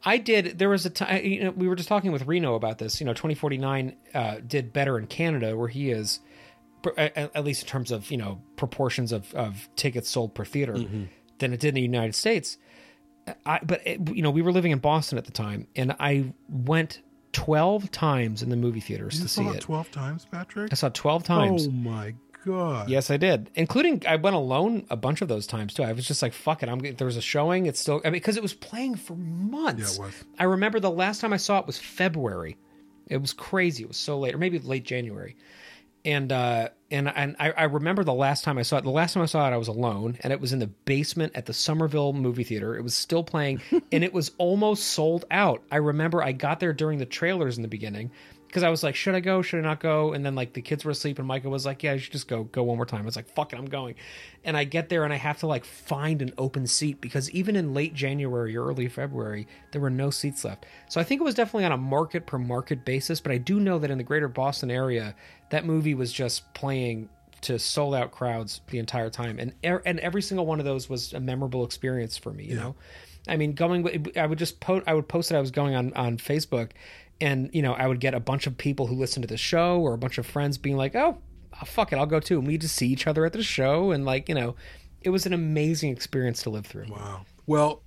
I 0.04 0.18
did. 0.18 0.58
There 0.58 0.68
was 0.68 0.86
a 0.86 0.90
time 0.90 1.24
you 1.24 1.44
know, 1.44 1.50
we 1.50 1.68
were 1.68 1.76
just 1.76 1.88
talking 1.88 2.12
with 2.12 2.26
Reno 2.26 2.54
about 2.54 2.78
this. 2.78 3.00
You 3.00 3.06
know, 3.06 3.12
2049 3.12 3.96
uh, 4.14 4.36
did 4.46 4.72
better 4.72 4.98
in 4.98 5.06
Canada, 5.06 5.56
where 5.56 5.68
he 5.68 5.90
is, 5.90 6.20
at, 6.96 7.44
least 7.44 7.62
in 7.62 7.68
terms 7.68 7.90
of 7.90 8.10
you 8.10 8.16
know 8.16 8.40
proportions 8.56 9.12
of, 9.12 9.34
of 9.34 9.68
tickets 9.76 10.08
sold 10.08 10.34
per 10.34 10.44
theater, 10.44 10.74
than 11.38 11.52
it 11.52 11.60
did 11.60 11.68
in 11.68 11.74
the 11.74 11.82
United 11.82 12.14
States. 12.14 12.58
I, 13.44 13.60
but 13.62 13.86
it, 13.86 14.08
you 14.14 14.22
know, 14.22 14.30
we 14.30 14.42
were 14.42 14.52
living 14.52 14.72
in 14.72 14.78
Boston 14.78 15.18
at 15.18 15.24
the 15.24 15.32
time, 15.32 15.66
and 15.76 15.94
I 15.98 16.32
went 16.48 17.00
12 17.32 17.90
times 17.90 18.42
in 18.42 18.48
the 18.48 18.56
movie 18.56 18.80
theaters 18.80 19.16
you 19.16 19.22
to 19.22 19.28
see 19.28 19.46
it 19.46 19.56
it. 19.56 19.60
12 19.60 19.90
times, 19.90 20.26
Patrick. 20.30 20.72
I 20.72 20.76
saw 20.76 20.88
12 20.88 21.24
times. 21.24 21.66
Oh 21.66 21.70
my 21.70 22.14
god! 22.48 22.88
Yes, 22.88 23.10
I 23.10 23.16
did. 23.16 23.50
Including 23.54 24.02
I 24.06 24.16
went 24.16 24.36
alone 24.36 24.86
a 24.90 24.96
bunch 24.96 25.22
of 25.22 25.28
those 25.28 25.46
times 25.46 25.74
too. 25.74 25.82
I 25.82 25.92
was 25.92 26.06
just 26.06 26.22
like, 26.22 26.32
"Fuck 26.32 26.62
it." 26.62 26.68
I'm. 26.68 26.78
There 26.80 27.06
was 27.06 27.16
a 27.16 27.22
showing. 27.22 27.66
It's 27.66 27.80
still. 27.80 28.00
I 28.04 28.08
mean, 28.08 28.14
because 28.14 28.36
it 28.36 28.42
was 28.42 28.54
playing 28.54 28.96
for 28.96 29.14
months. 29.14 29.98
Yeah, 29.98 30.04
it 30.04 30.06
was. 30.06 30.24
I 30.38 30.44
remember 30.44 30.80
the 30.80 30.90
last 30.90 31.20
time 31.20 31.32
I 31.32 31.36
saw 31.36 31.58
it 31.58 31.66
was 31.66 31.78
February. 31.78 32.56
It 33.06 33.18
was 33.18 33.32
crazy. 33.32 33.84
It 33.84 33.88
was 33.88 33.96
so 33.96 34.18
late, 34.18 34.34
or 34.34 34.38
maybe 34.38 34.58
late 34.58 34.84
January. 34.84 35.36
And 36.04 36.32
uh, 36.32 36.68
and 36.90 37.08
and 37.08 37.36
I, 37.38 37.50
I 37.50 37.64
remember 37.64 38.04
the 38.04 38.14
last 38.14 38.44
time 38.44 38.56
I 38.56 38.62
saw 38.62 38.78
it. 38.78 38.84
The 38.84 38.90
last 38.90 39.14
time 39.14 39.22
I 39.22 39.26
saw 39.26 39.46
it, 39.48 39.52
I 39.52 39.56
was 39.56 39.68
alone, 39.68 40.16
and 40.22 40.32
it 40.32 40.40
was 40.40 40.52
in 40.52 40.58
the 40.58 40.68
basement 40.68 41.32
at 41.34 41.46
the 41.46 41.52
Somerville 41.52 42.12
movie 42.12 42.44
theater. 42.44 42.76
It 42.76 42.82
was 42.82 42.94
still 42.94 43.24
playing, 43.24 43.60
and 43.92 44.04
it 44.04 44.12
was 44.12 44.30
almost 44.38 44.84
sold 44.88 45.24
out. 45.30 45.62
I 45.70 45.76
remember 45.76 46.22
I 46.22 46.32
got 46.32 46.60
there 46.60 46.72
during 46.72 46.98
the 46.98 47.06
trailers 47.06 47.56
in 47.56 47.62
the 47.62 47.68
beginning 47.68 48.10
because 48.48 48.62
I 48.62 48.70
was 48.70 48.82
like, 48.82 48.94
should 48.94 49.14
I 49.14 49.20
go? 49.20 49.42
Should 49.42 49.60
I 49.60 49.62
not 49.62 49.78
go? 49.78 50.14
And 50.14 50.24
then 50.24 50.34
like 50.34 50.54
the 50.54 50.62
kids 50.62 50.84
were 50.84 50.90
asleep, 50.90 51.18
and 51.18 51.28
Micah 51.28 51.50
was 51.50 51.66
like, 51.66 51.82
yeah, 51.82 51.92
you 51.92 51.98
should 51.98 52.12
just 52.12 52.28
go, 52.28 52.44
go 52.44 52.62
one 52.62 52.76
more 52.76 52.86
time. 52.86 53.02
I 53.02 53.04
was 53.04 53.14
like, 53.14 53.28
fuck 53.28 53.52
it, 53.52 53.58
I'm 53.58 53.66
going. 53.66 53.94
And 54.42 54.56
I 54.56 54.64
get 54.64 54.88
there, 54.88 55.04
and 55.04 55.12
I 55.12 55.16
have 55.16 55.38
to 55.40 55.46
like 55.46 55.64
find 55.64 56.22
an 56.22 56.32
open 56.38 56.66
seat 56.66 57.00
because 57.00 57.30
even 57.30 57.56
in 57.56 57.74
late 57.74 57.94
January 57.94 58.56
or 58.56 58.66
early 58.66 58.88
February, 58.88 59.46
there 59.72 59.80
were 59.80 59.90
no 59.90 60.10
seats 60.10 60.44
left. 60.44 60.64
So 60.88 61.00
I 61.00 61.04
think 61.04 61.20
it 61.20 61.24
was 61.24 61.34
definitely 61.34 61.66
on 61.66 61.72
a 61.72 61.76
market 61.76 62.26
per 62.26 62.38
market 62.38 62.84
basis. 62.84 63.20
But 63.20 63.32
I 63.32 63.38
do 63.38 63.60
know 63.60 63.78
that 63.78 63.90
in 63.90 63.98
the 63.98 64.04
greater 64.04 64.28
Boston 64.28 64.70
area, 64.70 65.14
that 65.50 65.66
movie 65.66 65.94
was 65.94 66.12
just 66.12 66.52
playing 66.54 67.10
to 67.42 67.58
sold 67.58 67.94
out 67.94 68.12
crowds 68.12 68.62
the 68.70 68.78
entire 68.78 69.10
time, 69.10 69.38
and 69.38 69.52
er- 69.64 69.82
and 69.84 70.00
every 70.00 70.22
single 70.22 70.46
one 70.46 70.58
of 70.58 70.64
those 70.64 70.88
was 70.88 71.12
a 71.12 71.20
memorable 71.20 71.64
experience 71.64 72.16
for 72.16 72.32
me. 72.32 72.44
You 72.44 72.56
know. 72.56 72.74
I 73.26 73.36
mean, 73.36 73.52
going. 73.52 74.10
I 74.16 74.24
would 74.24 74.38
just 74.38 74.58
post. 74.58 74.84
I 74.86 74.94
would 74.94 75.06
post 75.06 75.28
that 75.28 75.36
I 75.36 75.40
was 75.40 75.50
going 75.50 75.74
on 75.74 75.92
on 75.92 76.16
Facebook, 76.16 76.70
and 77.20 77.50
you 77.52 77.62
know, 77.62 77.74
I 77.74 77.86
would 77.86 78.00
get 78.00 78.14
a 78.14 78.20
bunch 78.20 78.46
of 78.46 78.56
people 78.56 78.86
who 78.86 78.94
listen 78.94 79.22
to 79.22 79.28
the 79.28 79.36
show 79.36 79.80
or 79.80 79.94
a 79.94 79.98
bunch 79.98 80.18
of 80.18 80.26
friends 80.26 80.58
being 80.58 80.76
like, 80.76 80.94
"Oh, 80.94 81.18
oh, 81.54 81.64
fuck 81.64 81.92
it, 81.92 81.96
I'll 81.96 82.06
go 82.06 82.20
too." 82.20 82.38
And 82.38 82.46
we 82.46 82.58
just 82.58 82.76
see 82.76 82.88
each 82.88 83.06
other 83.06 83.24
at 83.24 83.32
the 83.32 83.42
show, 83.42 83.90
and 83.90 84.04
like 84.04 84.28
you 84.28 84.34
know, 84.34 84.54
it 85.02 85.10
was 85.10 85.26
an 85.26 85.32
amazing 85.32 85.90
experience 85.90 86.42
to 86.42 86.50
live 86.50 86.66
through. 86.66 86.86
Wow. 86.88 87.24
Well, 87.46 87.82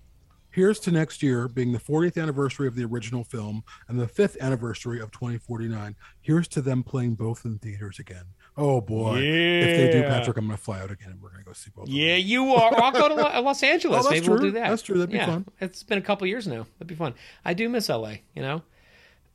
here's 0.50 0.80
to 0.82 0.92
next 0.92 1.24
year 1.24 1.48
being 1.48 1.72
the 1.72 1.80
40th 1.80 2.22
anniversary 2.22 2.68
of 2.68 2.76
the 2.76 2.84
original 2.84 3.24
film 3.24 3.64
and 3.88 4.00
the 4.00 4.08
fifth 4.08 4.38
anniversary 4.42 5.00
of 5.00 5.12
2049. 5.12 5.96
Here's 6.20 6.48
to 6.50 6.62
them 6.62 6.84
playing 6.84 7.16
both 7.16 7.46
in 7.46 7.60
theaters 7.60 8.00
again. 8.00 8.26
Oh 8.58 8.82
boy! 8.82 9.20
Yeah. 9.20 9.66
If 9.66 9.78
they 9.78 9.92
do, 9.94 10.04
Patrick, 10.04 10.38
I'm 10.38 10.46
going 10.46 10.58
to 10.58 10.64
fly 10.64 10.82
out 10.82 10.92
again, 10.92 11.12
and 11.12 11.22
we're 11.22 11.30
going 11.30 11.42
to 11.42 11.46
go 11.46 11.54
see 11.54 11.72
both. 11.74 11.84
of 11.84 11.90
them. 11.90 11.98
Yeah, 11.98 12.16
you 12.16 12.54
are. 12.54 12.82
I'll 12.82 12.92
go 12.92 13.08
to 13.08 13.38
uh, 13.38 13.42
Los 13.42 13.64
oh, 13.64 13.68
Angeles. 13.68 14.06
Oh, 14.06 14.10
that's 14.10 14.22
Maybe 14.22 14.28
we'll 14.28 14.40
do 14.40 14.52
that. 14.52 14.70
That's 14.70 14.82
true. 14.82 14.98
That'd 14.98 15.12
be 15.12 15.18
yeah. 15.18 15.28
fun. 15.28 15.46
It's 15.62 15.84
been 15.84 15.98
a 15.98 16.02
couple 16.02 16.28
years 16.28 16.48
now. 16.48 16.68
That'd 16.78 16.88
be 16.88 16.96
fun. 16.96 17.14
I 17.46 17.54
do 17.54 17.70
miss 17.70 17.88
LA. 17.88 18.16
You 18.36 18.42
know. 18.42 18.62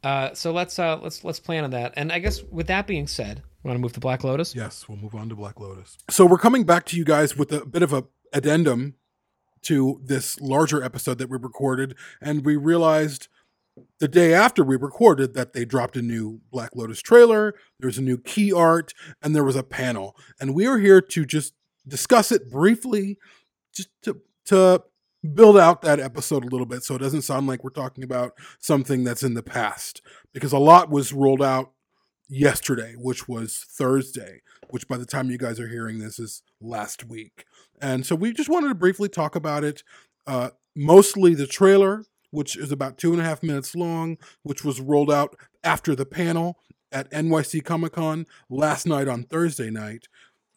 Uh, 0.06 0.32
so 0.34 0.52
let's 0.52 0.78
uh, 0.78 0.96
let's 1.02 1.24
let's 1.24 1.40
plan 1.40 1.64
on 1.64 1.70
that. 1.70 1.92
And 1.96 2.12
I 2.12 2.20
guess 2.20 2.44
with 2.44 2.68
that 2.68 2.86
being 2.86 3.08
said, 3.08 3.42
we 3.64 3.68
want 3.68 3.76
to 3.76 3.80
move 3.80 3.92
to 3.94 4.00
Black 4.00 4.22
Lotus. 4.22 4.54
Yes, 4.54 4.88
we'll 4.88 4.98
move 4.98 5.16
on 5.16 5.28
to 5.30 5.34
Black 5.34 5.58
Lotus. 5.58 5.98
So 6.08 6.24
we're 6.24 6.38
coming 6.38 6.62
back 6.62 6.84
to 6.86 6.96
you 6.96 7.04
guys 7.04 7.36
with 7.36 7.50
a 7.50 7.66
bit 7.66 7.82
of 7.82 7.92
a 7.92 8.04
addendum 8.32 8.94
to 9.62 10.00
this 10.04 10.40
larger 10.40 10.80
episode 10.80 11.18
that 11.18 11.28
we 11.28 11.38
recorded, 11.38 11.96
and 12.22 12.44
we 12.44 12.54
realized 12.54 13.26
the 13.98 14.06
day 14.06 14.32
after 14.32 14.62
we 14.62 14.76
recorded 14.76 15.34
that 15.34 15.54
they 15.54 15.64
dropped 15.64 15.96
a 15.96 16.02
new 16.02 16.40
Black 16.52 16.76
Lotus 16.76 17.02
trailer. 17.02 17.56
There's 17.80 17.98
a 17.98 18.02
new 18.02 18.16
key 18.16 18.52
art, 18.52 18.94
and 19.20 19.34
there 19.34 19.42
was 19.42 19.56
a 19.56 19.64
panel, 19.64 20.14
and 20.40 20.54
we 20.54 20.68
are 20.68 20.78
here 20.78 21.00
to 21.00 21.26
just 21.26 21.54
discuss 21.88 22.30
it 22.30 22.48
briefly, 22.48 23.18
just 23.74 23.88
to 24.02 24.20
to 24.44 24.84
build 25.34 25.58
out 25.58 25.82
that 25.82 26.00
episode 26.00 26.44
a 26.44 26.48
little 26.48 26.66
bit, 26.66 26.82
so 26.82 26.94
it 26.94 27.00
doesn't 27.00 27.22
sound 27.22 27.46
like 27.46 27.62
we're 27.64 27.70
talking 27.70 28.04
about 28.04 28.32
something 28.58 29.04
that's 29.04 29.22
in 29.22 29.34
the 29.34 29.42
past, 29.42 30.02
because 30.32 30.52
a 30.52 30.58
lot 30.58 30.90
was 30.90 31.12
rolled 31.12 31.42
out 31.42 31.72
yesterday, 32.28 32.94
which 32.96 33.28
was 33.28 33.64
Thursday, 33.68 34.40
which 34.70 34.88
by 34.88 34.96
the 34.96 35.06
time 35.06 35.30
you 35.30 35.38
guys 35.38 35.60
are 35.60 35.68
hearing 35.68 35.98
this 35.98 36.18
is 36.18 36.42
last 36.60 37.04
week. 37.04 37.44
And 37.80 38.04
so 38.04 38.14
we 38.14 38.32
just 38.32 38.48
wanted 38.48 38.68
to 38.68 38.74
briefly 38.74 39.08
talk 39.08 39.36
about 39.36 39.64
it. 39.64 39.82
Uh, 40.26 40.50
mostly 40.74 41.34
the 41.34 41.46
trailer, 41.46 42.04
which 42.30 42.56
is 42.56 42.72
about 42.72 42.98
two 42.98 43.12
and 43.12 43.20
a 43.20 43.24
half 43.24 43.42
minutes 43.42 43.74
long, 43.74 44.18
which 44.42 44.64
was 44.64 44.80
rolled 44.80 45.10
out 45.10 45.36
after 45.62 45.94
the 45.94 46.06
panel 46.06 46.58
at 46.90 47.10
NYC 47.10 47.64
Comic 47.64 47.92
Con 47.92 48.26
last 48.50 48.86
night 48.86 49.08
on 49.08 49.22
Thursday 49.22 49.70
night. 49.70 50.08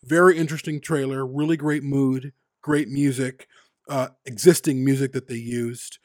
Very 0.03 0.37
interesting 0.37 0.81
trailer, 0.81 1.25
really 1.25 1.57
great 1.57 1.83
mood, 1.83 2.33
great 2.61 2.87
music, 2.87 3.47
uh, 3.89 4.09
existing 4.25 4.85
music 4.85 5.11
that 5.13 5.27
they 5.27 5.35
used 5.35 5.99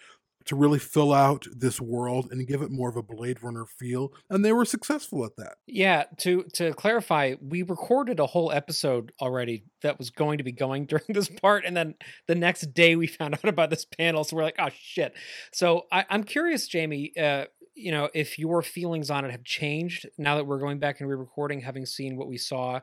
to 0.46 0.56
really 0.56 0.78
fill 0.78 1.12
out 1.12 1.46
this 1.56 1.80
world 1.80 2.28
and 2.30 2.46
give 2.46 2.60
it 2.60 2.70
more 2.70 2.88
of 2.88 2.96
a 2.96 3.02
Blade 3.02 3.42
Runner 3.42 3.64
feel. 3.64 4.12
And 4.28 4.44
they 4.44 4.52
were 4.52 4.64
successful 4.64 5.24
at 5.24 5.36
that. 5.36 5.54
Yeah, 5.66 6.04
to 6.18 6.44
to 6.54 6.74
clarify, 6.74 7.34
we 7.40 7.62
recorded 7.62 8.20
a 8.20 8.26
whole 8.26 8.52
episode 8.52 9.12
already 9.20 9.64
that 9.82 9.98
was 9.98 10.10
going 10.10 10.38
to 10.38 10.44
be 10.44 10.52
going 10.52 10.86
during 10.86 11.04
this 11.08 11.28
part, 11.28 11.64
and 11.64 11.76
then 11.76 11.94
the 12.28 12.34
next 12.34 12.74
day 12.74 12.96
we 12.96 13.06
found 13.06 13.34
out 13.34 13.48
about 13.48 13.70
this 13.70 13.84
panel, 13.84 14.24
so 14.24 14.36
we're 14.36 14.42
like, 14.42 14.56
oh 14.58 14.70
shit. 14.78 15.14
So 15.52 15.84
I, 15.90 16.04
I'm 16.10 16.24
curious, 16.24 16.68
Jamie, 16.68 17.12
uh, 17.18 17.44
you 17.74 17.90
know, 17.90 18.08
if 18.14 18.38
your 18.38 18.62
feelings 18.62 19.10
on 19.10 19.24
it 19.24 19.30
have 19.30 19.44
changed 19.44 20.08
now 20.16 20.36
that 20.36 20.46
we're 20.46 20.58
going 20.58 20.78
back 20.78 21.00
and 21.00 21.08
re-recording, 21.08 21.60
having 21.60 21.86
seen 21.86 22.16
what 22.16 22.28
we 22.28 22.38
saw 22.38 22.80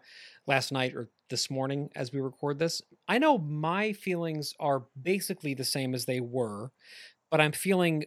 last 0.47 0.71
night 0.71 0.93
or 0.95 1.09
this 1.29 1.49
morning 1.49 1.89
as 1.95 2.11
we 2.11 2.19
record 2.19 2.59
this. 2.59 2.81
I 3.07 3.17
know 3.17 3.37
my 3.37 3.93
feelings 3.93 4.53
are 4.59 4.83
basically 5.01 5.53
the 5.53 5.63
same 5.63 5.95
as 5.95 6.05
they 6.05 6.19
were, 6.19 6.71
but 7.31 7.41
I'm 7.41 7.53
feeling 7.53 8.05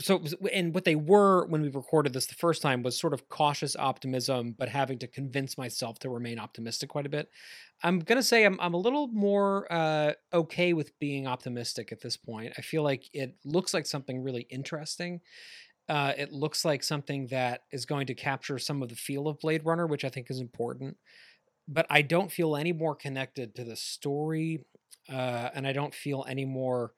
so 0.00 0.24
and 0.52 0.74
what 0.74 0.84
they 0.84 0.96
were 0.96 1.46
when 1.46 1.60
we 1.62 1.68
recorded 1.68 2.12
this 2.12 2.26
the 2.26 2.34
first 2.34 2.62
time 2.62 2.82
was 2.82 2.98
sort 2.98 3.12
of 3.12 3.28
cautious 3.28 3.76
optimism 3.76 4.54
but 4.58 4.68
having 4.70 4.98
to 4.98 5.06
convince 5.06 5.58
myself 5.58 5.98
to 5.98 6.08
remain 6.08 6.38
optimistic 6.38 6.88
quite 6.88 7.04
a 7.04 7.10
bit 7.10 7.28
i'm 7.82 8.00
going 8.00 8.16
to 8.16 8.22
say 8.22 8.44
I'm, 8.44 8.58
I'm 8.58 8.72
a 8.72 8.78
little 8.78 9.08
more 9.08 9.70
uh, 9.70 10.12
okay 10.32 10.72
with 10.72 10.98
being 10.98 11.26
optimistic 11.26 11.92
at 11.92 12.00
this 12.00 12.16
point 12.16 12.54
i 12.56 12.62
feel 12.62 12.82
like 12.82 13.04
it 13.12 13.36
looks 13.44 13.74
like 13.74 13.84
something 13.84 14.22
really 14.22 14.46
interesting 14.50 15.20
uh, 15.88 16.12
it 16.16 16.32
looks 16.32 16.64
like 16.64 16.82
something 16.82 17.26
that 17.26 17.62
is 17.72 17.84
going 17.84 18.06
to 18.06 18.14
capture 18.14 18.58
some 18.58 18.82
of 18.82 18.88
the 18.88 18.94
feel 18.94 19.28
of 19.28 19.38
blade 19.40 19.64
runner 19.64 19.86
which 19.86 20.04
i 20.04 20.08
think 20.08 20.30
is 20.30 20.40
important 20.40 20.96
but 21.68 21.86
i 21.90 22.02
don't 22.02 22.32
feel 22.32 22.56
any 22.56 22.72
more 22.72 22.94
connected 22.94 23.54
to 23.54 23.64
the 23.64 23.76
story 23.76 24.64
uh, 25.10 25.50
and 25.54 25.66
i 25.66 25.72
don't 25.72 25.94
feel 25.94 26.24
any 26.28 26.44
more 26.44 26.92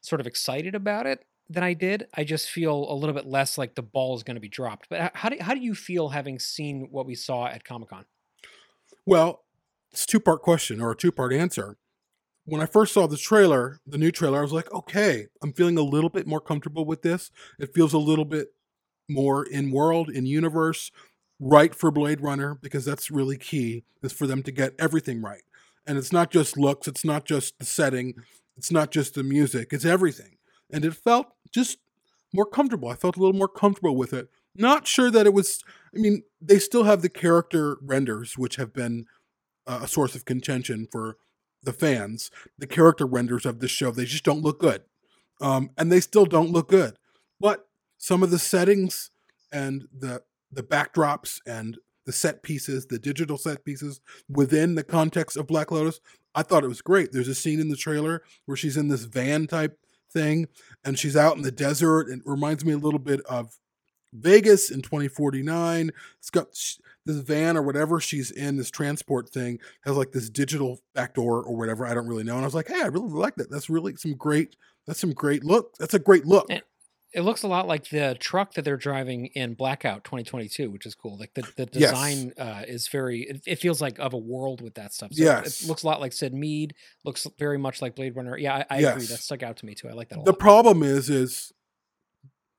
sort 0.00 0.20
of 0.20 0.26
excited 0.26 0.74
about 0.74 1.06
it 1.06 1.24
than 1.50 1.62
I 1.62 1.72
did. 1.72 2.06
I 2.14 2.24
just 2.24 2.50
feel 2.50 2.90
a 2.90 2.94
little 2.94 3.14
bit 3.14 3.26
less 3.26 3.56
like 3.56 3.74
the 3.74 3.82
ball 3.82 4.14
is 4.16 4.22
going 4.22 4.36
to 4.36 4.40
be 4.40 4.48
dropped. 4.48 4.88
But 4.90 5.12
how 5.14 5.28
do 5.28 5.36
how 5.40 5.54
do 5.54 5.60
you 5.60 5.74
feel 5.74 6.10
having 6.10 6.38
seen 6.38 6.88
what 6.90 7.06
we 7.06 7.14
saw 7.14 7.46
at 7.46 7.64
Comic 7.64 7.90
Con? 7.90 8.04
Well, 9.06 9.44
it's 9.90 10.04
two 10.04 10.20
part 10.20 10.42
question 10.42 10.80
or 10.80 10.90
a 10.90 10.96
two 10.96 11.12
part 11.12 11.32
answer. 11.32 11.78
When 12.48 12.62
I 12.62 12.66
first 12.66 12.94
saw 12.94 13.06
the 13.06 13.18
trailer, 13.18 13.78
the 13.86 13.98
new 13.98 14.10
trailer, 14.10 14.38
I 14.38 14.42
was 14.42 14.54
like, 14.54 14.72
okay, 14.72 15.26
I'm 15.42 15.52
feeling 15.52 15.76
a 15.76 15.82
little 15.82 16.08
bit 16.08 16.26
more 16.26 16.40
comfortable 16.40 16.86
with 16.86 17.02
this. 17.02 17.30
It 17.58 17.74
feels 17.74 17.92
a 17.92 17.98
little 17.98 18.24
bit 18.24 18.54
more 19.06 19.44
in 19.44 19.70
world, 19.70 20.08
in 20.08 20.24
universe, 20.24 20.90
right 21.38 21.74
for 21.74 21.90
Blade 21.90 22.22
Runner, 22.22 22.54
because 22.54 22.86
that's 22.86 23.10
really 23.10 23.36
key, 23.36 23.84
is 24.02 24.14
for 24.14 24.26
them 24.26 24.42
to 24.44 24.50
get 24.50 24.72
everything 24.78 25.20
right. 25.20 25.42
And 25.86 25.98
it's 25.98 26.10
not 26.10 26.30
just 26.30 26.56
looks, 26.56 26.88
it's 26.88 27.04
not 27.04 27.26
just 27.26 27.58
the 27.58 27.66
setting, 27.66 28.14
it's 28.56 28.72
not 28.72 28.90
just 28.90 29.14
the 29.14 29.22
music, 29.22 29.68
it's 29.72 29.84
everything. 29.84 30.38
And 30.70 30.86
it 30.86 30.94
felt 30.94 31.26
just 31.52 31.76
more 32.32 32.46
comfortable. 32.46 32.88
I 32.88 32.94
felt 32.94 33.18
a 33.18 33.20
little 33.20 33.36
more 33.36 33.48
comfortable 33.48 33.94
with 33.94 34.14
it. 34.14 34.30
Not 34.54 34.86
sure 34.86 35.10
that 35.10 35.26
it 35.26 35.34
was, 35.34 35.62
I 35.94 35.98
mean, 35.98 36.22
they 36.40 36.58
still 36.58 36.84
have 36.84 37.02
the 37.02 37.10
character 37.10 37.76
renders, 37.82 38.38
which 38.38 38.56
have 38.56 38.72
been 38.72 39.04
uh, 39.66 39.80
a 39.82 39.88
source 39.88 40.14
of 40.14 40.24
contention 40.24 40.88
for 40.90 41.18
the 41.62 41.72
fans. 41.72 42.30
The 42.58 42.66
character 42.66 43.06
renders 43.06 43.46
of 43.46 43.60
this 43.60 43.70
show, 43.70 43.90
they 43.90 44.04
just 44.04 44.24
don't 44.24 44.42
look 44.42 44.60
good. 44.60 44.82
Um, 45.40 45.70
and 45.76 45.90
they 45.92 46.00
still 46.00 46.26
don't 46.26 46.50
look 46.50 46.68
good. 46.68 46.98
But 47.40 47.68
some 47.96 48.22
of 48.22 48.30
the 48.30 48.38
settings 48.38 49.10
and 49.52 49.86
the 49.96 50.22
the 50.50 50.62
backdrops 50.62 51.40
and 51.46 51.78
the 52.06 52.12
set 52.12 52.42
pieces, 52.42 52.86
the 52.86 52.98
digital 52.98 53.36
set 53.36 53.64
pieces 53.64 54.00
within 54.30 54.76
the 54.76 54.82
context 54.82 55.36
of 55.36 55.46
Black 55.46 55.70
Lotus, 55.70 56.00
I 56.34 56.42
thought 56.42 56.64
it 56.64 56.68
was 56.68 56.80
great. 56.80 57.12
There's 57.12 57.28
a 57.28 57.34
scene 57.34 57.60
in 57.60 57.68
the 57.68 57.76
trailer 57.76 58.22
where 58.46 58.56
she's 58.56 58.78
in 58.78 58.88
this 58.88 59.04
van 59.04 59.46
type 59.46 59.78
thing 60.10 60.48
and 60.84 60.98
she's 60.98 61.16
out 61.16 61.36
in 61.36 61.42
the 61.42 61.52
desert 61.52 62.08
and 62.08 62.22
it 62.22 62.26
reminds 62.26 62.64
me 62.64 62.72
a 62.72 62.78
little 62.78 62.98
bit 62.98 63.20
of 63.26 63.58
Vegas 64.20 64.70
in 64.70 64.82
2049. 64.82 65.90
It's 66.18 66.30
got 66.30 66.48
this 66.50 67.18
van 67.20 67.56
or 67.56 67.62
whatever 67.62 68.00
she's 68.00 68.30
in, 68.30 68.56
this 68.56 68.70
transport 68.70 69.30
thing, 69.30 69.58
has 69.82 69.96
like 69.96 70.12
this 70.12 70.28
digital 70.28 70.80
back 70.94 71.14
door 71.14 71.42
or 71.42 71.56
whatever. 71.56 71.86
I 71.86 71.94
don't 71.94 72.06
really 72.06 72.24
know. 72.24 72.34
And 72.34 72.42
I 72.42 72.46
was 72.46 72.54
like, 72.54 72.68
hey, 72.68 72.82
I 72.82 72.86
really 72.86 73.08
like 73.10 73.36
that. 73.36 73.50
That's 73.50 73.70
really 73.70 73.96
some 73.96 74.14
great, 74.14 74.56
that's 74.86 75.00
some 75.00 75.12
great 75.12 75.44
look. 75.44 75.76
That's 75.78 75.94
a 75.94 75.98
great 75.98 76.26
look. 76.26 76.46
And 76.50 76.62
it 77.14 77.22
looks 77.22 77.42
a 77.42 77.48
lot 77.48 77.66
like 77.66 77.88
the 77.88 78.14
truck 78.20 78.52
that 78.52 78.66
they're 78.66 78.76
driving 78.76 79.26
in 79.28 79.54
Blackout 79.54 80.04
2022, 80.04 80.70
which 80.70 80.84
is 80.84 80.94
cool. 80.94 81.16
Like 81.18 81.32
the, 81.32 81.40
the 81.56 81.66
Yes. 81.72 81.90
design 81.92 82.32
uh, 82.38 82.64
is 82.68 82.88
very, 82.88 83.22
it, 83.22 83.40
it 83.46 83.56
feels 83.56 83.80
like 83.80 83.98
of 83.98 84.12
a 84.12 84.18
world 84.18 84.60
with 84.60 84.74
that 84.74 84.92
stuff. 84.92 85.14
So 85.14 85.24
Yes. 85.24 85.62
It 85.62 85.68
looks 85.68 85.84
a 85.84 85.86
lot 85.86 86.00
like 86.02 86.12
Syd 86.12 86.34
Mead, 86.34 86.74
looks 87.06 87.26
very 87.38 87.56
much 87.56 87.80
like 87.80 87.96
Blade 87.96 88.14
Runner. 88.14 88.36
Yeah, 88.36 88.56
I, 88.68 88.76
I 88.76 88.78
agree. 88.80 89.06
That 89.06 89.20
stuck 89.20 89.42
out 89.42 89.56
to 89.56 89.64
me 89.66 89.74
too. 89.74 89.88
I 89.88 89.92
like 89.92 90.10
that 90.10 90.18
a 90.20 90.24
the 90.24 90.32
lot. 90.32 90.38
problem 90.38 90.82
is 90.82 91.08
is 91.08 91.50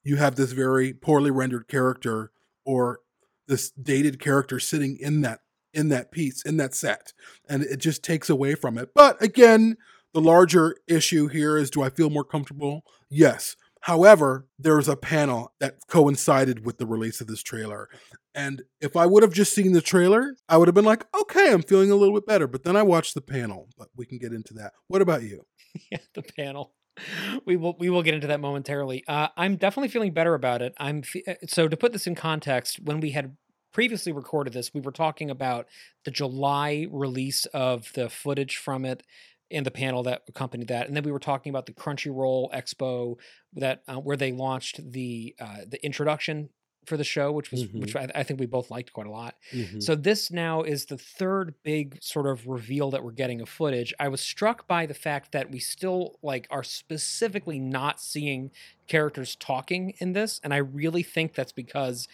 you 0.03 0.17
have 0.17 0.35
this 0.35 0.51
very 0.51 0.93
poorly 0.93 1.31
rendered 1.31 1.67
character 1.67 2.31
or 2.65 2.99
this 3.47 3.71
dated 3.71 4.19
character 4.19 4.59
sitting 4.59 4.97
in 4.99 5.21
that 5.21 5.39
in 5.73 5.89
that 5.89 6.11
piece 6.11 6.43
in 6.43 6.57
that 6.57 6.73
set 6.73 7.13
and 7.47 7.63
it 7.63 7.77
just 7.77 8.03
takes 8.03 8.29
away 8.29 8.55
from 8.55 8.77
it 8.77 8.89
but 8.95 9.21
again 9.21 9.77
the 10.13 10.21
larger 10.21 10.75
issue 10.87 11.27
here 11.27 11.57
is 11.57 11.69
do 11.69 11.83
i 11.83 11.89
feel 11.89 12.09
more 12.09 12.23
comfortable 12.23 12.81
yes 13.09 13.55
However, 13.81 14.47
there's 14.57 14.87
a 14.87 14.97
panel 14.97 15.53
that 15.59 15.77
coincided 15.87 16.65
with 16.65 16.77
the 16.77 16.85
release 16.85 17.21
of 17.21 17.27
this 17.27 17.41
trailer. 17.41 17.87
And 18.35 18.63
if 18.81 18.97
I 18.97 19.05
would 19.05 19.23
have 19.23 19.33
just 19.33 19.53
seen 19.53 19.71
the 19.71 19.81
trailer, 19.81 20.35
I 20.49 20.57
would 20.57 20.67
have 20.67 20.75
been 20.75 20.85
like, 20.85 21.05
okay, 21.21 21.51
I'm 21.51 21.63
feeling 21.63 21.89
a 21.89 21.95
little 21.95 22.13
bit 22.13 22.27
better. 22.27 22.47
But 22.47 22.63
then 22.63 22.75
I 22.75 22.83
watched 22.83 23.13
the 23.13 23.21
panel, 23.21 23.69
but 23.77 23.87
we 23.95 24.05
can 24.05 24.17
get 24.17 24.33
into 24.33 24.53
that. 24.55 24.73
What 24.87 25.01
about 25.01 25.23
you? 25.23 25.45
yeah, 25.91 25.99
the 26.13 26.23
panel. 26.23 26.73
We 27.45 27.57
will 27.57 27.75
we 27.79 27.89
will 27.89 28.03
get 28.03 28.13
into 28.13 28.27
that 28.27 28.39
momentarily. 28.39 29.03
Uh, 29.07 29.29
I'm 29.37 29.55
definitely 29.55 29.89
feeling 29.89 30.13
better 30.13 30.33
about 30.33 30.61
it. 30.61 30.73
I'm 30.77 31.01
fe- 31.01 31.23
uh, 31.27 31.33
so 31.47 31.67
to 31.67 31.77
put 31.77 31.93
this 31.93 32.07
in 32.07 32.15
context. 32.15 32.79
When 32.79 32.99
we 32.99 33.11
had 33.11 33.35
previously 33.73 34.11
recorded 34.11 34.53
this, 34.53 34.73
we 34.73 34.81
were 34.81 34.91
talking 34.91 35.29
about 35.29 35.67
the 36.05 36.11
July 36.11 36.87
release 36.91 37.45
of 37.47 37.91
the 37.93 38.09
footage 38.09 38.57
from 38.57 38.85
it 38.85 39.03
and 39.51 39.65
the 39.65 39.71
panel 39.71 40.03
that 40.03 40.23
accompanied 40.27 40.67
that, 40.67 40.87
and 40.87 40.95
then 40.95 41.03
we 41.03 41.11
were 41.11 41.19
talking 41.19 41.49
about 41.49 41.65
the 41.65 41.73
Crunchyroll 41.73 42.53
Expo 42.53 43.15
that 43.53 43.81
uh, 43.87 43.95
where 43.95 44.17
they 44.17 44.31
launched 44.31 44.91
the 44.91 45.35
uh, 45.39 45.59
the 45.67 45.83
introduction 45.83 46.49
for 46.85 46.97
the 46.97 47.03
show, 47.03 47.31
which 47.31 47.51
was 47.51 47.65
Mhm. 47.65 47.81
which 47.81 47.95
I, 47.95 48.09
I 48.15 48.23
think 48.23 48.39
we 48.39 48.45
both 48.45 48.71
liked 48.71 48.93
quite 48.93 49.07
a 49.07 49.11
lot. 49.11 49.35
Mhm. 49.51 49.81
So 49.83 49.95
this 49.95 50.31
now 50.31 50.63
is 50.63 50.85
the 50.85 50.97
third 50.97 51.53
big 51.63 51.97
sort 52.01 52.25
of 52.27 52.47
reveal 52.47 52.89
that 52.91 53.03
we're 53.03 53.11
getting 53.11 53.41
of 53.41 53.49
footage. 53.49 53.93
I 53.99 54.07
was 54.07 54.21
struck 54.21 54.67
by 54.67 54.85
the 54.85 54.93
fact 54.93 55.31
that 55.33 55.51
we 55.51 55.59
still 55.59 56.17
like 56.23 56.47
are 56.49 56.63
specifically 56.63 57.59
not 57.59 57.99
seeing 58.01 58.51
characters 58.87 59.35
talking 59.35 59.91
in 59.99 60.13
this, 60.13 60.39
and 60.43 60.53
I 60.53 60.57
really 60.57 61.03
think 61.03 61.33
that's 61.35 61.51
because 61.51 62.07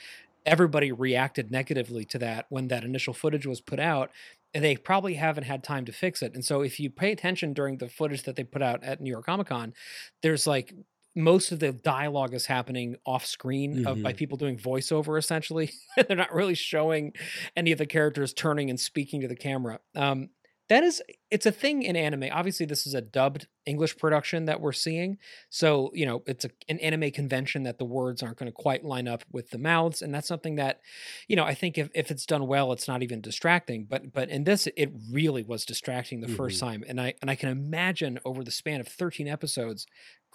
everybody 0.45 0.91
reacted 0.91 1.49
negatively 1.51 2.05
to 2.05 2.19
that 2.19 2.45
when 2.49 2.67
that 2.67 2.83
initial 2.83 3.13
footage 3.13 3.45
was 3.45 3.61
put 3.61 3.79
out. 3.79 4.11
And 4.53 4.63
they 4.63 4.77
probably 4.77 5.15
haven't 5.15 5.43
had 5.43 5.63
time 5.63 5.83
to 5.85 5.91
fix 5.91 6.21
it. 6.21 6.33
And 6.33 6.45
so 6.45 6.61
if 6.61 6.79
you 6.79 6.89
pay 6.89 7.11
attention 7.11 7.51
during 7.53 7.77
the 7.77 7.89
footage 7.89 8.23
that 8.23 8.37
they 8.37 8.45
put 8.45 8.61
out 8.61 8.83
at 8.85 9.01
New 9.01 9.09
York 9.09 9.25
Comic 9.25 9.47
Con, 9.47 9.73
there's 10.21 10.47
like 10.47 10.73
most 11.15 11.51
of 11.51 11.59
the 11.59 11.71
dialogue 11.71 12.33
is 12.33 12.45
happening 12.45 12.97
off 13.05 13.25
screen 13.25 13.85
of, 13.87 14.03
by 14.03 14.11
mm-hmm. 14.11 14.17
people 14.17 14.37
doing 14.37 14.57
voiceover 14.57 15.17
essentially. 15.17 15.71
They're 16.07 16.17
not 16.17 16.33
really 16.33 16.55
showing 16.55 17.13
any 17.55 17.71
of 17.71 17.77
the 17.77 17.85
characters 17.85 18.33
turning 18.33 18.69
and 18.69 18.79
speaking 18.79 19.21
to 19.21 19.27
the 19.27 19.35
camera. 19.35 19.79
Um, 19.95 20.29
that 20.67 20.83
is, 20.83 21.01
it's 21.29 21.45
a 21.45 21.51
thing 21.51 21.83
in 21.83 21.95
anime. 21.95 22.27
Obviously, 22.31 22.65
this 22.65 22.87
is 22.87 22.95
a 22.95 23.01
dubbed 23.01 23.47
English 23.67 23.97
production 23.97 24.45
that 24.45 24.59
we're 24.59 24.71
seeing. 24.71 25.19
So, 25.51 25.91
you 25.93 26.07
know, 26.07 26.23
it's 26.25 26.43
a, 26.43 26.49
an 26.67 26.79
anime 26.79 27.11
convention 27.11 27.63
that 27.63 27.77
the 27.77 27.85
words 27.85 28.23
aren't 28.23 28.37
going 28.37 28.51
to 28.51 28.55
quite 28.55 28.83
line 28.83 29.07
up 29.07 29.23
with 29.31 29.51
the 29.51 29.59
mouths. 29.59 30.01
And 30.01 30.13
that's 30.13 30.27
something 30.27 30.55
that, 30.55 30.81
you 31.27 31.35
know, 31.35 31.43
I 31.43 31.53
think 31.53 31.77
if, 31.77 31.89
if 31.93 32.09
it's 32.09 32.25
done 32.25 32.47
well, 32.47 32.71
it's 32.71 32.87
not 32.87 33.03
even 33.03 33.21
distracting. 33.21 33.85
But 33.85 34.11
but 34.11 34.29
in 34.29 34.43
this, 34.43 34.67
it 34.75 34.91
really 35.11 35.43
was 35.43 35.65
distracting 35.65 36.21
the 36.21 36.27
first 36.27 36.57
mm-hmm. 36.57 36.67
time. 36.67 36.83
And 36.87 36.99
I 36.99 37.13
and 37.21 37.29
I 37.29 37.35
can 37.35 37.49
imagine 37.49 38.19
over 38.25 38.43
the 38.43 38.51
span 38.51 38.79
of 38.79 38.87
13 38.87 39.27
episodes, 39.27 39.85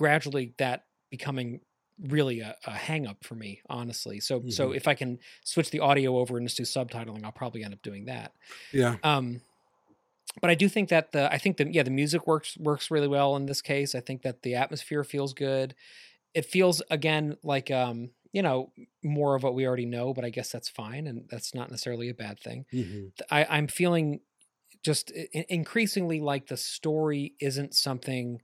gradually 0.01 0.55
that 0.59 0.86
becoming 1.11 1.61
really 2.01 2.40
a, 2.40 2.57
a 2.66 2.72
hang 2.72 3.07
up 3.07 3.22
for 3.24 3.36
me 3.36 3.61
honestly 3.70 4.20
so 4.20 4.46
so 4.48 4.70
Mhm. 4.70 4.72
if 4.72 4.88
i 4.88 4.94
can 4.94 5.18
switch 5.44 5.70
the 5.70 5.80
audio 5.80 6.18
over 6.18 6.38
and 6.38 6.48
just 6.48 6.57
do 6.59 6.64
subtitling 6.64 7.24
i'll 7.24 7.32
probably 7.32 7.62
end 7.64 7.74
up 7.74 7.82
doing 7.82 8.07
that 8.07 8.32
Yeah. 8.72 8.98
um 9.05 9.42
but 10.40 10.51
i 10.51 10.55
do 10.55 10.68
think 10.68 10.88
that 10.88 11.12
the 11.12 11.32
i 11.32 11.38
think 11.38 11.57
that 11.57 11.72
yeah 11.74 11.82
the 11.82 11.90
music 11.90 12.26
works 12.26 12.57
works 12.59 12.90
really 12.90 13.09
well 13.09 13.36
in 13.36 13.46
this 13.46 13.62
case 13.62 13.94
i 13.94 14.01
think 14.01 14.22
that 14.22 14.42
the 14.42 14.55
atmosphere 14.55 15.05
feels 15.05 15.34
good 15.34 15.74
it 16.34 16.46
feels 16.46 16.82
again 16.90 17.36
like 17.44 17.70
um 17.70 18.11
you 18.32 18.42
know 18.42 18.72
more 19.05 19.36
of 19.36 19.42
what 19.42 19.55
we 19.55 19.66
already 19.66 19.86
know 19.86 20.14
but 20.14 20.24
i 20.24 20.30
guess 20.30 20.53
that's 20.53 20.68
fine 20.70 21.07
and 21.07 21.28
that's 21.30 21.55
not 21.55 21.70
necessarily 21.70 22.09
a 22.11 22.14
bad 22.14 22.40
thing 22.40 22.66
Mhm. 22.72 23.11
I, 23.30 23.44
I'm 23.51 23.68
feeling 23.68 24.20
just 24.84 25.11
increasingly 25.12 26.20
like 26.20 26.46
the 26.46 26.57
story 26.57 27.34
isn't 27.40 27.74
something 27.74 28.42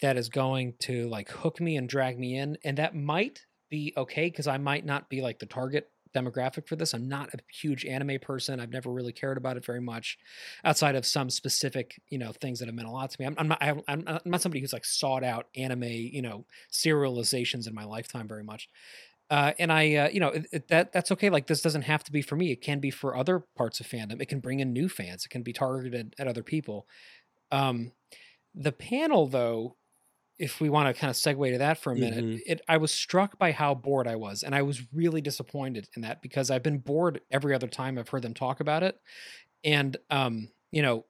that 0.00 0.16
is 0.16 0.28
going 0.28 0.74
to 0.80 1.08
like 1.08 1.30
hook 1.30 1.60
me 1.60 1.76
and 1.76 1.88
drag 1.88 2.18
me 2.18 2.36
in, 2.36 2.58
and 2.64 2.78
that 2.78 2.94
might 2.94 3.40
be 3.70 3.92
okay 3.96 4.26
because 4.26 4.46
I 4.46 4.58
might 4.58 4.84
not 4.84 5.08
be 5.08 5.20
like 5.20 5.38
the 5.38 5.46
target 5.46 5.90
demographic 6.14 6.68
for 6.68 6.76
this. 6.76 6.94
I'm 6.94 7.08
not 7.08 7.34
a 7.34 7.38
huge 7.52 7.84
anime 7.84 8.18
person. 8.20 8.60
I've 8.60 8.70
never 8.70 8.90
really 8.90 9.12
cared 9.12 9.36
about 9.36 9.56
it 9.56 9.64
very 9.64 9.80
much, 9.80 10.16
outside 10.64 10.94
of 10.94 11.04
some 11.04 11.30
specific 11.30 12.00
you 12.08 12.18
know 12.18 12.32
things 12.32 12.58
that 12.58 12.66
have 12.66 12.74
meant 12.74 12.88
a 12.88 12.92
lot 12.92 13.10
to 13.10 13.16
me. 13.20 13.26
I'm, 13.26 13.34
I'm 13.38 13.48
not 13.48 13.58
I'm 13.88 14.04
not 14.24 14.42
somebody 14.42 14.60
who's 14.60 14.72
like 14.72 14.84
sought 14.84 15.24
out 15.24 15.46
anime 15.56 15.84
you 15.84 16.22
know 16.22 16.46
serializations 16.72 17.66
in 17.66 17.74
my 17.74 17.84
lifetime 17.84 18.28
very 18.28 18.44
much 18.44 18.68
uh, 19.30 19.52
and 19.58 19.72
I, 19.72 19.94
uh, 19.94 20.08
you 20.10 20.20
know, 20.20 20.28
it, 20.28 20.46
it, 20.52 20.68
that 20.68 20.92
that's 20.92 21.10
okay. 21.12 21.30
Like 21.30 21.46
this 21.46 21.62
doesn't 21.62 21.82
have 21.82 22.04
to 22.04 22.12
be 22.12 22.20
for 22.20 22.36
me. 22.36 22.52
It 22.52 22.60
can 22.60 22.78
be 22.78 22.90
for 22.90 23.16
other 23.16 23.40
parts 23.56 23.80
of 23.80 23.86
fandom. 23.86 24.20
It 24.20 24.26
can 24.26 24.40
bring 24.40 24.60
in 24.60 24.72
new 24.72 24.88
fans. 24.88 25.24
It 25.24 25.30
can 25.30 25.42
be 25.42 25.52
targeted 25.52 26.14
at 26.18 26.28
other 26.28 26.42
people. 26.42 26.86
Um, 27.50 27.92
the 28.54 28.72
panel, 28.72 29.26
though, 29.26 29.76
if 30.38 30.60
we 30.60 30.68
want 30.68 30.94
to 30.94 30.98
kind 31.00 31.10
of 31.10 31.16
segue 31.16 31.52
to 31.52 31.58
that 31.58 31.78
for 31.78 31.92
a 31.92 31.96
minute, 31.96 32.26
Mhm. 32.26 32.42
it 32.46 32.60
I 32.68 32.76
was 32.78 32.92
struck 32.92 33.38
by 33.38 33.52
how 33.52 33.74
bored 33.74 34.08
I 34.08 34.16
was, 34.16 34.42
and 34.42 34.54
I 34.54 34.62
was 34.62 34.92
really 34.92 35.20
disappointed 35.20 35.88
in 35.96 36.02
that 36.02 36.22
because 36.22 36.50
I've 36.50 36.62
been 36.62 36.78
bored 36.78 37.20
every 37.30 37.54
other 37.54 37.68
time 37.68 37.98
I've 37.98 38.08
heard 38.08 38.22
them 38.22 38.34
talk 38.34 38.60
about 38.60 38.82
it, 38.82 38.98
and 39.64 39.96
um, 40.10 40.48
you 40.72 40.82
know, 40.82 41.06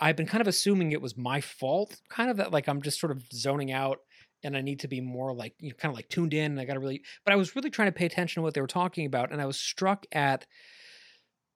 I've 0.00 0.16
been 0.16 0.26
kind 0.26 0.40
of 0.42 0.48
assuming 0.48 0.92
it 0.92 1.02
was 1.02 1.16
my 1.16 1.40
fault, 1.40 2.00
kind 2.10 2.30
of 2.30 2.36
that 2.38 2.52
like 2.52 2.68
I'm 2.68 2.82
just 2.82 3.00
sort 3.00 3.12
of 3.12 3.24
zoning 3.32 3.72
out 3.72 4.00
and 4.44 4.56
I 4.56 4.60
need 4.60 4.80
to 4.80 4.88
be 4.88 5.00
more 5.00 5.34
like 5.34 5.54
you 5.60 5.70
know, 5.70 5.76
kind 5.76 5.90
of 5.90 5.96
like 5.96 6.08
tuned 6.08 6.34
in. 6.34 6.52
And 6.52 6.60
I 6.60 6.64
got 6.66 6.74
to 6.74 6.80
really, 6.80 7.02
but 7.24 7.32
I 7.32 7.36
was 7.36 7.56
really 7.56 7.70
trying 7.70 7.88
to 7.88 7.92
pay 7.98 8.06
attention 8.06 8.40
to 8.40 8.44
what 8.44 8.54
they 8.54 8.60
were 8.60 8.66
talking 8.66 9.06
about, 9.06 9.32
and 9.32 9.40
I 9.40 9.46
was 9.46 9.58
struck 9.58 10.06
at 10.12 10.46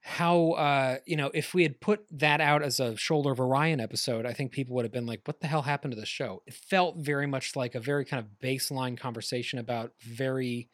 how 0.03 0.53
uh 0.53 0.97
you 1.07 1.17
know 1.17 1.31
if 1.35 1.53
we 1.53 1.63
had 1.63 1.79
put 1.81 2.07
that 2.11 2.41
out 2.41 2.63
as 2.63 2.81
a 2.81 2.97
shoulder 2.97 3.33
of 3.33 3.39
orion 3.39 3.81
episode 3.81 4.25
i 4.25 4.33
think 4.33 4.51
people 4.51 4.75
would 4.75 4.85
have 4.85 4.93
been 4.93 5.05
like 5.07 5.21
what 5.31 5.41
the 5.41 5.47
hell 5.47 5.63
happened 5.63 5.93
to 5.95 6.01
the 6.01 6.07
show? 6.07 6.43
It 6.47 6.55
felt 6.55 6.97
very 6.97 7.27
much 7.27 7.55
like 7.55 7.75
a 7.75 7.81
very 7.81 8.05
kind 8.05 8.21
of 8.21 8.31
baseline 8.43 8.99
conversation 8.99 9.59
about 9.59 9.93
very 10.01 10.69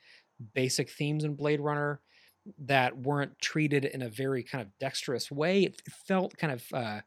basic 0.54 0.90
themes 0.90 1.24
in 1.24 1.34
blade 1.34 1.60
runner 1.60 2.00
that 2.58 2.96
weren't 2.96 3.38
treated 3.38 3.84
in 3.84 4.02
a 4.02 4.08
very 4.08 4.42
kind 4.42 4.62
of 4.62 4.68
dexterous 4.78 5.30
way. 5.30 5.64
It 5.64 5.82
felt 6.06 6.36
kind 6.36 6.52
of 6.52 6.64
uh 6.72 7.00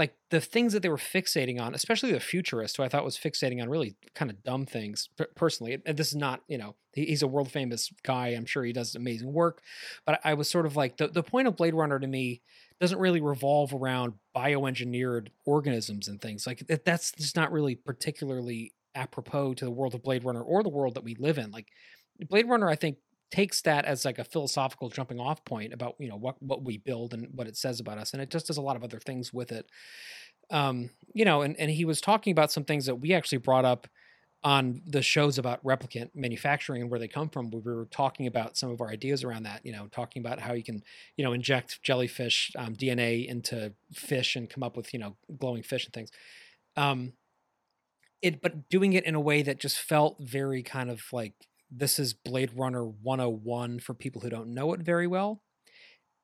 like 0.00 0.14
the 0.30 0.40
things 0.40 0.72
that 0.72 0.80
they 0.80 0.88
were 0.88 0.96
fixating 0.96 1.60
on, 1.60 1.74
especially 1.74 2.10
the 2.10 2.20
futurist, 2.20 2.78
who 2.78 2.82
I 2.82 2.88
thought 2.88 3.04
was 3.04 3.18
fixating 3.18 3.60
on 3.60 3.68
really 3.68 3.96
kind 4.14 4.30
of 4.30 4.42
dumb 4.42 4.64
things. 4.64 5.10
Per- 5.14 5.28
personally, 5.36 5.76
and 5.84 5.96
this 5.98 6.08
is 6.08 6.16
not, 6.16 6.40
you 6.48 6.56
know, 6.56 6.74
he, 6.94 7.04
he's 7.04 7.20
a 7.20 7.28
world 7.28 7.52
famous 7.52 7.92
guy. 8.02 8.28
I'm 8.28 8.46
sure 8.46 8.64
he 8.64 8.72
does 8.72 8.94
amazing 8.94 9.30
work, 9.30 9.60
but 10.06 10.18
I 10.24 10.32
was 10.32 10.48
sort 10.48 10.64
of 10.64 10.74
like 10.74 10.96
the 10.96 11.08
the 11.08 11.22
point 11.22 11.48
of 11.48 11.56
Blade 11.56 11.74
Runner 11.74 11.98
to 11.98 12.06
me 12.06 12.40
doesn't 12.80 12.98
really 12.98 13.20
revolve 13.20 13.74
around 13.74 14.14
bioengineered 14.34 15.28
organisms 15.44 16.08
and 16.08 16.18
things 16.18 16.46
like 16.46 16.66
that. 16.68 16.86
That's 16.86 17.12
just 17.12 17.36
not 17.36 17.52
really 17.52 17.74
particularly 17.74 18.72
apropos 18.94 19.52
to 19.54 19.66
the 19.66 19.70
world 19.70 19.94
of 19.94 20.02
Blade 20.02 20.24
Runner 20.24 20.42
or 20.42 20.62
the 20.62 20.70
world 20.70 20.94
that 20.94 21.04
we 21.04 21.14
live 21.16 21.36
in. 21.36 21.50
Like 21.50 21.68
Blade 22.26 22.48
Runner, 22.48 22.70
I 22.70 22.76
think 22.76 22.96
takes 23.30 23.62
that 23.62 23.84
as 23.84 24.04
like 24.04 24.18
a 24.18 24.24
philosophical 24.24 24.88
jumping 24.88 25.20
off 25.20 25.44
point 25.44 25.72
about 25.72 25.94
you 25.98 26.08
know 26.08 26.16
what 26.16 26.40
what 26.42 26.64
we 26.64 26.78
build 26.78 27.14
and 27.14 27.28
what 27.34 27.46
it 27.46 27.56
says 27.56 27.80
about 27.80 27.98
us 27.98 28.12
and 28.12 28.22
it 28.22 28.30
just 28.30 28.46
does 28.46 28.56
a 28.56 28.62
lot 28.62 28.76
of 28.76 28.84
other 28.84 28.98
things 28.98 29.32
with 29.32 29.52
it. 29.52 29.66
Um 30.50 30.90
you 31.14 31.24
know 31.24 31.42
and 31.42 31.58
and 31.58 31.70
he 31.70 31.84
was 31.84 32.00
talking 32.00 32.32
about 32.32 32.52
some 32.52 32.64
things 32.64 32.86
that 32.86 32.96
we 32.96 33.12
actually 33.12 33.38
brought 33.38 33.64
up 33.64 33.86
on 34.42 34.80
the 34.86 35.02
shows 35.02 35.36
about 35.36 35.62
replicant 35.62 36.10
manufacturing 36.14 36.80
and 36.80 36.90
where 36.90 36.98
they 36.98 37.08
come 37.08 37.28
from. 37.28 37.50
We 37.50 37.60
were 37.60 37.86
talking 37.90 38.26
about 38.26 38.56
some 38.56 38.70
of 38.70 38.80
our 38.80 38.88
ideas 38.88 39.22
around 39.22 39.42
that 39.42 39.64
you 39.64 39.72
know 39.72 39.86
talking 39.88 40.24
about 40.24 40.40
how 40.40 40.52
you 40.52 40.64
can 40.64 40.82
you 41.16 41.24
know 41.24 41.32
inject 41.32 41.82
jellyfish 41.82 42.52
um, 42.56 42.74
dna 42.74 43.26
into 43.26 43.72
fish 43.92 44.36
and 44.36 44.48
come 44.50 44.62
up 44.62 44.76
with 44.76 44.92
you 44.92 44.98
know 45.00 45.16
glowing 45.38 45.62
fish 45.62 45.84
and 45.84 45.94
things. 45.94 46.10
Um 46.76 47.12
it 48.22 48.42
but 48.42 48.68
doing 48.68 48.92
it 48.92 49.04
in 49.04 49.14
a 49.14 49.20
way 49.20 49.42
that 49.42 49.60
just 49.60 49.78
felt 49.78 50.16
very 50.20 50.62
kind 50.62 50.90
of 50.90 51.02
like 51.12 51.34
this 51.70 51.98
is 51.98 52.12
Blade 52.14 52.50
Runner 52.54 52.84
101 52.84 53.80
for 53.80 53.94
people 53.94 54.20
who 54.20 54.30
don't 54.30 54.54
know 54.54 54.72
it 54.72 54.80
very 54.80 55.06
well. 55.06 55.42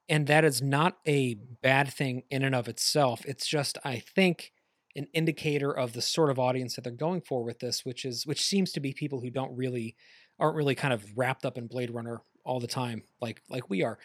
And 0.08 0.26
that 0.26 0.44
is 0.44 0.62
not 0.62 0.98
a 1.06 1.34
bad 1.62 1.92
thing 1.92 2.22
in 2.30 2.42
and 2.42 2.54
of 2.54 2.68
itself. 2.68 3.24
It's 3.26 3.46
just, 3.46 3.76
I 3.84 3.98
think, 3.98 4.52
an 4.94 5.08
indicator 5.12 5.70
of 5.70 5.92
the 5.92 6.02
sort 6.02 6.30
of 6.30 6.38
audience 6.38 6.74
that 6.74 6.84
they're 6.84 6.92
going 6.92 7.20
for 7.20 7.44
with 7.44 7.58
this, 7.58 7.84
which 7.84 8.04
is 8.04 8.26
which 8.26 8.42
seems 8.42 8.72
to 8.72 8.80
be 8.80 8.92
people 8.92 9.20
who 9.20 9.30
don't 9.30 9.54
really 9.56 9.96
aren't 10.38 10.56
really 10.56 10.74
kind 10.74 10.94
of 10.94 11.04
wrapped 11.16 11.44
up 11.44 11.58
in 11.58 11.66
Blade 11.66 11.90
Runner 11.90 12.22
all 12.44 12.60
the 12.60 12.66
time, 12.66 13.02
like 13.20 13.42
like 13.48 13.68
we 13.68 13.82
are. 13.82 13.98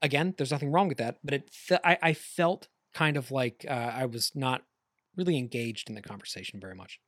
Again, 0.00 0.34
there's 0.36 0.50
nothing 0.50 0.72
wrong 0.72 0.88
with 0.88 0.98
that, 0.98 1.18
but 1.22 1.34
it 1.34 1.50
I, 1.84 1.98
I 2.02 2.12
felt 2.14 2.68
kind 2.92 3.16
of 3.16 3.30
like 3.30 3.64
uh, 3.68 3.92
I 3.94 4.06
was 4.06 4.32
not 4.34 4.62
really 5.16 5.38
engaged 5.38 5.88
in 5.88 5.94
the 5.94 6.02
conversation 6.02 6.60
very 6.60 6.74
much. 6.74 6.98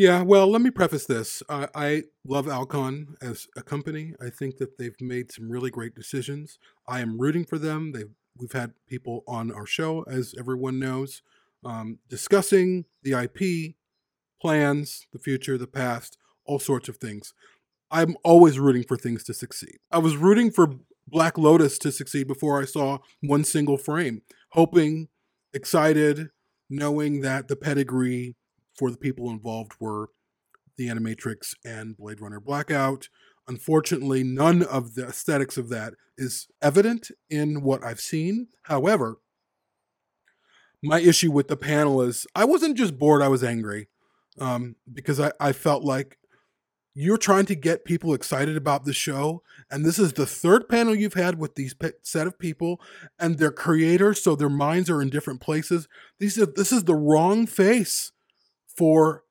Yeah, 0.00 0.22
well, 0.22 0.46
let 0.46 0.62
me 0.62 0.70
preface 0.70 1.06
this. 1.06 1.42
I 1.48 2.04
love 2.24 2.46
Alcon 2.46 3.16
as 3.20 3.48
a 3.56 3.62
company. 3.62 4.14
I 4.24 4.30
think 4.30 4.58
that 4.58 4.78
they've 4.78 4.94
made 5.00 5.32
some 5.32 5.50
really 5.50 5.70
great 5.70 5.96
decisions. 5.96 6.60
I 6.86 7.00
am 7.00 7.18
rooting 7.18 7.44
for 7.44 7.58
them. 7.58 7.90
They've, 7.90 8.12
we've 8.38 8.52
had 8.52 8.74
people 8.86 9.24
on 9.26 9.50
our 9.50 9.66
show, 9.66 10.04
as 10.04 10.36
everyone 10.38 10.78
knows, 10.78 11.22
um, 11.64 11.98
discussing 12.08 12.84
the 13.02 13.20
IP 13.24 13.74
plans, 14.40 15.08
the 15.12 15.18
future, 15.18 15.58
the 15.58 15.66
past, 15.66 16.16
all 16.44 16.60
sorts 16.60 16.88
of 16.88 16.98
things. 16.98 17.34
I'm 17.90 18.16
always 18.22 18.60
rooting 18.60 18.84
for 18.84 18.96
things 18.96 19.24
to 19.24 19.34
succeed. 19.34 19.78
I 19.90 19.98
was 19.98 20.16
rooting 20.16 20.52
for 20.52 20.76
Black 21.08 21.36
Lotus 21.36 21.76
to 21.78 21.90
succeed 21.90 22.28
before 22.28 22.62
I 22.62 22.66
saw 22.66 22.98
one 23.20 23.42
single 23.42 23.76
frame, 23.76 24.22
hoping, 24.50 25.08
excited, 25.52 26.28
knowing 26.70 27.22
that 27.22 27.48
the 27.48 27.56
pedigree 27.56 28.36
for 28.78 28.90
the 28.92 28.96
people 28.96 29.28
involved 29.28 29.72
were 29.80 30.10
The 30.76 30.88
Animatrix 30.88 31.54
and 31.64 31.96
Blade 31.96 32.20
Runner 32.20 32.38
Blackout. 32.38 33.08
Unfortunately, 33.48 34.22
none 34.22 34.62
of 34.62 34.94
the 34.94 35.08
aesthetics 35.08 35.56
of 35.56 35.68
that 35.70 35.94
is 36.16 36.46
evident 36.62 37.10
in 37.28 37.62
what 37.62 37.82
I've 37.82 38.00
seen. 38.00 38.48
However, 38.64 39.16
my 40.80 41.00
issue 41.00 41.32
with 41.32 41.48
the 41.48 41.56
panel 41.56 42.00
is 42.02 42.26
I 42.36 42.44
wasn't 42.44 42.76
just 42.76 42.98
bored, 42.98 43.20
I 43.20 43.28
was 43.28 43.42
angry 43.42 43.88
um, 44.38 44.76
because 44.92 45.18
I, 45.18 45.32
I 45.40 45.52
felt 45.52 45.82
like 45.82 46.18
you're 46.94 47.18
trying 47.18 47.46
to 47.46 47.54
get 47.54 47.84
people 47.84 48.14
excited 48.14 48.56
about 48.56 48.84
the 48.84 48.92
show. 48.92 49.42
And 49.70 49.84
this 49.84 49.98
is 49.98 50.12
the 50.12 50.26
third 50.26 50.68
panel 50.68 50.94
you've 50.94 51.14
had 51.14 51.38
with 51.38 51.54
these 51.54 51.74
set 52.02 52.26
of 52.26 52.38
people 52.38 52.80
and 53.18 53.38
their 53.38 53.50
creators, 53.50 54.22
so 54.22 54.36
their 54.36 54.48
minds 54.48 54.88
are 54.88 55.02
in 55.02 55.10
different 55.10 55.40
places. 55.40 55.88
These 56.18 56.38
are, 56.38 56.46
this 56.46 56.72
is 56.72 56.84
the 56.84 56.94
wrong 56.94 57.46
face 57.46 58.12
for 58.78 59.24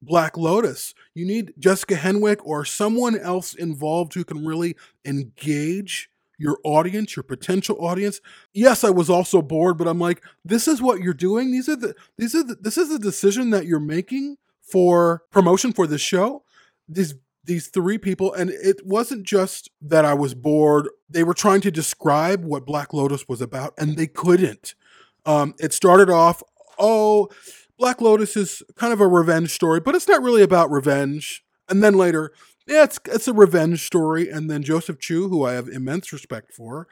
Black 0.00 0.36
Lotus. 0.36 0.94
You 1.12 1.26
need 1.26 1.52
Jessica 1.58 1.96
Henwick 1.96 2.38
or 2.44 2.64
someone 2.64 3.18
else 3.18 3.52
involved 3.54 4.14
who 4.14 4.24
can 4.24 4.46
really 4.46 4.76
engage 5.04 6.08
your 6.38 6.58
audience, 6.62 7.16
your 7.16 7.24
potential 7.24 7.84
audience. 7.84 8.20
Yes, 8.52 8.84
I 8.84 8.90
was 8.90 9.10
also 9.10 9.42
bored, 9.42 9.76
but 9.76 9.88
I'm 9.88 9.98
like, 9.98 10.22
this 10.44 10.68
is 10.68 10.80
what 10.80 11.00
you're 11.00 11.12
doing. 11.12 11.50
These 11.50 11.68
are 11.68 11.76
the 11.76 11.94
these 12.16 12.34
are 12.34 12.44
the, 12.44 12.54
this 12.54 12.78
is 12.78 12.90
the 12.90 12.98
decision 12.98 13.50
that 13.50 13.66
you're 13.66 13.80
making 13.80 14.36
for 14.62 15.24
promotion 15.32 15.72
for 15.72 15.88
this 15.88 16.00
show. 16.00 16.44
These 16.88 17.14
these 17.44 17.68
three 17.68 17.98
people, 17.98 18.32
and 18.32 18.50
it 18.50 18.86
wasn't 18.86 19.24
just 19.24 19.70
that 19.80 20.04
I 20.04 20.14
was 20.14 20.34
bored. 20.34 20.88
They 21.10 21.24
were 21.24 21.34
trying 21.34 21.62
to 21.62 21.70
describe 21.72 22.44
what 22.44 22.66
Black 22.66 22.92
Lotus 22.92 23.26
was 23.26 23.40
about, 23.40 23.74
and 23.76 23.96
they 23.96 24.06
couldn't. 24.06 24.74
Um, 25.26 25.54
it 25.58 25.72
started 25.72 26.10
off, 26.10 26.42
oh, 26.78 27.28
Black 27.78 28.00
Lotus 28.00 28.36
is 28.36 28.62
kind 28.74 28.92
of 28.92 29.00
a 29.00 29.06
revenge 29.06 29.50
story, 29.50 29.80
but 29.80 29.94
it's 29.94 30.08
not 30.08 30.22
really 30.22 30.42
about 30.42 30.70
revenge. 30.70 31.44
And 31.68 31.82
then 31.82 31.94
later, 31.94 32.32
yeah, 32.66 32.84
it's 32.84 32.98
it's 33.06 33.28
a 33.28 33.32
revenge 33.32 33.86
story. 33.86 34.28
And 34.28 34.50
then 34.50 34.62
Joseph 34.62 34.98
Chou, 34.98 35.28
who 35.28 35.44
I 35.44 35.52
have 35.52 35.68
immense 35.68 36.12
respect 36.12 36.52
for, 36.52 36.88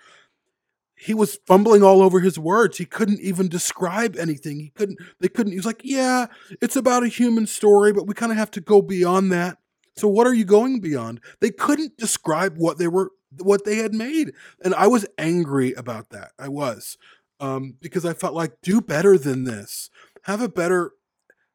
he 0.94 1.12
was 1.12 1.38
fumbling 1.46 1.82
all 1.82 2.02
over 2.02 2.20
his 2.20 2.38
words. 2.38 2.78
He 2.78 2.84
couldn't 2.84 3.20
even 3.20 3.48
describe 3.48 4.16
anything. 4.16 4.60
He 4.60 4.70
couldn't. 4.70 4.98
They 5.20 5.28
couldn't. 5.28 5.52
He 5.52 5.58
was 5.58 5.66
like, 5.66 5.82
"Yeah, 5.84 6.26
it's 6.62 6.76
about 6.76 7.02
a 7.02 7.08
human 7.08 7.46
story, 7.46 7.92
but 7.92 8.06
we 8.06 8.14
kind 8.14 8.32
of 8.32 8.38
have 8.38 8.50
to 8.52 8.60
go 8.60 8.80
beyond 8.80 9.32
that." 9.32 9.58
So 9.96 10.08
what 10.08 10.26
are 10.26 10.34
you 10.34 10.44
going 10.44 10.80
beyond? 10.80 11.20
They 11.40 11.50
couldn't 11.50 11.96
describe 11.96 12.56
what 12.58 12.78
they 12.78 12.88
were, 12.88 13.12
what 13.40 13.64
they 13.64 13.76
had 13.76 13.94
made, 13.94 14.32
and 14.62 14.74
I 14.74 14.86
was 14.86 15.06
angry 15.18 15.72
about 15.72 16.10
that. 16.10 16.32
I 16.38 16.48
was 16.48 16.96
um, 17.40 17.74
because 17.80 18.04
I 18.04 18.14
felt 18.14 18.34
like 18.34 18.60
do 18.62 18.80
better 18.80 19.18
than 19.18 19.44
this. 19.44 19.90
Have 20.26 20.40
a 20.40 20.48
better, 20.48 20.92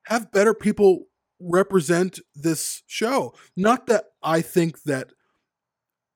have 0.08 0.32
better 0.32 0.54
people 0.54 1.06
represent 1.40 2.20
this 2.36 2.84
show. 2.88 3.34
Not 3.56 3.88
that 3.88 4.06
I 4.24 4.42
think 4.42 4.84
that 4.84 5.12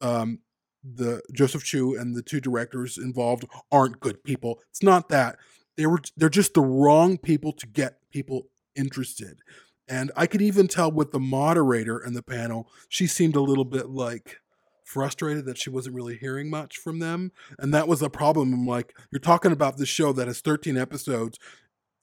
um, 0.02 0.40
the 0.84 1.22
Joseph 1.34 1.64
Chou 1.64 1.98
and 1.98 2.16
the 2.16 2.22
two 2.22 2.40
directors 2.40 2.98
involved 2.98 3.46
aren't 3.72 4.00
good 4.00 4.24
people. 4.24 4.60
It's 4.70 4.84
not 4.84 5.10
that. 5.10 5.38
They 5.78 5.86
were 5.86 6.00
they're 6.16 6.30
just 6.30 6.54
the 6.54 6.62
wrong 6.62 7.18
people 7.18 7.52
to 7.54 7.68
get 7.68 7.98
people 8.12 8.48
interested. 8.76 9.40
And 9.88 10.12
I 10.16 10.26
could 10.28 10.42
even 10.42 10.68
tell 10.68 10.92
with 10.92 11.12
the 11.12 11.20
moderator 11.20 11.98
and 11.98 12.16
the 12.16 12.24
panel, 12.24 12.70
she 12.90 13.08
seemed 13.08 13.36
a 13.36 13.42
little 13.42 13.66
bit 13.66 13.90
like 13.90 14.38
frustrated 14.84 15.46
that 15.46 15.58
she 15.58 15.70
wasn't 15.70 15.96
really 15.96 16.18
hearing 16.18 16.50
much 16.50 16.78
from 16.78 17.00
them. 17.00 17.32
And 17.60 17.74
that 17.74 17.88
was 17.88 18.02
a 18.02 18.10
problem. 18.10 18.54
I'm 18.54 18.68
like, 18.68 18.94
you're 19.12 19.20
talking 19.20 19.52
about 19.52 19.78
this 19.78 19.90
show 19.90 20.14
that 20.14 20.28
has 20.28 20.42
13 20.42 20.78
episodes 20.78 21.38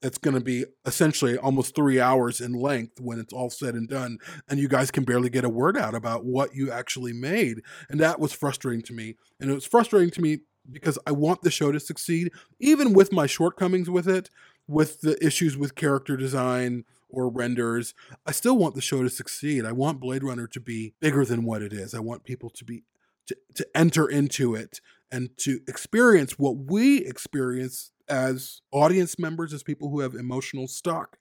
that's 0.03 0.19
going 0.19 0.35
to 0.35 0.43
be 0.43 0.67
essentially 0.85 1.39
almost 1.39 1.75
three 1.75 2.01
hours 2.01 2.41
in 2.41 2.53
length 2.53 3.01
when 3.01 3.19
it's 3.19 3.33
all 3.33 3.49
said 3.49 3.75
and 3.75 3.89
done. 3.89 4.19
And 4.49 4.59
you 4.59 4.69
guys 4.69 4.91
can 4.91 5.05
barely 5.05 5.31
get 5.31 5.45
a 5.45 5.49
word 5.49 5.79
out 5.79 5.95
about 5.95 6.25
what 6.25 6.55
you 6.55 6.71
actually 6.71 7.13
made. 7.13 7.63
And 7.89 8.01
that 8.01 8.21
was 8.21 8.33
frustrating 8.33 8.83
to 8.83 8.93
me. 8.93 9.15
And 9.41 9.51
it 9.51 9.55
was 9.55 9.65
frustrating 9.65 10.11
to 10.11 10.21
me 10.21 10.41
because 10.71 10.99
I 11.07 11.13
want 11.13 11.43
the 11.43 11.51
show 11.51 11.73
to 11.73 11.81
succeed, 11.81 12.33
even 12.61 12.93
with 12.93 13.13
my 13.13 13.27
shortcomings 13.27 13.89
with 13.89 14.09
it, 14.09 14.29
with 14.67 15.01
the 15.01 15.25
issues 15.25 15.57
with 15.57 15.75
character 15.75 16.17
design 16.17 16.85
or 17.09 17.29
renders. 17.29 17.95
I 18.27 18.33
still 18.33 18.57
want 18.57 18.75
the 18.75 18.81
show 18.81 19.03
to 19.03 19.11
succeed. 19.11 19.65
I 19.65 19.73
want 19.73 20.01
Blade 20.01 20.25
Runner 20.25 20.47
to 20.49 20.61
be 20.61 20.95
bigger 21.01 21.25
than 21.25 21.45
what 21.45 21.63
it 21.63 21.73
is. 21.73 21.95
I 21.95 22.01
want 22.01 22.25
people 22.25 22.51
to 22.51 22.65
be 22.65 22.83
to, 23.27 23.37
to 23.55 23.67
enter 23.75 24.09
into 24.09 24.55
it 24.55 24.81
and 25.13 25.31
to 25.39 25.61
experience 25.69 26.39
what 26.39 26.57
we 26.57 26.99
experience 27.05 27.92
as 28.13 28.61
audience 28.71 29.19
members, 29.19 29.55
as 29.55 29.63
people 29.63 29.89
who 29.89 30.01
have 30.01 30.15
emotional 30.15 30.69
stock 30.69 31.17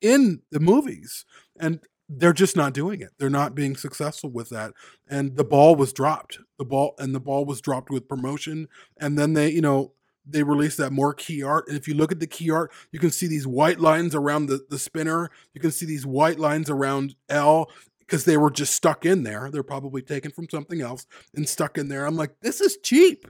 in 0.00 0.42
the 0.52 0.60
movies. 0.60 1.24
And 1.58 1.80
they're 2.08 2.32
just 2.32 2.56
not 2.56 2.72
doing 2.72 3.00
it. 3.00 3.10
They're 3.18 3.28
not 3.28 3.56
being 3.56 3.74
successful 3.74 4.30
with 4.30 4.50
that. 4.50 4.72
And 5.08 5.36
the 5.36 5.44
ball 5.44 5.74
was 5.74 5.92
dropped. 5.92 6.38
The 6.56 6.64
ball 6.64 6.94
and 6.98 7.12
the 7.12 7.20
ball 7.20 7.44
was 7.44 7.60
dropped 7.60 7.90
with 7.90 8.08
promotion. 8.08 8.68
And 8.96 9.18
then 9.18 9.32
they, 9.32 9.50
you 9.50 9.60
know, 9.60 9.92
they 10.24 10.44
released 10.44 10.78
that 10.78 10.92
more 10.92 11.14
key 11.14 11.42
art. 11.42 11.66
And 11.66 11.76
if 11.76 11.88
you 11.88 11.94
look 11.94 12.12
at 12.12 12.20
the 12.20 12.26
key 12.28 12.48
art, 12.48 12.72
you 12.92 13.00
can 13.00 13.10
see 13.10 13.26
these 13.26 13.46
white 13.46 13.80
lines 13.80 14.14
around 14.14 14.46
the, 14.46 14.64
the 14.70 14.78
spinner. 14.78 15.30
You 15.52 15.60
can 15.60 15.72
see 15.72 15.86
these 15.86 16.06
white 16.06 16.38
lines 16.38 16.70
around 16.70 17.16
L 17.28 17.70
because 17.98 18.24
they 18.24 18.36
were 18.36 18.52
just 18.52 18.72
stuck 18.72 19.04
in 19.04 19.24
there. 19.24 19.50
They're 19.50 19.64
probably 19.64 20.02
taken 20.02 20.30
from 20.30 20.48
something 20.48 20.80
else 20.80 21.06
and 21.34 21.48
stuck 21.48 21.76
in 21.76 21.88
there. 21.88 22.06
I'm 22.06 22.16
like, 22.16 22.38
this 22.40 22.60
is 22.60 22.78
cheap. 22.84 23.26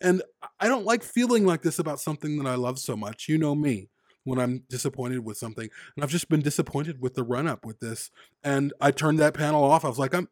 And 0.00 0.22
I 0.58 0.68
don't 0.68 0.84
like 0.84 1.02
feeling 1.02 1.44
like 1.44 1.62
this 1.62 1.78
about 1.78 2.00
something 2.00 2.38
that 2.38 2.48
I 2.48 2.54
love 2.54 2.78
so 2.78 2.96
much. 2.96 3.28
You 3.28 3.38
know 3.38 3.54
me 3.54 3.88
when 4.24 4.38
I'm 4.38 4.64
disappointed 4.68 5.24
with 5.24 5.36
something. 5.36 5.68
And 5.96 6.04
I've 6.04 6.10
just 6.10 6.28
been 6.28 6.42
disappointed 6.42 7.00
with 7.00 7.14
the 7.14 7.22
run 7.22 7.46
up 7.46 7.64
with 7.64 7.80
this. 7.80 8.10
And 8.42 8.72
I 8.80 8.90
turned 8.90 9.18
that 9.18 9.34
panel 9.34 9.64
off. 9.64 9.84
I 9.84 9.88
was 9.88 9.98
like, 9.98 10.14
I'm 10.14 10.28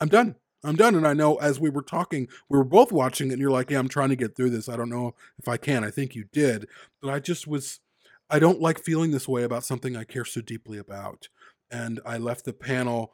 I'm 0.00 0.08
done. 0.08 0.36
I'm 0.64 0.76
done. 0.76 0.94
And 0.94 1.06
I 1.06 1.12
know 1.12 1.36
as 1.36 1.60
we 1.60 1.70
were 1.70 1.82
talking, 1.82 2.28
we 2.48 2.58
were 2.58 2.64
both 2.64 2.92
watching 2.92 3.28
it 3.28 3.34
and 3.34 3.40
you're 3.40 3.50
like, 3.50 3.70
Yeah, 3.70 3.78
I'm 3.78 3.88
trying 3.88 4.10
to 4.10 4.16
get 4.16 4.36
through 4.36 4.50
this. 4.50 4.68
I 4.68 4.76
don't 4.76 4.90
know 4.90 5.14
if 5.38 5.48
I 5.48 5.56
can. 5.56 5.84
I 5.84 5.90
think 5.90 6.14
you 6.14 6.24
did. 6.32 6.66
But 7.00 7.12
I 7.12 7.20
just 7.20 7.46
was 7.46 7.80
I 8.28 8.38
don't 8.38 8.60
like 8.60 8.82
feeling 8.82 9.12
this 9.12 9.28
way 9.28 9.44
about 9.44 9.64
something 9.64 9.96
I 9.96 10.04
care 10.04 10.24
so 10.24 10.40
deeply 10.40 10.78
about. 10.78 11.28
And 11.70 12.00
I 12.04 12.18
left 12.18 12.44
the 12.44 12.52
panel 12.52 13.12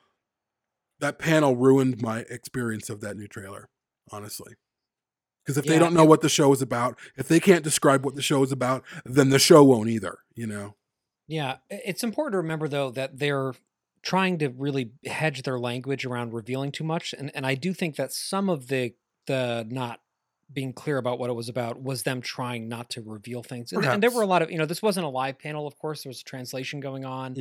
that 1.01 1.18
panel 1.18 1.57
ruined 1.57 2.01
my 2.01 2.20
experience 2.30 2.89
of 2.89 3.01
that 3.01 3.16
new 3.16 3.26
trailer, 3.26 3.68
honestly. 4.12 4.55
Because 5.45 5.59
if 5.59 5.64
they 5.64 5.78
don't 5.78 5.95
know 5.95 6.05
what 6.05 6.20
the 6.20 6.28
show 6.28 6.53
is 6.53 6.62
about, 6.62 6.99
if 7.16 7.26
they 7.26 7.40
can't 7.40 7.64
describe 7.64 8.05
what 8.05 8.14
the 8.14 8.22
show 8.22 8.43
is 8.45 8.53
about, 8.53 8.84
then 9.05 9.30
the 9.30 9.40
show 9.40 9.64
won't 9.64 9.88
either, 9.88 10.18
you 10.34 10.47
know? 10.47 10.76
Yeah, 11.26 11.57
it's 11.68 12.05
important 12.05 12.34
to 12.34 12.38
remember 12.38 12.68
though 12.68 12.90
that 12.90 13.18
they're 13.18 13.55
trying 14.03 14.38
to 14.38 14.49
really 14.51 14.93
hedge 15.07 15.43
their 15.43 15.59
language 15.59 16.05
around 16.05 16.32
revealing 16.34 16.72
too 16.72 16.84
much, 16.84 17.14
and 17.16 17.30
and 17.34 17.47
I 17.47 17.55
do 17.55 17.72
think 17.72 17.97
that 17.97 18.12
some 18.12 18.49
of 18.49 18.68
the 18.68 18.95
the 19.26 19.66
not 19.68 20.01
being 20.53 20.72
clear 20.72 20.98
about 20.98 21.18
what 21.18 21.30
it 21.30 21.32
was 21.32 21.48
about 21.48 21.82
was 21.82 22.03
them 22.03 22.20
trying 22.20 22.68
not 22.68 22.90
to 22.90 23.03
reveal 23.03 23.42
things. 23.42 23.72
And, 23.72 23.84
and 23.84 24.03
there 24.03 24.11
were 24.11 24.22
a 24.22 24.26
lot 24.26 24.42
of 24.42 24.50
you 24.50 24.59
know 24.59 24.66
this 24.66 24.82
wasn't 24.82 25.07
a 25.07 25.09
live 25.09 25.38
panel, 25.38 25.66
of 25.66 25.78
course. 25.78 26.03
There 26.03 26.11
was 26.11 26.20
a 26.20 26.24
translation 26.24 26.80
going 26.80 27.05
on. 27.05 27.34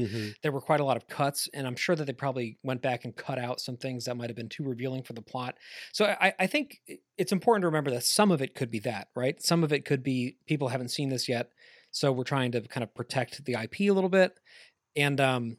There 0.44 0.52
were 0.52 0.62
quite 0.62 0.80
a 0.80 0.86
lot 0.86 0.98
of 0.98 1.08
cuts, 1.08 1.50
and 1.54 1.68
I'm 1.68 1.76
sure 1.76 1.96
that 1.96 2.06
they 2.06 2.14
probably 2.14 2.58
went 2.64 2.82
back 2.82 3.06
and 3.06 3.16
cut 3.16 3.38
out 3.38 3.60
some 3.60 3.78
things 3.78 4.06
that 4.06 4.16
might 4.16 4.30
have 4.30 4.38
been 4.38 4.50
too 4.50 4.64
revealing 4.64 5.04
for 5.04 5.14
the 5.14 5.22
plot. 5.22 5.58
So 5.94 6.06
I, 6.06 6.34
I 6.40 6.48
think 6.48 6.82
it's 7.18 7.32
important 7.32 7.64
to 7.64 7.68
remember 7.68 7.92
that 7.92 8.04
some 8.04 8.32
of 8.32 8.42
it 8.42 8.56
could 8.56 8.72
be 8.72 8.80
that, 8.80 9.10
right? 9.16 9.42
Some 9.42 9.64
of 9.64 9.74
it 9.74 9.86
could 9.86 10.04
be 10.04 10.38
people 10.48 10.70
haven't 10.70 10.90
seen 10.90 11.10
this 11.10 11.28
yet, 11.28 11.52
so 11.92 12.12
we're 12.12 12.24
trying 12.24 12.52
to 12.54 12.62
kind 12.62 12.84
of 12.84 12.94
protect 12.96 13.44
the 13.46 13.54
IP 13.54 13.82
a 13.82 13.92
little 13.92 14.10
bit, 14.10 14.40
and 14.96 15.20
um, 15.20 15.58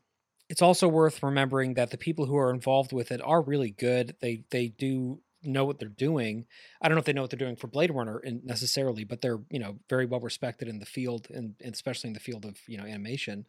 it's 0.49 0.63
also 0.63 0.87
worth 0.87 1.23
remembering 1.23 1.75
that 1.75 1.91
the 1.91 1.99
people 1.99 2.27
who 2.27 2.37
are 2.37 2.53
involved 2.53 2.93
with 2.93 3.11
it 3.11 3.21
are 3.23 3.41
really 3.41 3.71
good. 3.71 4.17
They 4.21 4.45
they 4.51 4.69
do 4.69 5.21
know 5.43 5.65
what 5.65 5.79
they're 5.79 5.89
doing. 5.89 6.47
I 6.81 6.89
don't 6.89 6.97
know 6.97 7.01
if 7.01 7.05
they 7.05 7.13
know 7.13 7.23
what 7.23 7.31
they're 7.31 7.39
doing 7.39 7.57
for 7.57 7.67
Blade 7.67 7.91
Runner 7.91 8.23
necessarily, 8.45 9.05
but 9.05 9.21
they're 9.21 9.41
you 9.51 9.59
know 9.59 9.79
very 9.89 10.07
well 10.07 10.21
respected 10.21 10.69
in 10.69 10.79
the 10.79 10.87
field, 10.87 11.29
and, 11.31 11.55
and 11.63 11.75
especially 11.75 12.09
in 12.09 12.15
the 12.15 12.21
field 12.21 12.45
of 12.45 12.59
you 12.67 12.79
know 12.79 12.85
animation. 12.85 13.47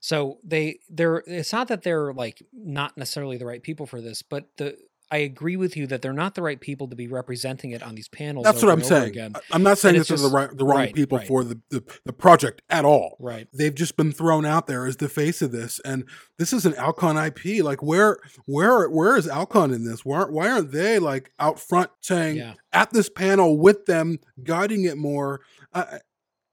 So 0.00 0.38
they 0.42 0.78
they're 0.88 1.22
it's 1.26 1.52
not 1.52 1.68
that 1.68 1.82
they're 1.82 2.12
like 2.12 2.42
not 2.52 2.96
necessarily 2.96 3.36
the 3.36 3.46
right 3.46 3.62
people 3.62 3.86
for 3.86 4.00
this, 4.00 4.22
but 4.22 4.56
the 4.56 4.76
I 5.12 5.18
agree 5.18 5.56
with 5.56 5.76
you 5.76 5.86
that 5.88 6.02
they're 6.02 6.12
not 6.12 6.34
the 6.36 6.42
right 6.42 6.60
people 6.60 6.86
to 6.88 6.94
be 6.96 7.08
representing 7.08 7.72
it 7.72 7.82
on 7.82 7.94
these 7.96 8.08
panels. 8.08 8.44
That's 8.44 8.62
what 8.62 8.70
I'm 8.70 8.82
saying. 8.82 9.08
Again. 9.08 9.32
I- 9.34 9.40
I'm 9.52 9.62
not 9.62 9.78
saying 9.78 9.96
this 9.96 10.10
it's 10.10 10.22
is 10.22 10.30
the 10.30 10.36
right, 10.36 10.56
the 10.56 10.64
wrong 10.64 10.76
right, 10.78 10.94
people 10.94 11.18
right. 11.18 11.26
for 11.26 11.42
the, 11.42 11.60
the, 11.70 11.82
the 12.04 12.12
project 12.12 12.62
at 12.70 12.84
all. 12.84 13.16
Right. 13.18 13.48
They've 13.52 13.74
just 13.74 13.96
been 13.96 14.12
thrown 14.12 14.46
out 14.46 14.66
there 14.68 14.86
as 14.86 14.98
the 14.98 15.08
face 15.08 15.42
of 15.42 15.50
this, 15.52 15.80
and 15.84 16.04
this 16.38 16.52
is 16.52 16.64
an 16.64 16.74
Alcon 16.76 17.16
IP. 17.16 17.62
Like, 17.64 17.82
where, 17.82 18.18
where, 18.46 18.88
where 18.88 19.16
is 19.16 19.26
Alcon 19.26 19.72
in 19.72 19.84
this? 19.84 20.04
Why, 20.04 20.18
aren't- 20.18 20.32
why 20.32 20.48
aren't 20.50 20.70
they 20.72 20.98
like 20.98 21.32
out 21.40 21.58
front 21.58 21.90
saying 22.00 22.36
Yeah. 22.36 22.54
at 22.72 22.92
this 22.92 23.08
panel 23.08 23.58
with 23.58 23.86
them, 23.86 24.20
guiding 24.44 24.84
it 24.84 24.96
more? 24.96 25.40
Uh, 25.72 25.98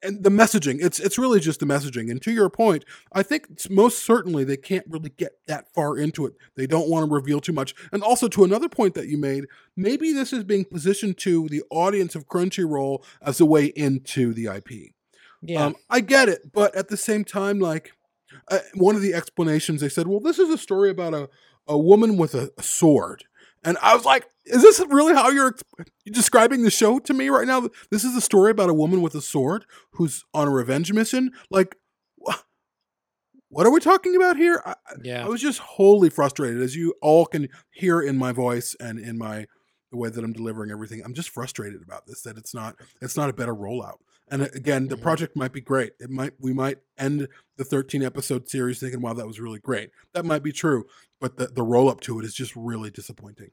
and 0.07 0.23
the 0.23 0.29
messaging, 0.29 0.77
it's 0.81 0.99
it's 0.99 1.17
really 1.17 1.39
just 1.39 1.59
the 1.59 1.65
messaging. 1.65 2.09
And 2.09 2.21
to 2.23 2.31
your 2.31 2.49
point, 2.49 2.85
I 3.11 3.23
think 3.23 3.47
it's 3.51 3.69
most 3.69 4.03
certainly 4.03 4.43
they 4.43 4.57
can't 4.57 4.85
really 4.89 5.09
get 5.09 5.33
that 5.47 5.71
far 5.73 5.97
into 5.97 6.25
it. 6.25 6.33
They 6.55 6.65
don't 6.65 6.89
want 6.89 7.07
to 7.07 7.13
reveal 7.13 7.39
too 7.39 7.53
much. 7.53 7.75
And 7.91 8.01
also 8.01 8.27
to 8.29 8.43
another 8.43 8.69
point 8.69 8.93
that 8.95 9.07
you 9.07 9.17
made, 9.17 9.45
maybe 9.75 10.13
this 10.13 10.33
is 10.33 10.43
being 10.43 10.65
positioned 10.65 11.17
to 11.19 11.47
the 11.49 11.63
audience 11.69 12.15
of 12.15 12.27
Crunchyroll 12.27 13.03
as 13.21 13.39
a 13.39 13.45
way 13.45 13.65
into 13.65 14.33
the 14.33 14.47
IP. 14.47 14.93
Yeah. 15.41 15.65
Um, 15.65 15.75
I 15.89 15.99
get 15.99 16.29
it, 16.29 16.51
but 16.51 16.75
at 16.75 16.87
the 16.87 16.97
same 16.97 17.23
time, 17.23 17.59
like, 17.59 17.91
uh, 18.49 18.59
one 18.73 18.95
of 18.95 19.01
the 19.01 19.13
explanations 19.13 19.81
they 19.81 19.89
said, 19.89 20.07
"Well, 20.07 20.19
this 20.19 20.39
is 20.39 20.49
a 20.49 20.57
story 20.57 20.89
about 20.89 21.13
a 21.13 21.29
a 21.67 21.77
woman 21.77 22.17
with 22.17 22.33
a, 22.33 22.51
a 22.57 22.63
sword," 22.63 23.25
and 23.63 23.77
I 23.81 23.95
was 23.95 24.05
like, 24.05 24.27
"Is 24.45 24.61
this 24.61 24.79
really 24.89 25.13
how 25.13 25.29
you're, 25.29 25.55
describing 26.05 26.63
the 26.63 26.71
show 26.71 26.99
to 26.99 27.13
me 27.13 27.29
right 27.29 27.47
now? 27.47 27.69
This 27.91 28.03
is 28.03 28.15
a 28.15 28.21
story 28.21 28.51
about 28.51 28.69
a 28.69 28.73
woman 28.73 29.01
with 29.01 29.15
a 29.15 29.21
sword 29.21 29.65
who's 29.93 30.23
on 30.33 30.47
a 30.47 30.51
revenge 30.51 30.91
mission. 30.93 31.31
Like, 31.49 31.75
wha- 32.17 32.35
what 33.49 33.65
are 33.65 33.71
we 33.71 33.79
talking 33.79 34.15
about 34.15 34.37
here?" 34.37 34.61
I, 34.65 34.75
Yeah. 35.03 35.25
I 35.25 35.29
was 35.29 35.41
just 35.41 35.59
wholly 35.59 36.09
frustrated, 36.09 36.61
as 36.61 36.75
you 36.75 36.93
all 37.01 37.25
can 37.25 37.49
hear 37.71 38.01
in 38.01 38.17
my 38.17 38.31
voice 38.31 38.75
and 38.79 38.99
in 38.99 39.17
my 39.17 39.47
the 39.91 39.97
way 39.97 40.09
that 40.09 40.21
I'm 40.23 40.33
delivering 40.33 40.69
everything. 40.69 41.01
I'm 41.05 41.13
just 41.13 41.29
frustrated 41.29 41.81
about 41.81 42.05
this 42.07 42.21
that 42.23 42.37
it's 42.37 42.53
not 42.53 42.75
it's 43.01 43.15
not 43.15 43.29
a 43.29 43.33
better 43.33 43.55
rollout. 43.55 43.99
And 44.29 44.41
uh, 44.41 44.47
again, 44.53 44.89
the 44.89 44.97
Mhm. 44.97 45.01
project 45.01 45.37
might 45.37 45.53
be 45.53 45.61
great. 45.61 45.93
It 46.01 46.09
might 46.09 46.33
we 46.39 46.51
might 46.51 46.79
end 46.97 47.29
the 47.55 47.63
13 47.63 48.03
episode 48.03 48.49
series 48.49 48.79
thinking, 48.81 48.99
"Wow, 49.01 49.13
that 49.13 49.25
was 49.27 49.39
really 49.39 49.59
great." 49.59 49.91
That 50.13 50.25
might 50.25 50.43
be 50.43 50.51
true, 50.51 50.85
but 51.19 51.37
the 51.37 51.47
the 51.47 51.63
roll 51.63 51.89
up 51.89 52.01
to 52.01 52.19
it 52.19 52.25
is 52.25 52.33
just 52.33 52.55
really 52.55 52.89
disappointing. 52.89 53.51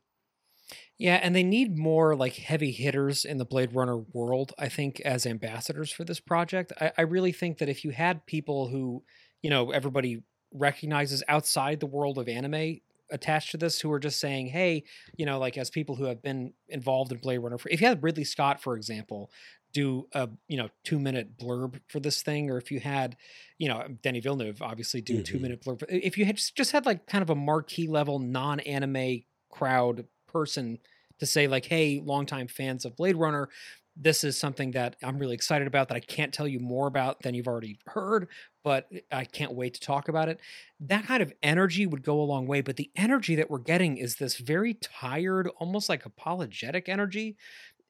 Yeah, 0.96 1.16
and 1.16 1.34
they 1.34 1.42
need 1.42 1.76
more 1.76 2.14
like 2.14 2.36
heavy 2.36 2.70
hitters 2.70 3.24
in 3.24 3.38
the 3.38 3.44
Blade 3.44 3.74
Runner 3.74 3.98
world, 3.98 4.52
I 4.58 4.68
think, 4.68 5.00
as 5.00 5.26
ambassadors 5.26 5.90
for 5.90 6.04
this 6.04 6.20
project. 6.20 6.72
I, 6.80 6.92
I 6.98 7.02
really 7.02 7.32
think 7.32 7.58
that 7.58 7.68
if 7.68 7.84
you 7.84 7.90
had 7.90 8.26
people 8.26 8.68
who, 8.68 9.02
you 9.42 9.50
know, 9.50 9.72
everybody 9.72 10.22
recognizes 10.52 11.22
outside 11.28 11.80
the 11.80 11.86
world 11.86 12.16
of 12.16 12.28
anime 12.28 12.78
attached 13.10 13.50
to 13.50 13.56
this 13.56 13.80
who 13.80 13.92
are 13.92 13.98
just 13.98 14.20
saying, 14.20 14.46
hey, 14.46 14.84
you 15.16 15.26
know, 15.26 15.38
like 15.38 15.58
as 15.58 15.68
people 15.68 15.96
who 15.96 16.04
have 16.04 16.22
been 16.22 16.52
involved 16.68 17.12
in 17.12 17.18
Blade 17.18 17.38
Runner, 17.38 17.58
for, 17.58 17.68
if 17.68 17.80
you 17.80 17.86
had 17.86 18.02
Ridley 18.02 18.24
Scott, 18.24 18.62
for 18.62 18.76
example, 18.76 19.30
do 19.74 20.08
a 20.14 20.30
you 20.48 20.56
know 20.56 20.70
two 20.84 20.98
minute 21.00 21.38
blurb 21.38 21.80
for 21.88 22.00
this 22.00 22.22
thing, 22.22 22.50
or 22.50 22.58
if 22.58 22.70
you 22.72 22.80
had, 22.80 23.16
you 23.58 23.68
know, 23.68 23.86
Denis 24.02 24.24
Villeneuve 24.24 24.62
obviously 24.62 25.02
do 25.02 25.18
a 25.18 25.22
Mhm. 25.22 25.24
two 25.24 25.38
minute 25.40 25.62
blurb. 25.62 25.84
If 25.90 26.16
you 26.18 26.24
had 26.24 26.36
just, 26.36 26.56
just 26.56 26.72
had 26.72 26.86
like 26.86 27.06
kind 27.06 27.22
of 27.22 27.30
a 27.30 27.34
marquee 27.36 27.88
level 27.88 28.18
non 28.20 28.60
anime 28.60 29.24
crowd 29.50 30.06
person 30.28 30.78
to 31.20 31.26
say 31.26 31.46
like, 31.48 31.66
hey, 31.66 32.00
longtime 32.00 32.48
fans 32.48 32.84
of 32.84 32.96
Blade 32.96 33.16
Runner, 33.16 33.48
this 33.96 34.24
is 34.24 34.36
something 34.36 34.72
that 34.72 34.96
I'm 35.04 35.18
really 35.18 35.34
excited 35.36 35.68
about 35.68 35.86
that 35.88 35.94
I 35.96 36.00
can't 36.00 36.34
tell 36.34 36.48
you 36.48 36.58
more 36.58 36.88
about 36.88 37.22
than 37.22 37.34
you've 37.34 37.46
already 37.46 37.78
heard, 37.86 38.28
but 38.64 38.88
I 39.12 39.24
can't 39.24 39.54
wait 39.54 39.74
to 39.74 39.80
talk 39.80 40.08
about 40.08 40.28
it. 40.28 40.40
That 40.80 41.04
kind 41.06 41.22
of 41.22 41.32
energy 41.44 41.86
would 41.86 42.02
go 42.02 42.20
a 42.20 42.24
long 42.24 42.48
way, 42.48 42.60
but 42.60 42.74
the 42.76 42.90
energy 42.96 43.36
that 43.36 43.50
we're 43.50 43.60
getting 43.60 43.96
is 43.96 44.16
this 44.16 44.36
very 44.38 44.74
tired, 44.74 45.46
almost 45.58 45.88
like 45.88 46.04
apologetic 46.04 46.88
energy. 46.88 47.36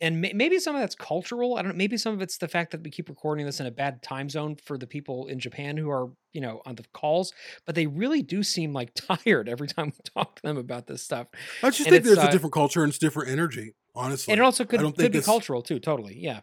And 0.01 0.21
may- 0.21 0.33
maybe 0.35 0.59
some 0.59 0.75
of 0.75 0.81
that's 0.81 0.95
cultural. 0.95 1.57
I 1.57 1.63
don't 1.63 1.73
know. 1.73 1.77
Maybe 1.77 1.97
some 1.97 2.15
of 2.15 2.21
it's 2.21 2.39
the 2.39 2.49
fact 2.49 2.73
that 2.73 2.83
we 2.83 2.91
keep 2.91 3.09
recording 3.09 3.47
this 3.47 3.61
in 3.61 3.67
a 3.67 3.71
bad 3.71 4.03
time 4.03 4.29
zone 4.29 4.57
for 4.65 4.77
the 4.77 4.87
people 4.87 5.27
in 5.29 5.39
Japan 5.39 5.77
who 5.77 5.91
are, 5.91 6.11
you 6.33 6.41
know, 6.41 6.63
on 6.67 6.75
the 6.75 6.85
calls. 6.93 7.33
But 7.65 7.75
they 7.75 7.87
really 7.87 8.23
do 8.23 8.43
seem 8.43 8.73
like 8.73 8.93
tired 9.25 9.49
every 9.49 9.69
time 9.69 9.87
we 9.87 10.11
talk 10.15 10.37
to 10.37 10.43
them 10.43 10.57
about 10.57 10.87
this 10.87 11.03
stuff. 11.03 11.29
I 11.63 11.71
just 11.71 11.81
And 11.81 11.91
think 11.91 12.05
there's 12.05 12.19
uh, 12.19 12.29
a 12.29 12.33
different 12.33 12.53
culture 12.53 12.83
and 12.83 12.91
it's 12.91 12.99
different 12.99 13.31
energy. 13.31 13.75
Honestly, 13.97 14.33
and 14.33 14.41
it 14.41 14.45
also 14.45 14.65
could, 14.65 14.81
could 14.97 15.13
be 15.13 15.21
cultural 15.21 15.63
too 15.63 15.79
totally 15.79 16.19
yeah 16.19 16.41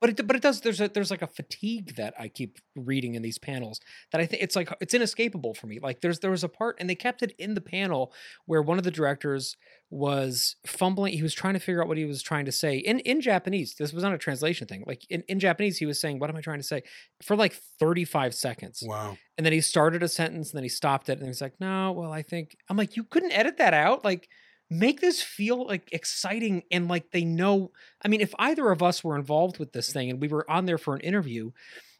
but 0.00 0.10
it 0.10 0.26
but 0.26 0.36
it 0.36 0.42
does 0.42 0.60
there's 0.60 0.80
a 0.80 0.88
there's 0.88 1.10
like 1.10 1.22
a 1.22 1.26
fatigue 1.26 1.96
that 1.96 2.14
i 2.18 2.28
keep 2.28 2.58
reading 2.74 3.14
in 3.14 3.22
these 3.22 3.38
panels 3.38 3.80
that 4.12 4.20
i 4.20 4.26
think 4.26 4.42
it's 4.42 4.56
like 4.56 4.72
it's 4.80 4.94
inescapable 4.94 5.54
for 5.54 5.66
me. 5.66 5.78
Like 5.80 6.00
there's 6.00 6.20
there 6.20 6.30
was 6.30 6.44
a 6.44 6.48
part 6.48 6.76
and 6.78 6.88
they 6.88 6.94
kept 6.94 7.22
it 7.22 7.34
in 7.38 7.54
the 7.54 7.60
panel 7.60 8.12
where 8.46 8.62
one 8.62 8.78
of 8.78 8.84
the 8.84 8.90
directors 8.90 9.56
was 9.90 10.56
fumbling 10.66 11.12
he 11.12 11.22
was 11.22 11.34
trying 11.34 11.54
to 11.54 11.60
figure 11.60 11.82
out 11.82 11.88
what 11.88 11.96
he 11.96 12.04
was 12.04 12.22
trying 12.22 12.44
to 12.44 12.52
say 12.52 12.76
in 12.78 13.00
in 13.00 13.20
japanese. 13.20 13.74
This 13.74 13.92
was 13.92 14.02
not 14.02 14.14
a 14.14 14.18
translation 14.18 14.66
thing. 14.66 14.84
Like 14.86 15.04
in, 15.10 15.22
in 15.28 15.40
japanese 15.40 15.78
he 15.78 15.86
was 15.86 16.00
saying 16.00 16.18
what 16.18 16.30
am 16.30 16.36
i 16.36 16.40
trying 16.40 16.60
to 16.60 16.66
say? 16.66 16.82
for 17.22 17.36
like 17.36 17.54
35 17.78 18.34
seconds. 18.34 18.82
Wow. 18.86 19.16
and 19.36 19.44
then 19.44 19.52
he 19.52 19.60
started 19.60 20.02
a 20.02 20.08
sentence 20.08 20.50
and 20.50 20.56
then 20.56 20.62
he 20.64 20.68
stopped 20.68 21.08
it 21.08 21.18
and 21.18 21.26
he's 21.26 21.40
like, 21.40 21.54
no, 21.60 21.92
well, 21.92 22.12
I 22.12 22.22
think 22.22 22.56
I'm 22.68 22.76
like, 22.76 22.96
you 22.96 23.04
couldn't 23.04 23.32
edit 23.32 23.58
that 23.58 23.74
out. 23.74 24.04
Like, 24.04 24.28
make 24.70 25.00
this 25.00 25.20
feel 25.20 25.66
like 25.66 25.88
exciting 25.92 26.62
and 26.70 26.88
like 26.88 27.10
they 27.10 27.24
know. 27.24 27.72
I 28.02 28.08
mean, 28.08 28.20
if 28.20 28.32
either 28.38 28.70
of 28.70 28.82
us 28.82 29.02
were 29.02 29.16
involved 29.16 29.58
with 29.58 29.72
this 29.72 29.92
thing 29.92 30.10
and 30.10 30.20
we 30.20 30.28
were 30.28 30.48
on 30.48 30.66
there 30.66 30.78
for 30.78 30.94
an 30.94 31.00
interview, 31.00 31.50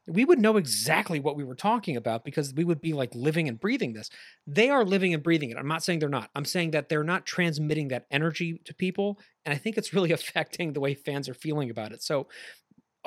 we 0.07 0.25
would 0.25 0.39
know 0.39 0.57
exactly 0.57 1.21
what 1.21 1.37
we 1.37 1.45
were 1.45 1.55
talking 1.55 1.97
about 1.97 2.25
because 2.25 2.55
we 2.55 2.65
would 2.65 2.81
be 2.81 2.93
like 2.93 3.15
living 3.15 3.49
and 3.49 3.61
breathing 3.61 3.93
this. 3.93 4.11
They 4.47 4.71
are 4.71 4.85
living 4.85 5.15
and 5.15 5.23
breathing 5.23 5.51
it. 5.51 5.57
I'm 5.57 5.69
not 5.69 5.85
saying 5.85 5.99
they're 5.99 6.09
not. 6.09 6.31
I'm 6.35 6.45
saying 6.45 6.73
that 6.73 6.89
they're 6.89 7.05
not 7.05 7.27
transmitting 7.27 7.89
that 7.89 8.07
energy 8.11 8.61
to 8.65 8.75
people. 8.75 9.19
And 9.45 9.55
I 9.55 9.59
think 9.59 9.77
it's 9.77 9.93
really 9.93 10.13
affecting 10.21 10.73
the 10.73 10.81
way 10.81 10.95
fans 10.95 11.29
are 11.29 11.35
feeling 11.35 11.71
about 11.71 11.93
it. 11.93 12.03
So 12.03 12.29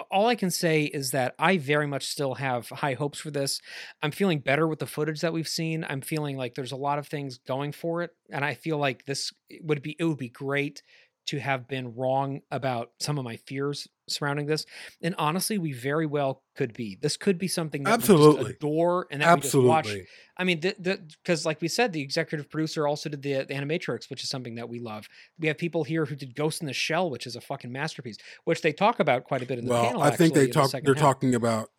all 0.09 0.27
I 0.27 0.35
can 0.35 0.49
say 0.49 0.83
is 0.83 1.11
that 1.11 1.35
I 1.37 1.57
very 1.57 1.85
much 1.87 2.07
still 2.07 2.35
have 2.35 2.69
high 2.69 2.93
hopes 2.93 3.19
for 3.19 3.29
this. 3.31 3.61
I'm 4.01 4.11
feeling 4.11 4.39
better 4.39 4.67
with 4.67 4.79
the 4.79 4.87
footage 4.87 5.21
that 5.21 5.33
we've 5.33 5.47
seen. 5.47 5.85
I'm 5.87 6.01
feeling 6.01 6.37
like 6.37 6.55
there's 6.55 6.71
a 6.71 6.77
lot 6.77 6.99
of 6.99 7.07
things 7.07 7.37
going 7.37 7.71
for 7.73 8.01
it, 8.01 8.11
and 8.31 8.43
I 8.43 8.55
feel 8.55 8.77
like 8.77 9.05
this 9.05 9.31
would 9.61 9.81
be 9.81 9.95
it 9.99 10.03
would 10.05 10.17
be 10.17 10.29
great 10.29 10.81
to 11.27 11.39
have 11.39 11.67
been 11.67 11.95
wrong 11.95 12.41
about 12.51 12.91
some 12.99 13.17
of 13.17 13.23
my 13.23 13.37
fears 13.37 13.87
surrounding 14.09 14.45
this. 14.45 14.65
And 15.01 15.15
honestly, 15.17 15.57
we 15.57 15.71
very 15.71 16.05
well 16.05 16.43
could 16.55 16.73
be. 16.73 16.97
This 17.01 17.15
could 17.17 17.37
be 17.37 17.47
something 17.47 17.83
that 17.83 17.89
we 17.89 17.93
Absolutely. 17.93 18.43
just 18.43 18.55
adore 18.57 19.07
and 19.09 19.21
that 19.21 19.35
we 19.35 19.41
just 19.41 19.55
watch. 19.55 19.89
I 20.37 20.43
mean, 20.43 20.59
the 20.59 20.99
because 21.23 21.45
like 21.45 21.61
we 21.61 21.67
said, 21.67 21.93
the 21.93 22.01
executive 22.01 22.49
producer 22.49 22.87
also 22.87 23.09
did 23.09 23.21
the, 23.21 23.45
the 23.47 23.53
Animatrix, 23.53 24.09
which 24.09 24.23
is 24.23 24.29
something 24.29 24.55
that 24.55 24.67
we 24.67 24.79
love. 24.79 25.07
We 25.39 25.47
have 25.47 25.57
people 25.57 25.83
here 25.83 26.05
who 26.05 26.15
did 26.15 26.35
Ghost 26.35 26.61
in 26.61 26.67
the 26.67 26.73
Shell, 26.73 27.09
which 27.09 27.25
is 27.25 27.35
a 27.35 27.41
fucking 27.41 27.71
masterpiece, 27.71 28.17
which 28.43 28.61
they 28.61 28.73
talk 28.73 28.99
about 28.99 29.23
quite 29.23 29.41
a 29.41 29.45
bit 29.45 29.59
in 29.59 29.65
the 29.65 29.71
Well, 29.71 29.85
panel. 29.85 30.01
I 30.01 30.09
think 30.09 30.31
actually, 30.31 30.39
they 30.39 30.41
in 30.41 30.47
the 30.47 30.53
talk. 30.53 30.71
They're 30.71 30.93
half. 30.95 31.01
talking 31.01 31.35
about 31.35 31.69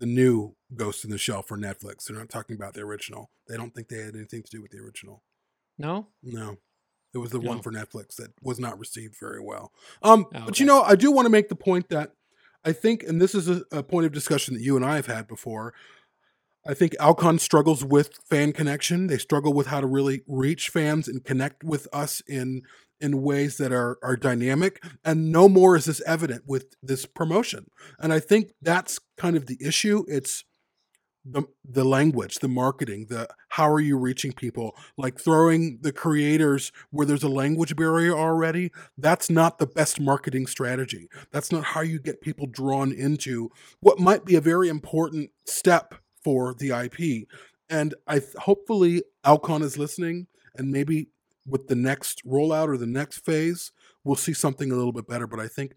the 0.00 0.06
new 0.06 0.54
Ghost 0.74 1.04
in 1.04 1.10
the 1.10 1.18
Shell 1.18 1.42
for 1.42 1.56
Netflix. 1.56 2.04
They're 2.06 2.16
not 2.16 2.28
talking 2.28 2.56
about 2.56 2.74
the 2.74 2.80
original. 2.80 3.30
They 3.48 3.56
don't 3.56 3.74
think 3.74 3.88
they 3.88 3.98
had 3.98 4.14
anything 4.14 4.42
to 4.42 4.50
do 4.50 4.62
with 4.62 4.70
the 4.70 4.78
original. 4.78 5.22
No, 5.80 6.08
No, 6.24 6.56
it 7.14 7.18
was 7.18 7.30
the 7.30 7.40
one 7.40 7.62
for 7.62 7.72
Netflix 7.72 8.16
that 8.16 8.32
was 8.42 8.58
not 8.58 8.78
received 8.78 9.16
very 9.18 9.40
well. 9.40 9.72
Um, 10.02 10.26
Oh, 10.28 10.40
but 10.40 10.48
okay. 10.50 10.60
you 10.62 10.66
know, 10.66 10.82
I 10.82 10.94
do 10.94 11.10
want 11.10 11.26
to 11.26 11.30
make 11.30 11.48
the 11.48 11.56
point 11.56 11.88
that 11.88 12.12
I 12.64 12.72
think, 12.72 13.02
and 13.02 13.20
this 13.20 13.34
is 13.34 13.48
a, 13.48 13.62
a 13.72 13.82
point 13.82 14.06
of 14.06 14.12
discussion 14.12 14.54
that 14.54 14.62
you 14.62 14.76
and 14.76 14.84
I 14.84 14.96
have 14.96 15.06
had 15.06 15.26
before. 15.26 15.72
I 16.66 16.74
think 16.74 16.94
Alcon 17.00 17.38
struggles 17.38 17.84
with 17.84 18.18
fan 18.28 18.52
connection. 18.52 19.06
They 19.06 19.16
struggle 19.16 19.54
with 19.54 19.68
how 19.68 19.80
to 19.80 19.86
really 19.86 20.22
reach 20.26 20.68
fans 20.68 21.08
and 21.08 21.24
connect 21.24 21.64
with 21.64 21.88
us 21.92 22.20
in 22.28 22.62
in 23.00 23.22
ways 23.22 23.56
that 23.58 23.72
are 23.72 23.96
are 24.02 24.16
dynamic. 24.16 24.82
And 25.04 25.32
no 25.32 25.48
more 25.48 25.76
is 25.76 25.86
this 25.86 26.02
evident 26.04 26.42
with 26.46 26.74
this 26.82 27.06
promotion. 27.06 27.70
And 27.98 28.12
I 28.12 28.20
think 28.20 28.52
that's 28.60 28.98
kind 29.16 29.36
of 29.36 29.46
the 29.46 29.56
issue. 29.60 30.04
It's 30.08 30.44
the 31.30 31.42
the 31.64 31.84
language, 31.84 32.36
the 32.36 32.48
marketing, 32.48 33.06
the 33.08 33.28
how 33.50 33.70
are 33.70 33.80
you 33.80 33.98
reaching 33.98 34.32
people? 34.32 34.74
Like 34.96 35.20
throwing 35.20 35.78
the 35.82 35.92
creators 35.92 36.72
where 36.90 37.06
there's 37.06 37.22
a 37.22 37.28
language 37.28 37.76
barrier 37.76 38.16
already. 38.16 38.72
That's 38.96 39.28
not 39.28 39.58
the 39.58 39.66
best 39.66 40.00
marketing 40.00 40.46
strategy. 40.46 41.08
That's 41.30 41.52
not 41.52 41.64
how 41.64 41.82
you 41.82 41.98
get 41.98 42.20
people 42.20 42.46
drawn 42.46 42.92
into 42.92 43.50
what 43.80 43.98
might 43.98 44.24
be 44.24 44.36
a 44.36 44.40
very 44.40 44.68
important 44.68 45.30
step 45.46 45.94
for 46.22 46.54
the 46.54 46.70
IP. 46.70 47.28
And 47.68 47.94
I 48.06 48.22
hopefully 48.38 49.02
Alcon 49.24 49.62
is 49.62 49.76
listening, 49.76 50.26
and 50.56 50.70
maybe 50.70 51.08
with 51.46 51.68
the 51.68 51.76
next 51.76 52.26
rollout 52.26 52.68
or 52.68 52.76
the 52.76 52.86
next 52.86 53.24
phase, 53.24 53.72
we'll 54.04 54.16
see 54.16 54.32
something 54.34 54.70
a 54.70 54.76
little 54.76 54.92
bit 54.92 55.06
better. 55.06 55.26
But 55.26 55.40
I 55.40 55.48
think 55.48 55.74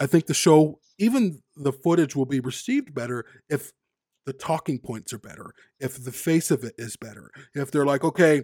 I 0.00 0.06
think 0.06 0.26
the 0.26 0.34
show, 0.34 0.80
even 0.98 1.42
the 1.56 1.72
footage, 1.72 2.14
will 2.14 2.26
be 2.26 2.40
received 2.40 2.94
better 2.94 3.24
if 3.48 3.72
the 4.28 4.34
talking 4.34 4.78
points 4.78 5.14
are 5.14 5.18
better, 5.18 5.54
if 5.80 6.04
the 6.04 6.12
face 6.12 6.50
of 6.50 6.62
it 6.62 6.74
is 6.76 6.96
better, 6.96 7.30
if 7.54 7.70
they're 7.70 7.86
like, 7.86 8.04
okay, 8.04 8.42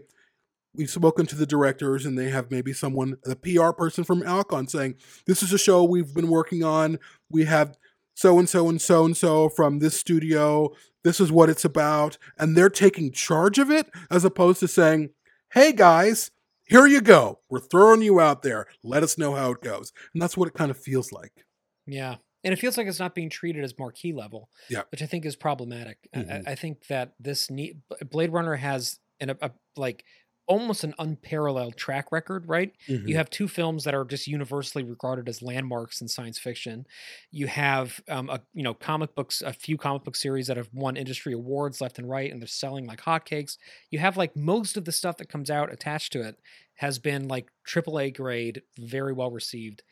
we've 0.75 0.89
spoken 0.89 1.27
to 1.27 1.37
the 1.37 1.45
directors 1.45 2.07
and 2.07 2.19
they 2.19 2.31
have 2.31 2.51
maybe 2.51 2.73
someone, 2.73 3.19
the 3.25 3.37
PR 3.37 3.73
person 3.73 4.03
from 4.03 4.23
Alcon 4.23 4.67
saying, 4.67 4.95
this 5.27 5.43
is 5.43 5.53
a 5.53 5.59
show 5.59 5.85
we've 5.85 6.15
been 6.15 6.29
working 6.29 6.65
on. 6.65 6.99
We 7.31 7.45
have 7.45 7.77
so 8.15 8.39
and 8.39 8.49
so 8.49 8.71
and 8.71 8.81
so 8.81 9.05
and 9.05 9.15
so 9.15 9.51
from 9.51 9.81
this 9.81 10.01
studio. 10.01 10.71
This 11.03 11.21
is 11.21 11.31
what 11.31 11.51
it's 11.51 11.67
about. 11.67 12.17
And 12.39 12.57
they're 12.57 12.71
taking 12.71 13.13
charge 13.13 13.59
of 13.59 13.71
it 13.71 13.87
as 14.11 14.25
opposed 14.25 14.61
to 14.61 14.69
saying, 14.69 15.11
hey 15.53 15.73
guys, 15.73 16.31
here 16.65 16.87
you 16.87 17.03
go. 17.03 17.41
We're 17.51 17.61
throwing 17.61 18.01
you 18.01 18.21
out 18.21 18.43
there. 18.43 18.69
Let 18.83 19.03
us 19.03 19.19
know 19.19 19.35
how 19.35 19.51
it 19.51 19.61
goes. 19.61 19.93
And 20.15 20.23
that's 20.23 20.35
what 20.35 20.49
it 20.49 20.55
kind 20.55 20.71
of 20.71 20.79
feels 20.79 21.13
like. 21.13 21.45
yeah, 21.87 22.17
and 22.45 22.53
it 22.53 22.57
feels 22.59 22.77
like 22.77 22.87
it's 22.87 22.99
not 23.01 23.15
being 23.15 23.31
treated 23.31 23.65
as 23.65 23.79
marquee 23.79 24.13
level. 24.13 24.51
Yeah. 24.71 24.83
which 24.91 25.03
I 25.03 25.07
think 25.07 25.25
is 25.25 25.37
problematic. 25.37 25.99
I- 26.15 26.19
Mhm. 26.19 26.47
I, 26.49 26.53
I 26.53 26.55
think 26.55 26.87
that 26.89 27.15
this 27.19 27.51
need 27.51 27.83
Blade 28.11 28.31
Runner 28.33 28.57
has 28.57 28.99
an 29.21 29.31
a, 29.31 29.37
a 29.41 29.51
like 29.77 30.05
almost 30.47 30.85
an 30.85 30.93
unparalleled 30.99 31.75
track 31.75 32.13
record, 32.13 32.47
right? 32.47 32.73
Mm-hmm. 32.87 33.09
You 33.09 33.17
have 33.17 33.31
two 33.31 33.49
films 33.49 33.85
that 33.85 33.95
are 33.95 34.05
just 34.05 34.27
universally 34.27 34.85
regarded 34.85 35.27
as 35.27 35.41
landmarks 35.41 36.03
in 36.03 36.09
science 36.09 36.39
fiction. 36.39 36.85
You 37.31 37.47
have 37.47 37.99
um, 38.11 38.29
a 38.29 38.43
you 38.53 38.63
know 38.63 38.75
comic 38.75 39.15
books, 39.15 39.41
a 39.41 39.55
few 39.55 39.79
comic 39.79 40.05
book 40.05 40.17
series 40.17 40.47
that 40.49 40.59
have 40.59 40.69
won 40.75 40.99
industry 40.99 41.33
awards 41.33 41.81
left 41.81 41.99
and 41.99 42.11
right, 42.11 42.31
and 42.31 42.43
they're 42.43 42.47
selling 42.47 42.87
like 42.87 43.01
hotcakes. 43.01 43.57
You 43.91 44.01
have 44.01 44.19
like 44.19 44.37
most 44.37 44.77
of 44.77 44.85
the 44.85 44.93
stuff 44.93 45.17
that 45.17 45.31
comes 45.31 45.49
out 45.51 45.73
attached 45.73 46.13
to 46.13 46.21
it 46.21 46.37
has 46.75 46.99
been 46.99 47.27
like 47.27 47.49
AAA 47.67 48.15
grade, 48.15 48.61
very 48.79 49.15
well 49.15 49.31
received. 49.31 49.83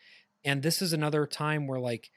And 0.44 0.62
this 0.62 0.82
is 0.82 0.92
another 0.92 1.24
time 1.26 1.66
where 1.66 1.80
like 1.80 2.10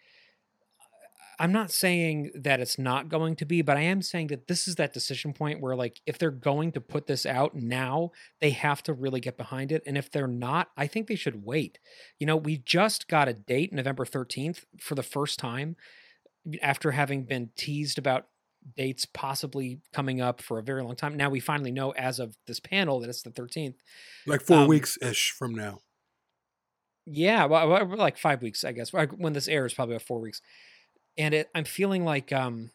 I'm 1.40 1.52
not 1.52 1.72
saying 1.72 2.32
that 2.36 2.60
it's 2.60 2.78
not 2.78 3.10
going 3.10 3.36
to 3.38 3.46
be, 3.46 3.62
but 3.62 3.78
I 3.78 3.82
am 3.82 4.02
saying 4.02 4.28
that 4.28 4.48
this 4.48 4.68
is 4.68 4.76
that 4.76 4.94
decision 4.94 5.34
point 5.34 5.62
where, 5.62 5.76
like, 5.76 6.02
if 6.06 6.18
they're 6.18 6.32
going 6.32 6.72
to 6.74 6.82
put 6.82 7.08
this 7.08 7.26
out 7.26 7.56
now, 7.56 8.12
they 8.42 8.52
have 8.52 8.82
to 8.84 8.94
really 8.94 9.20
get 9.20 9.38
behind 9.38 9.72
it. 9.72 9.84
And 9.86 9.98
if 9.98 10.12
they're 10.12 10.28
not, 10.28 10.70
I 10.78 10.88
think 10.88 11.08
they 11.08 11.16
should 11.16 11.46
wait. 11.46 11.80
You 12.20 12.28
know, 12.28 12.38
we 12.38 12.58
just 12.58 13.08
got 13.08 13.28
a 13.28 13.34
date, 13.34 13.74
November 13.74 14.06
13th, 14.06 14.64
for 14.80 14.96
the 14.96 15.04
first 15.04 15.40
time 15.40 15.76
after 16.62 16.92
having 16.92 17.24
been 17.24 17.50
teased 17.58 17.98
about 17.98 18.28
dates 18.76 19.06
possibly 19.06 19.80
coming 19.94 20.22
up 20.22 20.42
for 20.42 20.58
a 20.58 20.64
very 20.64 20.84
long 20.84 20.96
time. 20.96 21.16
Now 21.16 21.30
we 21.30 21.40
finally 21.40 21.72
know, 21.72 21.92
as 21.92 22.20
of 22.20 22.36
this 22.48 22.60
panel, 22.60 23.00
that 23.00 23.10
it's 23.10 23.22
the 23.22 23.30
13th. 23.32 23.76
Like 24.26 24.42
four 24.42 24.60
Um, 24.60 24.68
weeks 24.68 24.98
ish 25.02 25.32
from 25.32 25.54
now. 25.54 25.82
Yeah, 27.06 27.46
well, 27.46 27.70
well, 27.70 27.86
like 27.98 28.18
five 28.18 28.42
weeks, 28.42 28.64
I 28.64 28.72
guess. 28.72 28.92
When 28.92 29.34
this 29.34 29.48
airs, 29.48 29.74
probably 29.74 29.96
about 29.96 30.08
four 30.08 30.20
weeks. 30.20 30.42
And 31.18 31.34
it, 31.34 31.50
I'm 31.56 31.66
feeling 31.66 32.04
like, 32.04 32.32
um, 32.32 32.72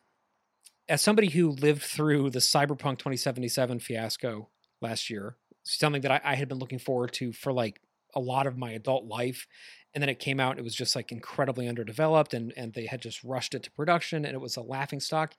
as 0.88 1.02
somebody 1.02 1.28
who 1.28 1.50
lived 1.50 1.82
through 1.82 2.30
the 2.30 2.38
Cyberpunk 2.38 2.98
2077 2.98 3.80
fiasco 3.80 4.48
last 4.80 5.10
year, 5.10 5.36
something 5.62 6.02
that 6.02 6.10
I, 6.10 6.20
I 6.24 6.34
had 6.34 6.48
been 6.48 6.58
looking 6.58 6.78
forward 6.78 7.12
to 7.14 7.32
for 7.32 7.52
like 7.52 7.80
a 8.14 8.20
lot 8.20 8.46
of 8.46 8.58
my 8.58 8.72
adult 8.72 9.04
life, 9.04 9.46
and 9.94 10.02
then 10.02 10.08
it 10.08 10.18
came 10.18 10.40
out, 10.40 10.58
it 10.58 10.64
was 10.64 10.74
just 10.74 10.96
like 10.96 11.12
incredibly 11.12 11.68
underdeveloped, 11.68 12.34
and 12.34 12.52
and 12.56 12.74
they 12.74 12.86
had 12.86 13.00
just 13.00 13.22
rushed 13.22 13.54
it 13.54 13.62
to 13.64 13.70
production, 13.72 14.24
and 14.24 14.34
it 14.34 14.40
was 14.40 14.56
a 14.56 14.62
laughing 14.62 15.00
stock. 15.00 15.34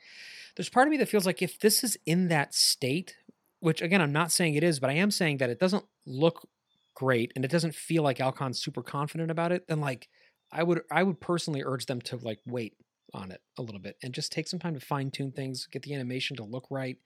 There's 0.56 0.70
part 0.70 0.88
of 0.88 0.92
me 0.92 0.98
that 0.98 1.10
feels 1.10 1.26
like 1.26 1.42
if 1.42 1.60
this 1.60 1.84
is 1.84 1.98
in 2.06 2.28
that 2.30 2.54
state, 2.54 3.16
which 3.60 3.82
again 3.82 4.02
I'm 4.02 4.14
not 4.14 4.32
saying 4.32 4.56
it 4.56 4.64
is, 4.64 4.80
but 4.80 4.90
I 4.90 4.94
am 4.94 5.12
saying 5.12 5.38
that 5.38 5.50
it 5.50 5.60
doesn't 5.60 5.86
look 6.06 6.48
great 6.96 7.32
and 7.36 7.44
it 7.44 7.52
doesn't 7.52 7.76
feel 7.76 8.04
like 8.04 8.20
Alcon's 8.20 8.62
super 8.62 8.84
confident 8.84 9.32
about 9.32 9.52
it, 9.52 9.68
then 9.68 9.80
like 9.82 10.08
I 10.52 10.64
would 10.64 10.82
I 10.92 11.04
would 11.04 11.20
personally 11.20 11.64
urge 11.66 11.86
them 11.86 12.02
to 12.02 12.18
like 12.18 12.40
wait 12.46 12.76
on 13.14 13.32
it 13.32 13.42
a 13.58 13.62
little 13.62 13.80
bit 13.80 13.98
and 14.04 14.14
just 14.14 14.32
take 14.32 14.48
some 14.48 14.60
time 14.60 14.74
to 14.74 14.80
fine 14.80 15.12
tune 15.12 15.32
things, 15.32 15.68
get 15.72 15.84
the 15.84 15.94
animation 15.94 16.36
to 16.38 16.44
look 16.44 16.66
right, 16.70 16.98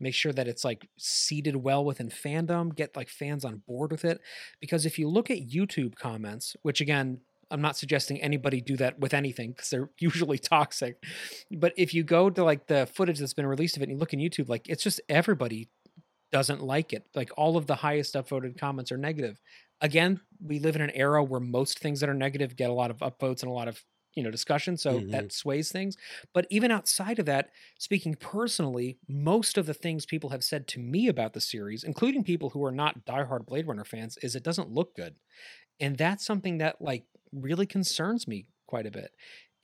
make 0.00 0.14
sure 0.14 0.32
that 0.32 0.48
it's 0.48 0.64
like 0.64 0.88
seated 0.98 1.56
well 1.56 1.84
within 1.84 2.08
fandom, 2.08 2.74
get 2.74 2.96
like 2.96 3.08
fans 3.08 3.44
on 3.44 3.62
board 3.66 3.90
with 3.90 4.04
it. 4.04 4.20
Because 4.60 4.86
if 4.86 4.98
you 4.98 5.08
look 5.08 5.30
at 5.30 5.48
YouTube 5.48 5.94
comments, 5.96 6.56
which 6.62 6.80
again, 6.80 7.20
I'm 7.50 7.60
not 7.60 7.76
suggesting 7.76 8.20
anybody 8.20 8.60
do 8.60 8.76
that 8.78 8.98
with 8.98 9.14
anything 9.14 9.52
because 9.52 9.70
they're 9.70 9.90
usually 9.98 10.38
toxic. 10.38 11.02
But 11.50 11.72
if 11.76 11.94
you 11.94 12.02
go 12.02 12.30
to 12.30 12.44
like 12.44 12.66
the 12.66 12.86
footage 12.92 13.18
that's 13.18 13.34
been 13.34 13.46
released 13.46 13.76
of 13.76 13.82
it 13.82 13.84
and 13.84 13.92
you 13.92 13.98
look 13.98 14.12
in 14.12 14.20
YouTube, 14.20 14.48
like 14.48 14.68
it's 14.68 14.82
just 14.82 15.00
everybody 15.08 15.68
doesn't 16.32 16.62
like 16.62 16.92
it. 16.92 17.04
Like 17.14 17.30
all 17.36 17.56
of 17.56 17.66
the 17.66 17.76
highest 17.76 18.14
upvoted 18.14 18.58
comments 18.58 18.90
are 18.90 18.96
negative. 18.96 19.40
Again, 19.80 20.20
we 20.44 20.58
live 20.58 20.76
in 20.76 20.82
an 20.82 20.90
era 20.90 21.22
where 21.22 21.40
most 21.40 21.78
things 21.78 22.00
that 22.00 22.08
are 22.08 22.14
negative 22.14 22.56
get 22.56 22.70
a 22.70 22.72
lot 22.72 22.90
of 22.90 22.98
upvotes 22.98 23.42
and 23.42 23.50
a 23.50 23.54
lot 23.54 23.68
of 23.68 23.84
you 24.16 24.22
know 24.22 24.30
discussion 24.30 24.76
so 24.76 25.04
Mhm. 25.04 25.10
that 25.10 25.32
sways 25.32 25.72
things. 25.72 25.96
But 26.32 26.46
even 26.50 26.70
outside 26.70 27.18
of 27.18 27.26
that 27.26 27.50
speaking 27.78 28.14
personally 28.14 28.98
most 29.08 29.58
of 29.58 29.66
the 29.66 29.74
things 29.74 30.06
people 30.06 30.30
have 30.30 30.44
said 30.44 30.66
to 30.68 30.80
me 30.80 31.08
about 31.08 31.32
the 31.32 31.40
series 31.40 31.84
including 31.84 32.24
people 32.24 32.50
who 32.50 32.64
are 32.64 32.72
not 32.72 33.04
diehard 33.06 33.46
blade 33.46 33.66
runner 33.66 33.84
fans 33.84 34.16
is 34.18 34.34
it 34.36 34.44
doesn't 34.44 34.70
look 34.70 34.94
good. 34.94 35.16
And 35.80 35.96
that's 35.98 36.24
something 36.24 36.58
that 36.58 36.80
like 36.80 37.06
really 37.32 37.66
concerns 37.66 38.28
me 38.28 38.48
quite 38.66 38.86
a 38.86 38.90
bit 38.90 39.12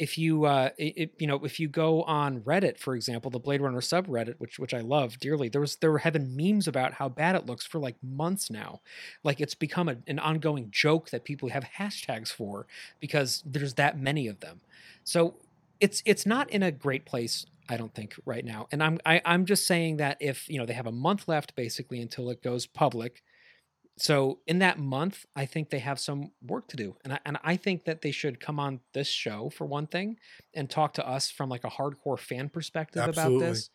if 0.01 0.17
you 0.19 0.47
uh 0.47 0.71
it, 0.79 1.13
you 1.19 1.27
know 1.27 1.45
if 1.45 1.61
you 1.61 1.69
go 1.69 2.03
on 2.05 2.41
reddit 2.41 2.79
for 2.79 2.95
example 2.97 3.31
the 3.31 3.39
blade 3.39 3.61
runner 3.61 3.81
subreddit 3.81 4.35
which 4.39 4.59
which 4.59 4.75
i 4.75 4.81
love 4.81 5.19
dearly 5.21 5.49
there 5.49 5.61
was 5.61 5.77
there 5.77 5.99
have 5.99 6.15
been 6.15 6.35
memes 6.35 6.67
about 6.67 6.95
how 6.95 7.09
bad 7.09 7.37
it 7.37 7.47
looks 7.47 7.67
for 7.67 7.79
like 7.79 7.97
months 8.03 8.51
now. 8.51 8.81
Like 9.23 9.41
it's 9.41 9.55
become 9.55 9.89
a, 9.89 9.97
an 10.07 10.19
ongoing 10.19 10.69
joke 10.71 11.11
that 11.11 11.25
people 11.25 11.49
have 11.51 11.65
hashtags 11.79 12.29
for 12.29 12.67
because 13.01 13.43
there's 13.47 13.75
that 13.75 13.99
many 13.99 14.27
of 14.29 14.41
them. 14.41 14.61
So 15.05 15.35
it's 15.81 16.03
it's 16.05 16.27
not 16.27 16.51
in 16.51 16.63
a 16.63 16.71
great 16.71 17.05
place 17.07 17.47
i 17.69 17.77
don't 17.77 17.95
think 17.95 18.15
right 18.27 18.45
now. 18.45 18.67
And 18.73 18.83
i'm 18.83 18.99
I, 19.07 19.21
i'm 19.25 19.45
just 19.47 19.67
saying 19.67 19.99
that 19.99 20.17
if 20.21 20.49
you 20.49 20.59
know 20.59 20.67
they 20.67 20.75
have 20.75 20.87
a 20.87 20.93
month 20.93 21.29
left 21.29 21.55
basically 21.55 22.01
until 22.01 22.31
it 22.31 22.43
goes 22.43 22.67
public 22.67 23.23
so 24.01 24.39
in 24.47 24.59
that 24.59 24.79
month 24.79 25.27
i 25.37 25.45
think 25.45 25.71
they 25.71 25.79
have 25.79 25.99
some 25.99 26.31
work 26.47 26.67
to 26.69 26.77
do 26.77 26.97
and 27.05 27.13
I, 27.13 27.19
and 27.25 27.39
I 27.43 27.57
think 27.57 27.85
that 27.85 28.03
they 28.03 28.11
should 28.11 28.41
come 28.41 28.59
on 28.59 28.81
this 28.95 29.09
show 29.09 29.51
for 29.51 29.67
one 29.67 29.87
thing 29.87 30.17
and 30.55 30.69
talk 30.69 30.95
to 30.95 31.09
us 31.09 31.31
from 31.31 31.49
like 31.49 31.65
a 31.65 31.71
hardcore 31.71 32.19
fan 32.19 32.49
perspective 32.49 33.03
Absolutely. 33.03 33.37
about 33.37 33.53
this 33.53 33.71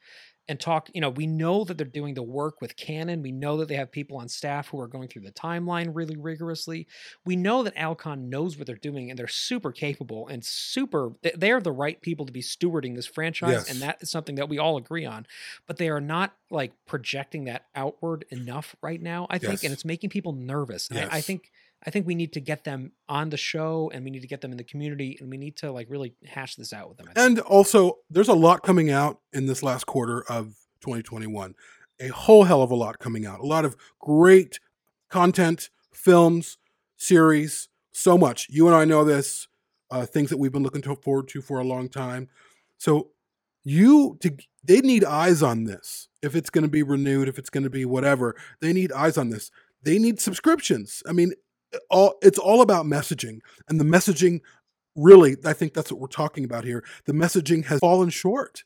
and 0.47 0.59
talk 0.59 0.89
you 0.93 1.01
know 1.01 1.09
we 1.09 1.25
know 1.25 1.63
that 1.63 1.77
they're 1.77 1.87
doing 1.87 2.13
the 2.13 2.21
work 2.23 2.61
with 2.61 2.75
canon 2.75 3.21
we 3.21 3.31
know 3.31 3.57
that 3.57 3.67
they 3.67 3.75
have 3.75 3.91
people 3.91 4.17
on 4.17 4.27
staff 4.27 4.67
who 4.69 4.79
are 4.79 4.87
going 4.87 5.07
through 5.07 5.21
the 5.21 5.31
timeline 5.31 5.89
really 5.93 6.15
rigorously 6.15 6.87
we 7.25 7.35
know 7.35 7.63
that 7.63 7.73
alcon 7.75 8.29
knows 8.29 8.57
what 8.57 8.67
they're 8.67 8.75
doing 8.75 9.09
and 9.09 9.17
they're 9.17 9.27
super 9.27 9.71
capable 9.71 10.27
and 10.27 10.43
super 10.45 11.13
they- 11.23 11.33
they're 11.35 11.59
the 11.61 11.71
right 11.71 12.01
people 12.01 12.25
to 12.25 12.31
be 12.31 12.41
stewarding 12.41 12.95
this 12.95 13.07
franchise 13.07 13.51
Yes. 13.51 13.71
and 13.71 13.81
that 13.81 13.97
is 14.01 14.09
something 14.11 14.35
that 14.35 14.49
we 14.49 14.57
all 14.59 14.77
agree 14.77 15.05
on 15.05 15.25
but 15.67 15.77
they 15.77 15.89
are 15.89 16.01
not 16.01 16.35
like 16.51 16.73
projecting 16.85 17.45
that 17.45 17.65
outward 17.75 18.25
enough 18.29 18.75
right 18.81 19.01
now 19.01 19.25
i 19.29 19.37
think 19.37 19.53
Yes. 19.53 19.63
and 19.63 19.73
it's 19.73 19.85
making 19.85 20.09
people 20.11 20.33
nervous 20.33 20.89
And 20.89 20.99
I, 20.99 21.17
I 21.17 21.21
think 21.21 21.51
i 21.85 21.89
think 21.89 22.05
we 22.05 22.15
need 22.15 22.33
to 22.33 22.39
get 22.39 22.63
them 22.63 22.91
on 23.07 23.29
the 23.29 23.37
show 23.37 23.91
and 23.93 24.03
we 24.03 24.11
need 24.11 24.21
to 24.21 24.27
get 24.27 24.41
them 24.41 24.51
in 24.51 24.57
the 24.57 24.63
community 24.63 25.17
and 25.19 25.29
we 25.29 25.37
need 25.37 25.55
to 25.55 25.71
like 25.71 25.87
really 25.89 26.15
hash 26.25 26.55
this 26.55 26.73
out 26.73 26.87
with 26.89 26.97
them 26.97 27.07
And 27.15 27.39
also, 27.39 27.99
there's 28.09 28.27
a 28.27 28.33
lot 28.33 28.63
coming 28.63 28.89
out 28.91 29.19
in 29.33 29.45
this 29.45 29.63
last 29.63 29.85
quarter 29.85 30.23
of 30.29 30.55
2021. 30.81 31.55
A 31.99 32.07
whole 32.09 32.43
hell 32.43 32.61
of 32.61 32.71
a 32.71 32.75
lot 32.75 32.99
coming 32.99 33.25
out. 33.25 33.39
A 33.39 33.45
lot 33.45 33.65
of 33.65 33.75
great 33.99 34.59
content, 35.09 35.69
films, 35.93 36.57
series, 36.97 37.69
so 37.91 38.17
much. 38.17 38.47
You 38.49 38.67
and 38.67 38.75
I 38.75 38.85
know 38.85 39.03
this, 39.03 39.47
uh, 39.89 40.05
things 40.05 40.29
that 40.29 40.37
we've 40.37 40.51
been 40.51 40.63
looking 40.63 40.81
to 40.83 40.95
forward 40.95 41.27
to 41.29 41.41
for 41.41 41.59
a 41.59 41.63
long 41.63 41.89
time. 41.89 42.27
So, 42.77 43.11
you 43.63 44.17
to 44.21 44.35
they 44.63 44.81
need 44.81 45.03
eyes 45.03 45.41
on 45.41 45.63
this. 45.63 46.07
If 46.21 46.35
it's 46.35 46.49
going 46.49 46.63
to 46.63 46.69
be 46.69 46.83
renewed, 46.83 47.27
if 47.27 47.39
it's 47.39 47.49
going 47.49 47.63
to 47.63 47.69
be 47.69 47.85
whatever, 47.85 48.35
they 48.61 48.73
need 48.73 48.91
eyes 48.91 49.17
on 49.17 49.29
this. 49.29 49.51
They 49.81 49.99
need 49.99 50.19
subscriptions. 50.19 51.01
I 51.07 51.13
mean, 51.13 51.33
all 51.89 52.15
it's 52.21 52.39
all 52.39 52.61
about 52.61 52.85
messaging, 52.85 53.39
and 53.67 53.79
the 53.79 53.85
messaging 53.85 54.41
really, 54.95 55.35
I 55.45 55.53
think 55.53 55.73
that's 55.73 55.91
what 55.91 55.99
we're 55.99 56.07
talking 56.07 56.45
about 56.45 56.63
here. 56.63 56.83
The 57.05 57.13
messaging 57.13 57.65
has 57.65 57.79
fallen 57.79 58.09
short. 58.09 58.63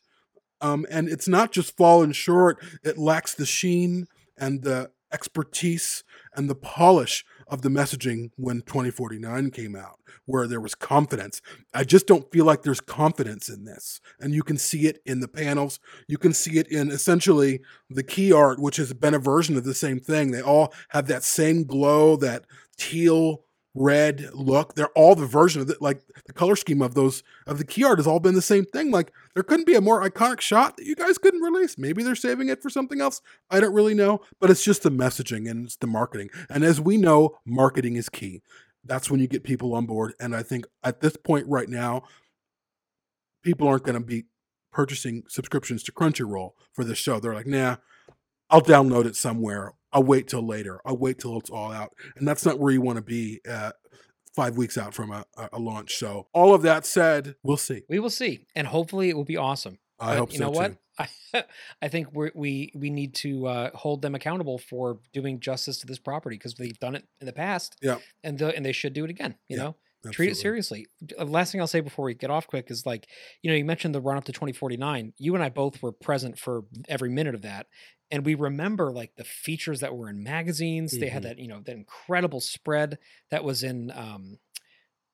Um, 0.60 0.86
and 0.90 1.08
it's 1.08 1.26
not 1.26 1.52
just 1.52 1.76
fallen 1.76 2.12
short, 2.12 2.62
it 2.84 2.98
lacks 2.98 3.34
the 3.34 3.46
sheen 3.46 4.06
and 4.36 4.62
the 4.62 4.90
expertise 5.12 6.04
and 6.34 6.48
the 6.48 6.54
polish 6.54 7.24
of 7.48 7.62
the 7.62 7.68
messaging 7.68 8.30
when 8.36 8.60
2049 8.60 9.50
came 9.50 9.74
out, 9.74 9.98
where 10.24 10.46
there 10.46 10.60
was 10.60 10.76
confidence. 10.76 11.42
I 11.74 11.82
just 11.82 12.06
don't 12.06 12.30
feel 12.30 12.44
like 12.44 12.62
there's 12.62 12.80
confidence 12.80 13.48
in 13.48 13.64
this. 13.64 14.00
And 14.20 14.32
you 14.32 14.44
can 14.44 14.56
see 14.56 14.86
it 14.86 15.00
in 15.04 15.18
the 15.18 15.26
panels. 15.26 15.80
You 16.06 16.16
can 16.16 16.32
see 16.32 16.58
it 16.58 16.68
in 16.68 16.90
essentially 16.90 17.60
the 17.88 18.04
key 18.04 18.32
art, 18.32 18.60
which 18.60 18.76
has 18.76 18.92
been 18.92 19.14
a 19.14 19.18
version 19.18 19.56
of 19.56 19.64
the 19.64 19.74
same 19.74 19.98
thing. 19.98 20.30
They 20.30 20.42
all 20.42 20.72
have 20.90 21.08
that 21.08 21.24
same 21.24 21.64
glow, 21.64 22.16
that 22.16 22.44
teal 22.80 23.44
red 23.74 24.30
look. 24.32 24.74
They're 24.74 24.88
all 24.88 25.14
the 25.14 25.26
version 25.26 25.62
of 25.62 25.70
it. 25.70 25.80
Like 25.80 26.02
the 26.26 26.32
color 26.32 26.56
scheme 26.56 26.82
of 26.82 26.94
those 26.94 27.22
of 27.46 27.58
the 27.58 27.64
key 27.64 27.84
art 27.84 27.98
has 27.98 28.06
all 28.06 28.18
been 28.18 28.34
the 28.34 28.42
same 28.42 28.64
thing. 28.64 28.90
Like 28.90 29.12
there 29.34 29.42
couldn't 29.42 29.66
be 29.66 29.76
a 29.76 29.80
more 29.80 30.02
iconic 30.02 30.40
shot 30.40 30.76
that 30.76 30.86
you 30.86 30.96
guys 30.96 31.18
couldn't 31.18 31.42
release. 31.42 31.78
Maybe 31.78 32.02
they're 32.02 32.16
saving 32.16 32.48
it 32.48 32.62
for 32.62 32.70
something 32.70 33.00
else. 33.00 33.20
I 33.50 33.60
don't 33.60 33.74
really 33.74 33.94
know, 33.94 34.22
but 34.40 34.50
it's 34.50 34.64
just 34.64 34.82
the 34.82 34.90
messaging 34.90 35.48
and 35.48 35.66
it's 35.66 35.76
the 35.76 35.86
marketing. 35.86 36.30
And 36.48 36.64
as 36.64 36.80
we 36.80 36.96
know, 36.96 37.36
marketing 37.44 37.96
is 37.96 38.08
key. 38.08 38.42
That's 38.84 39.10
when 39.10 39.20
you 39.20 39.28
get 39.28 39.44
people 39.44 39.74
on 39.74 39.86
board. 39.86 40.14
And 40.18 40.34
I 40.34 40.42
think 40.42 40.64
at 40.82 41.00
this 41.00 41.16
point 41.16 41.46
right 41.46 41.68
now, 41.68 42.02
people 43.42 43.68
aren't 43.68 43.84
going 43.84 44.00
to 44.00 44.04
be 44.04 44.24
purchasing 44.72 45.24
subscriptions 45.28 45.82
to 45.84 45.92
Crunchyroll 45.92 46.52
for 46.72 46.84
this 46.84 46.98
show. 46.98 47.20
They're 47.20 47.34
like, 47.34 47.46
nah, 47.46 47.76
I'll 48.48 48.62
download 48.62 49.04
it 49.04 49.16
somewhere. 49.16 49.74
I'll 49.92 50.02
wait 50.04 50.28
till 50.28 50.46
later. 50.46 50.80
I'll 50.84 50.96
wait 50.96 51.18
till 51.18 51.36
it's 51.38 51.50
all 51.50 51.72
out. 51.72 51.92
And 52.16 52.26
that's 52.26 52.44
not 52.46 52.58
where 52.58 52.72
you 52.72 52.80
want 52.80 52.96
to 52.96 53.02
be 53.02 53.40
uh, 53.48 53.72
five 54.34 54.56
weeks 54.56 54.78
out 54.78 54.94
from 54.94 55.10
a, 55.10 55.24
a 55.52 55.58
launch. 55.58 55.96
So, 55.96 56.28
all 56.32 56.54
of 56.54 56.62
that 56.62 56.86
said, 56.86 57.34
we'll 57.42 57.56
see. 57.56 57.82
We 57.88 57.98
will 57.98 58.10
see, 58.10 58.46
and 58.54 58.66
hopefully 58.66 59.08
it 59.08 59.16
will 59.16 59.24
be 59.24 59.36
awesome. 59.36 59.78
I 59.98 60.12
But 60.12 60.18
hope 60.18 60.32
you 60.32 60.38
so 60.38 60.44
know 60.46 60.52
too. 60.52 60.58
what? 60.58 60.76
I, 61.34 61.44
I 61.80 61.88
think 61.88 62.12
we're, 62.12 62.30
we 62.34 62.72
we 62.74 62.90
need 62.90 63.14
to 63.16 63.46
uh, 63.46 63.70
hold 63.74 64.02
them 64.02 64.14
accountable 64.14 64.58
for 64.58 64.98
doing 65.12 65.40
justice 65.40 65.78
to 65.78 65.86
this 65.86 65.98
property 65.98 66.36
because 66.36 66.54
they've 66.54 66.78
done 66.78 66.94
it 66.94 67.06
in 67.20 67.26
the 67.26 67.32
past. 67.32 67.76
Yeah. 67.80 67.98
and 68.22 68.38
the, 68.38 68.54
and 68.54 68.64
they 68.64 68.72
should 68.72 68.92
do 68.92 69.04
it 69.04 69.10
again. 69.10 69.36
You 69.48 69.56
Yeah, 69.56 69.62
know, 69.62 69.76
treat 70.12 70.30
it 70.30 70.36
seriously. 70.36 70.88
Uh, 71.18 71.24
Last 71.24 71.52
thing 71.52 71.60
I'll 71.60 71.66
say 71.66 71.80
before 71.80 72.04
we 72.04 72.14
get 72.14 72.28
off 72.30 72.46
quick 72.46 72.70
is 72.70 72.84
like, 72.84 73.06
you 73.42 73.50
know, 73.50 73.56
you 73.56 73.64
mentioned 73.64 73.94
the 73.94 74.00
run 74.00 74.18
up 74.18 74.24
to 74.24 74.32
2049. 74.32 75.14
You 75.16 75.34
and 75.34 75.42
I 75.42 75.48
both 75.48 75.82
were 75.82 75.92
present 75.92 76.38
for 76.38 76.64
every 76.88 77.08
minute 77.08 77.34
of 77.34 77.42
that. 77.42 77.66
And 78.10 78.24
we 78.24 78.34
remember 78.34 78.90
like 78.92 79.14
the 79.16 79.24
features 79.24 79.80
that 79.80 79.96
were 79.96 80.08
in 80.08 80.22
magazines. 80.22 80.98
They 80.98 81.08
had 81.08 81.22
Mhm. 81.22 81.26
that, 81.26 81.38
you 81.38 81.48
know, 81.48 81.60
that 81.60 81.72
incredible 81.76 82.40
spread 82.40 82.98
that 83.30 83.44
was 83.44 83.62
in 83.62 83.90
um 83.92 84.38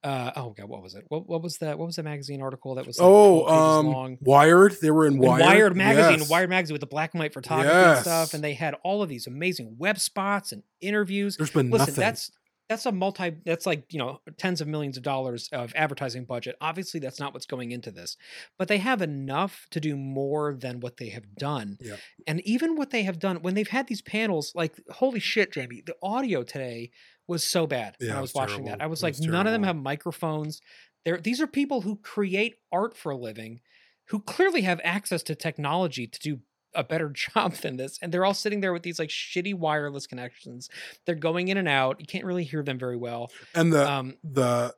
uh 0.05 0.31
oh 0.37 0.51
god, 0.51 0.69
what 0.69 0.83
was 0.83 0.95
it? 0.95 1.05
What 1.09 1.29
what 1.29 1.43
was 1.43 1.59
that? 1.59 1.79
What 1.79 1.87
was 1.87 1.97
the 1.97 2.03
magazine 2.03 2.41
article 2.41 2.77
that 2.77 2.87
was 2.87 2.99
like 2.99 3.07
Oh, 3.09 3.47
um, 3.49 3.87
long? 3.87 4.19
Wired. 4.21 4.77
They 4.81 4.91
were 4.91 5.07
in 5.07 5.15
In 5.15 5.19
Wired. 5.21 5.41
Wired, 5.45 5.77
magazine, 5.77 6.19
Yes. 6.21 6.31
Wired 6.31 6.49
magazine 6.51 6.75
with 6.75 6.81
the 6.81 6.87
black 6.87 7.13
and 7.13 7.19
white 7.21 7.33
photography 7.33 7.71
and 7.75 7.99
stuff, 8.01 8.33
and 8.35 8.45
they 8.45 8.55
had 8.55 8.75
all 8.85 9.03
of 9.03 9.09
these 9.09 9.27
amazing 9.27 9.77
web 9.79 9.99
spots 9.99 10.53
and 10.53 10.63
interviews. 10.81 11.37
There's 11.37 11.51
been 11.51 11.71
Listen, 11.71 11.79
nothing. 11.93 11.95
that's 12.03 12.31
that's 12.69 12.85
a 12.87 12.93
multi 12.93 13.37
that's 13.45 13.67
like 13.67 13.93
you 13.93 13.99
know 13.99 14.21
tens 14.39 14.61
of 14.61 14.67
millions 14.69 14.97
of 14.97 15.03
dollars 15.03 15.49
of 15.53 15.73
advertising 15.77 16.25
budget. 16.25 16.57
Obviously 16.61 17.01
that's 17.01 17.21
not 17.21 17.33
what's 17.33 17.47
going 17.47 17.71
into 17.73 17.91
this 17.91 18.17
but 18.59 18.69
they 18.69 18.79
have 18.79 19.03
enough 19.03 19.67
to 19.71 19.81
do 19.81 19.97
more 19.97 20.55
than 20.55 20.81
what 20.81 20.97
they 20.97 21.11
have 21.11 21.35
done. 21.37 21.79
Yeah. 21.81 21.97
and 22.27 22.41
even 22.43 22.77
what 22.77 22.91
they 22.91 23.03
have 23.05 23.19
done 23.19 23.37
when 23.43 23.55
they've 23.55 23.69
had 23.69 23.87
these 23.87 24.03
panels 24.03 24.53
like 24.55 24.81
holy 24.91 25.21
shit 25.21 25.53
jamie 25.53 25.83
the 25.87 25.97
audio 26.03 26.43
today 26.43 26.91
was 27.29 27.43
so 27.45 27.67
bad 27.67 27.97
when 27.99 28.09
Yeah, 28.11 28.19
i 28.19 28.21
was 28.21 28.31
was 28.31 28.35
watching 28.35 28.65
that. 28.67 28.81
i 28.83 28.87
was 28.87 29.01
It 29.01 29.07
like 29.07 29.13
was 29.15 29.27
none 29.27 29.47
of 29.47 29.53
them 29.53 29.63
have 29.65 29.77
microphones. 29.77 30.61
They're, 31.05 31.19
these 31.21 31.41
are 31.41 31.47
people 31.47 31.83
who 31.83 31.97
create 31.97 32.57
art 32.73 32.97
for 32.97 33.11
a 33.13 33.17
living 33.17 33.61
who 34.09 34.21
clearly 34.21 34.63
have 34.63 34.81
access 34.83 35.23
to 35.25 35.35
technology 35.37 36.07
to 36.09 36.19
do 36.21 36.41
a 36.77 36.85
better 36.85 37.09
job 37.35 37.53
than 37.55 37.77
this 37.77 37.99
and 38.03 38.13
they're 38.13 38.25
all 38.25 38.35
sitting 38.35 38.61
there 38.61 38.73
with 38.73 38.83
these 38.83 38.99
like 38.99 39.09
shitty 39.09 39.55
wireless 39.55 40.07
connections 40.07 40.69
they're 41.07 41.15
going 41.15 41.49
in 41.49 41.57
and 41.57 41.69
out 41.69 41.99
you 42.01 42.07
can't 42.07 42.25
really 42.25 42.45
hear 42.45 42.63
them 42.63 42.79
very 42.79 42.97
well 42.97 43.31
and 43.55 43.73
the 43.73 43.91
um 43.91 44.17
the 44.23 44.75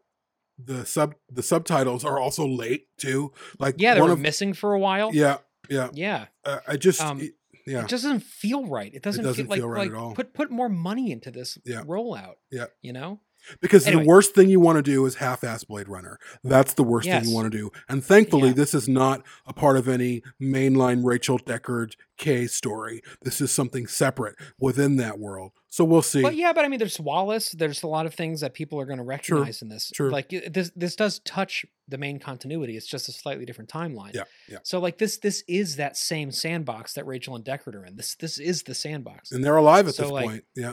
the 0.64 0.84
sub 0.86 1.14
the 1.30 1.42
subtitles 1.42 2.04
are 2.04 2.18
also 2.18 2.46
late 2.46 2.86
too. 2.98 3.32
Like 3.58 3.76
yeah 3.78 3.94
they 3.94 4.00
one 4.00 4.10
were 4.10 4.14
of 4.14 4.20
missing 4.20 4.54
for 4.54 4.72
a 4.74 4.78
while 4.80 5.10
yeah 5.14 5.36
yeah. 5.70 5.90
yeah 5.92 6.26
Uh, 6.44 6.58
I 6.66 6.76
just 6.76 7.00
Um, 7.00 7.20
it- 7.20 7.34
yeah 7.66 7.80
it 7.84 7.88
just 7.88 8.02
doesn't 8.04 8.22
feel 8.22 8.66
right 8.66 8.92
it 8.94 9.02
doesn't, 9.02 9.22
doesn't 9.24 9.46
feel 9.46 9.68
like, 9.68 9.76
right 9.76 9.78
like 9.80 9.90
at 9.90 9.96
all. 9.96 10.14
put 10.14 10.32
put 10.34 10.50
more 10.50 10.68
money 10.70 11.12
into 11.12 11.30
this 11.30 11.58
Yeah. 11.66 11.82
rollout 11.82 12.36
Yeah. 12.50 12.66
you 12.82 12.92
know 12.94 13.20
because 13.60 13.86
anyway. 13.86 14.02
the 14.02 14.08
worst 14.08 14.34
thing 14.34 14.48
you 14.48 14.60
want 14.60 14.76
to 14.76 14.82
do 14.82 15.04
is 15.06 15.16
half-ass 15.16 15.64
Blade 15.64 15.88
Runner. 15.88 16.18
That's 16.44 16.74
the 16.74 16.82
worst 16.84 17.08
thing 17.08 17.24
you 17.24 17.34
want 17.34 17.50
to 17.50 17.56
do. 17.58 17.70
And 17.88 18.04
thankfully, 18.04 18.48
Yeah. 18.48 18.54
this 18.54 18.74
is 18.74 18.88
not 18.88 19.22
a 19.46 19.52
part 19.52 19.76
of 19.76 19.88
any 19.88 20.22
mainline 20.40 21.04
Rachel 21.04 21.38
Deckard 21.38 21.94
K 22.16 22.46
story. 22.46 23.00
This 23.22 23.40
is 23.40 23.50
something 23.52 23.86
separate 23.86 24.34
within 24.58 24.96
that 24.96 25.18
world. 25.18 25.52
So 25.70 25.84
we'll 25.84 26.02
see. 26.02 26.22
but 26.22 26.34
yeah 26.34 26.54
but 26.54 26.64
i 26.64 26.68
mean 26.68 26.78
there's 26.78 26.98
wallace 26.98 27.50
there's 27.52 27.82
a 27.82 27.86
lot 27.86 28.06
of 28.06 28.14
things 28.14 28.40
that 28.40 28.54
people 28.54 28.80
are 28.80 28.86
going 28.86 28.96
to 28.98 29.04
recognize 29.04 29.60
in 29.60 29.68
this 29.68 29.90
True. 29.94 30.10
like 30.10 30.30
this 30.30 30.72
this 30.74 30.96
does 30.96 31.18
touch 31.26 31.66
the 31.86 31.98
main 31.98 32.18
continuity 32.18 32.74
it's 32.74 32.86
just 32.86 33.06
a 33.08 33.12
slightly 33.12 33.44
different 33.44 33.68
timeline 33.68 34.14
Yeah, 34.14 34.22
yeah. 34.48 34.58
so 34.64 34.78
like 34.80 34.96
this 34.96 35.18
this 35.18 35.44
is 35.46 35.76
that 35.76 35.98
same 35.98 36.32
sandbox 36.32 36.94
that 36.94 37.06
rachel 37.06 37.36
and 37.36 37.44
deckard 37.44 37.74
are 37.74 37.84
in 37.84 37.96
this 37.96 38.16
this 38.16 38.38
is 38.38 38.62
the 38.62 38.74
sandbox 38.74 39.30
and 39.30 39.44
they're 39.44 39.56
alive 39.58 39.86
at 39.88 39.94
So, 39.94 40.04
this 40.04 40.10
like, 40.12 40.26
point. 40.26 40.44
Yeah. 40.56 40.72